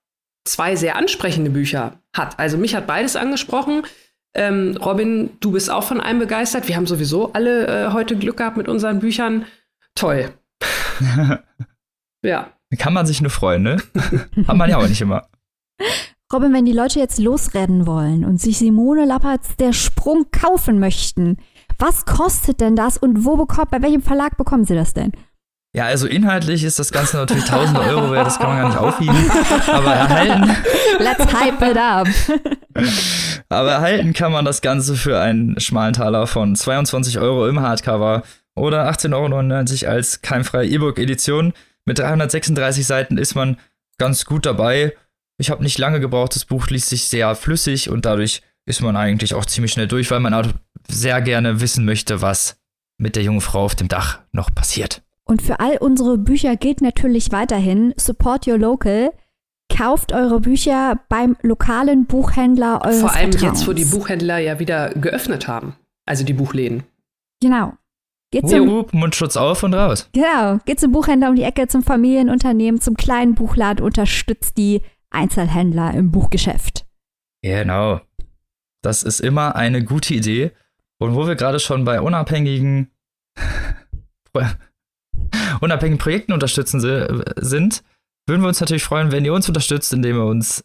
zwei 0.45 0.77
sehr 0.77 0.97
ansprechende 0.97 1.51
Bücher 1.51 2.01
hat. 2.15 2.39
Also 2.39 2.57
mich 2.57 2.75
hat 2.75 2.87
beides 2.87 3.17
angesprochen. 3.17 3.83
Ähm, 4.35 4.77
Robin, 4.77 5.31
du 5.41 5.53
bist 5.53 5.71
auch 5.71 5.85
von 5.85 6.01
einem 6.01 6.21
begeistert. 6.21 6.69
Wir 6.69 6.77
haben 6.77 6.87
sowieso 6.87 7.33
alle 7.33 7.67
äh, 7.67 7.93
heute 7.93 8.17
Glück 8.17 8.37
gehabt 8.37 8.57
mit 8.57 8.69
unseren 8.69 9.01
Büchern. 9.01 9.47
Toll. 9.95 10.33
ja. 12.23 12.53
Kann 12.79 12.93
man 12.93 13.07
sich 13.07 13.21
nur 13.21 13.31
freuen, 13.31 13.63
ne? 13.63 13.77
Hat 14.47 14.57
man 14.57 14.69
ja 14.69 14.79
auch 14.79 14.89
nicht 14.89 15.01
immer. 15.01 15.29
Robin, 16.33 16.53
wenn 16.53 16.65
die 16.65 16.73
Leute 16.73 16.99
jetzt 16.99 17.19
losrennen 17.19 17.87
wollen 17.87 18.25
und 18.25 18.41
sich 18.41 18.59
Simone 18.59 19.07
Lapperts 19.07 19.57
Der 19.57 19.73
Sprung 19.73 20.27
kaufen 20.33 20.81
möchten, 20.81 21.39
was 21.79 22.05
kostet 22.05 22.61
denn 22.61 22.77
das 22.77 22.99
und 22.99 23.25
wo 23.25 23.37
bekommt, 23.37 23.71
bei 23.71 23.83
welchem 23.83 24.03
Verlag 24.03 24.37
bekommen 24.37 24.65
sie 24.65 24.75
das 24.75 24.95
denn? 24.95 25.13
Ja, 25.77 25.85
also 25.85 26.07
inhaltlich 26.07 26.65
ist 26.65 26.79
das 26.79 26.91
Ganze 26.91 27.19
natürlich 27.19 27.45
tausende 27.45 27.81
Euro 27.81 28.11
wert, 28.11 28.27
das 28.27 28.39
kann 28.39 28.49
man 28.49 28.59
gar 28.61 28.69
nicht 28.69 28.79
aufwiegen. 28.79 29.31
Aber 29.69 29.93
erhalten, 29.93 30.57
Let's 30.99 31.33
hype 31.35 31.61
it 31.61 31.77
up. 31.77 32.09
aber 33.51 33.73
erhalten 33.73 34.15
kann 34.15 34.33
man 34.33 34.47
das 34.47 34.63
Ganze 34.63 34.97
für 34.97 35.21
einen 35.21 35.61
schmalen 35.61 35.93
Taler 35.93 36.27
von 36.27 36.57
22 36.57 37.19
Euro 37.19 37.47
im 37.47 37.61
Hardcover 37.61 38.23
oder 38.55 38.89
18,99 38.89 39.85
Euro 39.85 39.93
als 39.93 40.23
keimfreie 40.23 40.67
E-Book-Edition. 40.67 41.53
Mit 41.85 41.99
336 41.99 42.87
Seiten 42.87 43.19
ist 43.19 43.35
man 43.35 43.59
ganz 43.99 44.25
gut 44.25 44.47
dabei. 44.47 44.95
Ich 45.39 45.51
habe 45.51 45.63
nicht 45.63 45.77
lange 45.77 46.01
gebraucht, 46.01 46.35
das 46.35 46.47
Buch 46.47 46.69
liest 46.69 46.89
sich 46.89 47.05
sehr 47.09 47.35
flüssig 47.35 47.91
und 47.91 48.07
dadurch 48.07 48.41
ist 48.67 48.83
man 48.83 48.97
eigentlich 48.97 49.35
auch 49.35 49.47
ziemlich 49.47 49.73
schnell 49.73 49.89
durch, 49.89 50.11
weil 50.11 50.21
man 50.21 50.35
auch 50.35 50.47
sehr 50.89 51.21
gerne 51.23 51.61
wissen 51.61 51.85
möchte, 51.85 52.21
was 52.21 52.61
mit 52.99 53.17
der 53.17 53.23
jungen 53.23 53.41
Frau 53.41 53.65
auf 53.65 53.75
dem 53.75 53.89
Dach 53.89 54.21
noch 54.33 54.55
passiert. 54.55 55.03
Und 55.25 55.43
für 55.43 55.61
all 55.61 55.77
unsere 55.79 56.19
Bücher 56.19 56.57
gilt 56.57 56.81
natürlich 56.83 57.33
weiterhin, 57.33 57.95
support 57.97 58.47
your 58.47 58.59
local. 58.59 59.11
Kauft 59.75 60.13
eure 60.13 60.41
Bücher 60.41 61.01
beim 61.09 61.37
lokalen 61.43 62.07
Buchhändler 62.07 62.83
eures 62.85 63.01
Vor 63.01 63.13
allem 63.13 63.33
Vertrauens. 63.33 63.61
jetzt, 63.61 63.69
wo 63.69 63.73
die 63.73 63.85
Buchhändler 63.85 64.39
ja 64.39 64.61
wieder 64.61 64.91
geöffnet 64.91 65.49
haben. 65.49 65.75
Also 66.07 66.25
die 66.25 66.33
Buchläden. 66.33 66.85
Genau. 67.43 67.73
Geht 68.31 68.49
zum, 68.49 68.71
Hup, 68.71 68.93
Mundschutz 68.95 69.37
auf 69.37 69.63
und 69.65 69.75
raus. 69.75 70.09
genau. 70.13 70.59
Geht 70.65 70.79
zum 70.81 70.93
Buchhändler 70.93 71.31
um 71.31 71.37
die 71.37 71.43
Ecke, 71.43 71.67
zum 71.67 71.83
Familienunternehmen, 71.83 72.81
zum 72.81 72.97
kleinen 72.97 73.35
Buchladen, 73.35 73.85
unterstützt 73.85 74.57
die 74.57 74.83
Einzelhändler 75.11 75.95
im 75.95 76.11
Buchgeschäft. 76.13 76.87
Genau. 77.43 78.01
Das 78.87 79.03
ist 79.03 79.19
immer 79.19 79.57
eine 79.57 79.83
gute 79.83 80.15
Idee. 80.15 80.53
Und 80.99 81.17
wo 81.17 81.27
wir 81.27 81.35
gerade 81.35 81.59
schon 81.59 81.85
bei 81.85 82.01
unabhängigen, 82.01 82.93
unabhängigen 85.61 85.99
Projekten 85.99 86.33
unterstützen 86.33 86.79
sind, 86.81 87.83
würden 88.29 88.43
wir 88.43 88.49
uns 88.49 88.61
natürlich 88.61 88.85
freuen, 88.85 89.11
wenn 89.11 89.25
ihr 89.25 89.35
uns 89.35 89.49
unterstützt, 89.49 89.93
indem 89.93 90.19
ihr 90.19 90.25
uns 90.25 90.65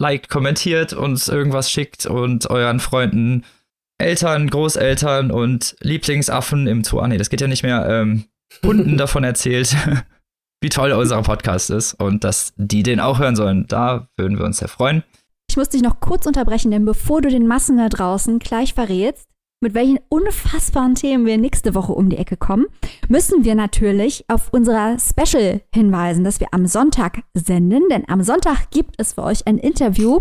liked, 0.00 0.28
kommentiert, 0.28 0.92
uns 0.92 1.26
irgendwas 1.26 1.68
schickt 1.68 2.06
und 2.06 2.48
euren 2.48 2.78
Freunden, 2.78 3.44
Eltern, 3.98 4.48
Großeltern 4.48 5.32
und 5.32 5.76
Lieblingsaffen 5.80 6.68
im 6.68 6.84
Zoo, 6.84 7.00
ah 7.00 7.08
nee, 7.08 7.18
das 7.18 7.30
geht 7.30 7.40
ja 7.40 7.48
nicht 7.48 7.64
mehr, 7.64 7.84
ähm, 7.88 8.26
Hunden 8.64 8.96
davon 8.96 9.24
erzählt, 9.24 9.74
wie 10.60 10.68
toll 10.68 10.92
unser 10.92 11.20
Podcast 11.22 11.70
ist 11.70 11.94
und 11.94 12.22
dass 12.22 12.52
die 12.56 12.84
den 12.84 13.00
auch 13.00 13.18
hören 13.18 13.34
sollen. 13.34 13.66
Da 13.66 14.08
würden 14.16 14.38
wir 14.38 14.44
uns 14.44 14.58
sehr 14.58 14.68
freuen. 14.68 15.02
Ich 15.48 15.56
muss 15.56 15.68
dich 15.68 15.82
noch 15.82 16.00
kurz 16.00 16.26
unterbrechen, 16.26 16.70
denn 16.70 16.84
bevor 16.84 17.22
du 17.22 17.30
den 17.30 17.46
Massen 17.46 17.78
da 17.78 17.88
draußen 17.88 18.38
gleich 18.38 18.74
verrätst, 18.74 19.28
mit 19.62 19.72
welchen 19.72 19.98
unfassbaren 20.10 20.94
Themen 20.94 21.24
wir 21.24 21.38
nächste 21.38 21.74
Woche 21.74 21.92
um 21.92 22.10
die 22.10 22.18
Ecke 22.18 22.36
kommen, 22.36 22.66
müssen 23.08 23.44
wir 23.44 23.54
natürlich 23.54 24.24
auf 24.28 24.48
unser 24.52 24.98
Special 24.98 25.62
hinweisen, 25.72 26.24
das 26.24 26.40
wir 26.40 26.48
am 26.52 26.66
Sonntag 26.66 27.22
senden. 27.32 27.88
Denn 27.90 28.06
am 28.08 28.22
Sonntag 28.22 28.70
gibt 28.70 28.96
es 28.98 29.14
für 29.14 29.22
euch 29.22 29.46
ein 29.46 29.56
Interview 29.56 30.20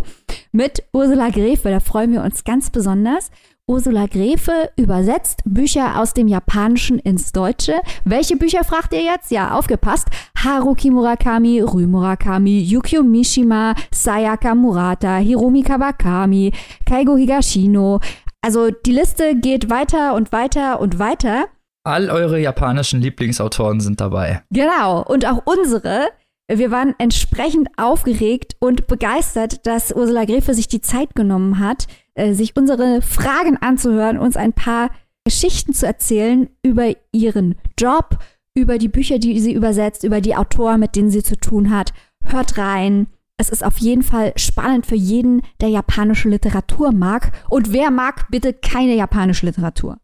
mit 0.54 0.84
Ursula 0.94 1.30
Gräfe. 1.32 1.70
Da 1.70 1.82
freuen 1.82 2.14
wir 2.14 2.24
uns 2.24 2.46
ganz 2.46 2.70
besonders. 2.70 3.30
Ursula 3.68 4.05
Gräfe 4.05 4.70
übersetzt 4.78 5.41
Bücher 5.43 5.99
aus 5.99 6.13
dem 6.13 6.28
Japanischen 6.28 6.99
ins 6.99 7.32
Deutsche. 7.32 7.74
Welche 8.03 8.38
Bücher 8.38 8.63
fragt 8.63 8.93
ihr 8.93 9.01
jetzt? 9.01 9.32
Ja, 9.32 9.57
aufgepasst. 9.57 10.07
Haruki 10.38 10.91
Murakami, 10.91 11.61
Rü 11.61 11.88
Murakami, 11.88 12.59
Yukio 12.59 13.01
Mishima, 13.01 13.74
Sayaka 13.91 14.53
Murata, 14.53 15.18
Hiromi 15.18 15.63
Kawakami, 15.63 16.53
Kaigo 16.86 17.18
Higashino. 17.18 18.01
Also 18.43 18.70
die 18.70 18.91
Liste 18.91 19.36
geht 19.36 19.72
weiter 19.72 20.13
und 20.13 20.32
weiter 20.32 20.80
und 20.80 20.99
weiter. 20.99 21.45
All 21.84 22.11
eure 22.11 22.39
japanischen 22.39 23.01
Lieblingsautoren 23.01 23.80
sind 23.80 23.99
dabei. 23.99 24.43
Genau, 24.51 25.03
und 25.03 25.26
auch 25.26 25.41
unsere. 25.45 26.09
Wir 26.48 26.70
waren 26.70 26.93
entsprechend 27.00 27.70
aufgeregt 27.78 28.56
und 28.60 28.86
begeistert, 28.86 29.66
dass 29.66 29.91
Ursula 29.91 30.26
Gräfe 30.26 30.54
sich 30.54 30.68
die 30.68 30.82
Zeit 30.82 31.16
genommen 31.16 31.60
hat, 31.60 31.88
äh, 32.14 32.34
sich 32.34 32.56
unsere 32.56 33.02
Fragen 33.02 33.58
anzuhören, 33.58 34.20
uns 34.20 34.38
ein 34.38 34.54
paar 34.54 34.91
Geschichten 35.24 35.74
zu 35.74 35.88
erzählen 35.88 36.50
über 36.62 36.93
ihren 37.12 37.56
Job, 37.80 38.20
über 38.56 38.78
die 38.78 38.88
Bücher, 38.88 39.18
die 39.18 39.39
sie 39.39 39.54
übersetzt, 39.54 40.04
über 40.04 40.22
die 40.22 40.36
Autoren, 40.36 40.80
mit 40.80 40.96
denen 40.96 41.10
sie 41.10 41.24
zu 41.24 41.36
tun 41.36 41.72
hat. 41.72 41.93
Hört 42.24 42.58
rein. 42.60 43.08
Es 43.38 43.50
ist 43.50 43.66
auf 43.66 43.80
jeden 43.80 44.04
Fall 44.04 44.32
spannend 44.38 44.86
für 44.86 44.96
jeden, 44.96 45.41
der 45.62 45.70
japanische 45.70 46.30
Literatur 46.30 46.91
mag. 46.91 47.32
Und 47.50 47.74
wer 47.74 47.89
mag 47.89 48.28
bitte 48.30 48.54
keine 48.54 48.96
japanische 48.96 49.48
Literatur? 49.48 49.98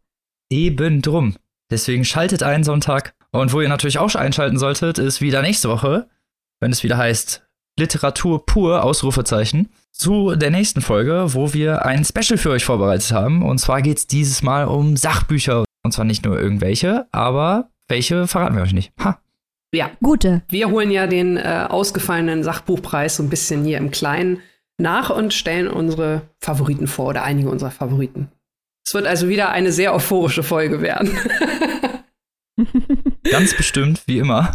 Eben 0.50 1.02
drum. 1.02 1.36
Deswegen 1.70 2.04
schaltet 2.04 2.42
einen 2.42 2.64
Sonntag. 2.64 3.14
Und 3.30 3.54
wo 3.54 3.62
ihr 3.62 3.68
natürlich 3.68 3.98
auch 3.98 4.14
einschalten 4.14 4.58
solltet, 4.58 4.98
ist 4.98 5.22
wieder 5.22 5.40
nächste 5.40 5.70
Woche, 5.70 6.08
wenn 6.62 6.70
es 6.70 6.84
wieder 6.84 6.96
heißt 6.96 7.44
Literatur 7.78 8.46
pur, 8.46 8.84
Ausrufezeichen 8.84 9.68
zu 9.90 10.36
der 10.36 10.50
nächsten 10.50 10.80
Folge, 10.80 11.34
wo 11.34 11.52
wir 11.52 11.84
ein 11.84 12.04
Special 12.04 12.38
für 12.38 12.50
euch 12.50 12.64
vorbereitet 12.64 13.10
haben. 13.12 13.42
Und 13.42 13.58
zwar 13.58 13.82
geht 13.82 13.98
es 13.98 14.06
dieses 14.06 14.42
Mal 14.42 14.66
um 14.66 14.96
Sachbücher. 14.96 15.64
Und 15.84 15.92
zwar 15.92 16.04
nicht 16.04 16.24
nur 16.24 16.40
irgendwelche, 16.40 17.06
aber 17.10 17.70
welche 17.88 18.28
verraten 18.28 18.54
wir 18.54 18.62
euch 18.62 18.72
nicht. 18.72 18.92
Ha. 19.02 19.20
Ja. 19.74 19.90
Gute. 20.00 20.42
Wir 20.48 20.70
holen 20.70 20.90
ja 20.90 21.06
den 21.06 21.36
äh, 21.36 21.66
ausgefallenen 21.68 22.44
Sachbuchpreis 22.44 23.16
so 23.16 23.22
ein 23.22 23.30
bisschen 23.30 23.64
hier 23.64 23.78
im 23.78 23.90
Kleinen 23.90 24.40
nach 24.78 25.10
und 25.10 25.34
stellen 25.34 25.66
unsere 25.66 26.22
Favoriten 26.38 26.86
vor 26.86 27.06
oder 27.08 27.24
einige 27.24 27.50
unserer 27.50 27.70
Favoriten. 27.72 28.30
Es 28.86 28.94
wird 28.94 29.06
also 29.06 29.28
wieder 29.28 29.50
eine 29.50 29.72
sehr 29.72 29.94
euphorische 29.94 30.42
Folge 30.42 30.80
werden. 30.80 31.10
Ganz 33.30 33.56
bestimmt, 33.56 34.02
wie 34.06 34.18
immer. 34.18 34.54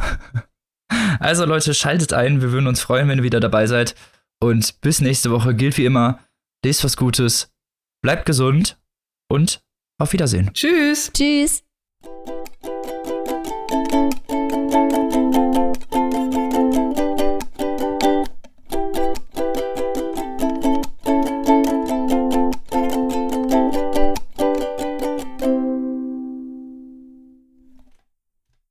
Also 1.20 1.46
Leute, 1.46 1.74
schaltet 1.74 2.14
ein. 2.14 2.42
Wir 2.42 2.52
würden 2.52 2.68
uns 2.68 2.82
freuen, 2.82 3.08
wenn 3.08 3.20
ihr 3.20 3.24
wieder 3.24 3.40
dabei 3.40 3.68
seid. 3.68 3.96
Und 4.40 4.82
bis 4.82 5.02
nächste 5.02 5.32
Woche 5.32 5.56
gilt 5.56 5.78
wie 5.78 5.86
immer, 5.86 6.20
lest 6.64 6.84
was 6.84 6.96
Gutes, 6.96 7.52
bleibt 8.04 8.26
gesund 8.26 8.80
und 9.30 9.62
auf 10.00 10.14
Wiedersehen. 10.14 10.52
Tschüss. 10.54 11.12
Tschüss. 11.12 11.64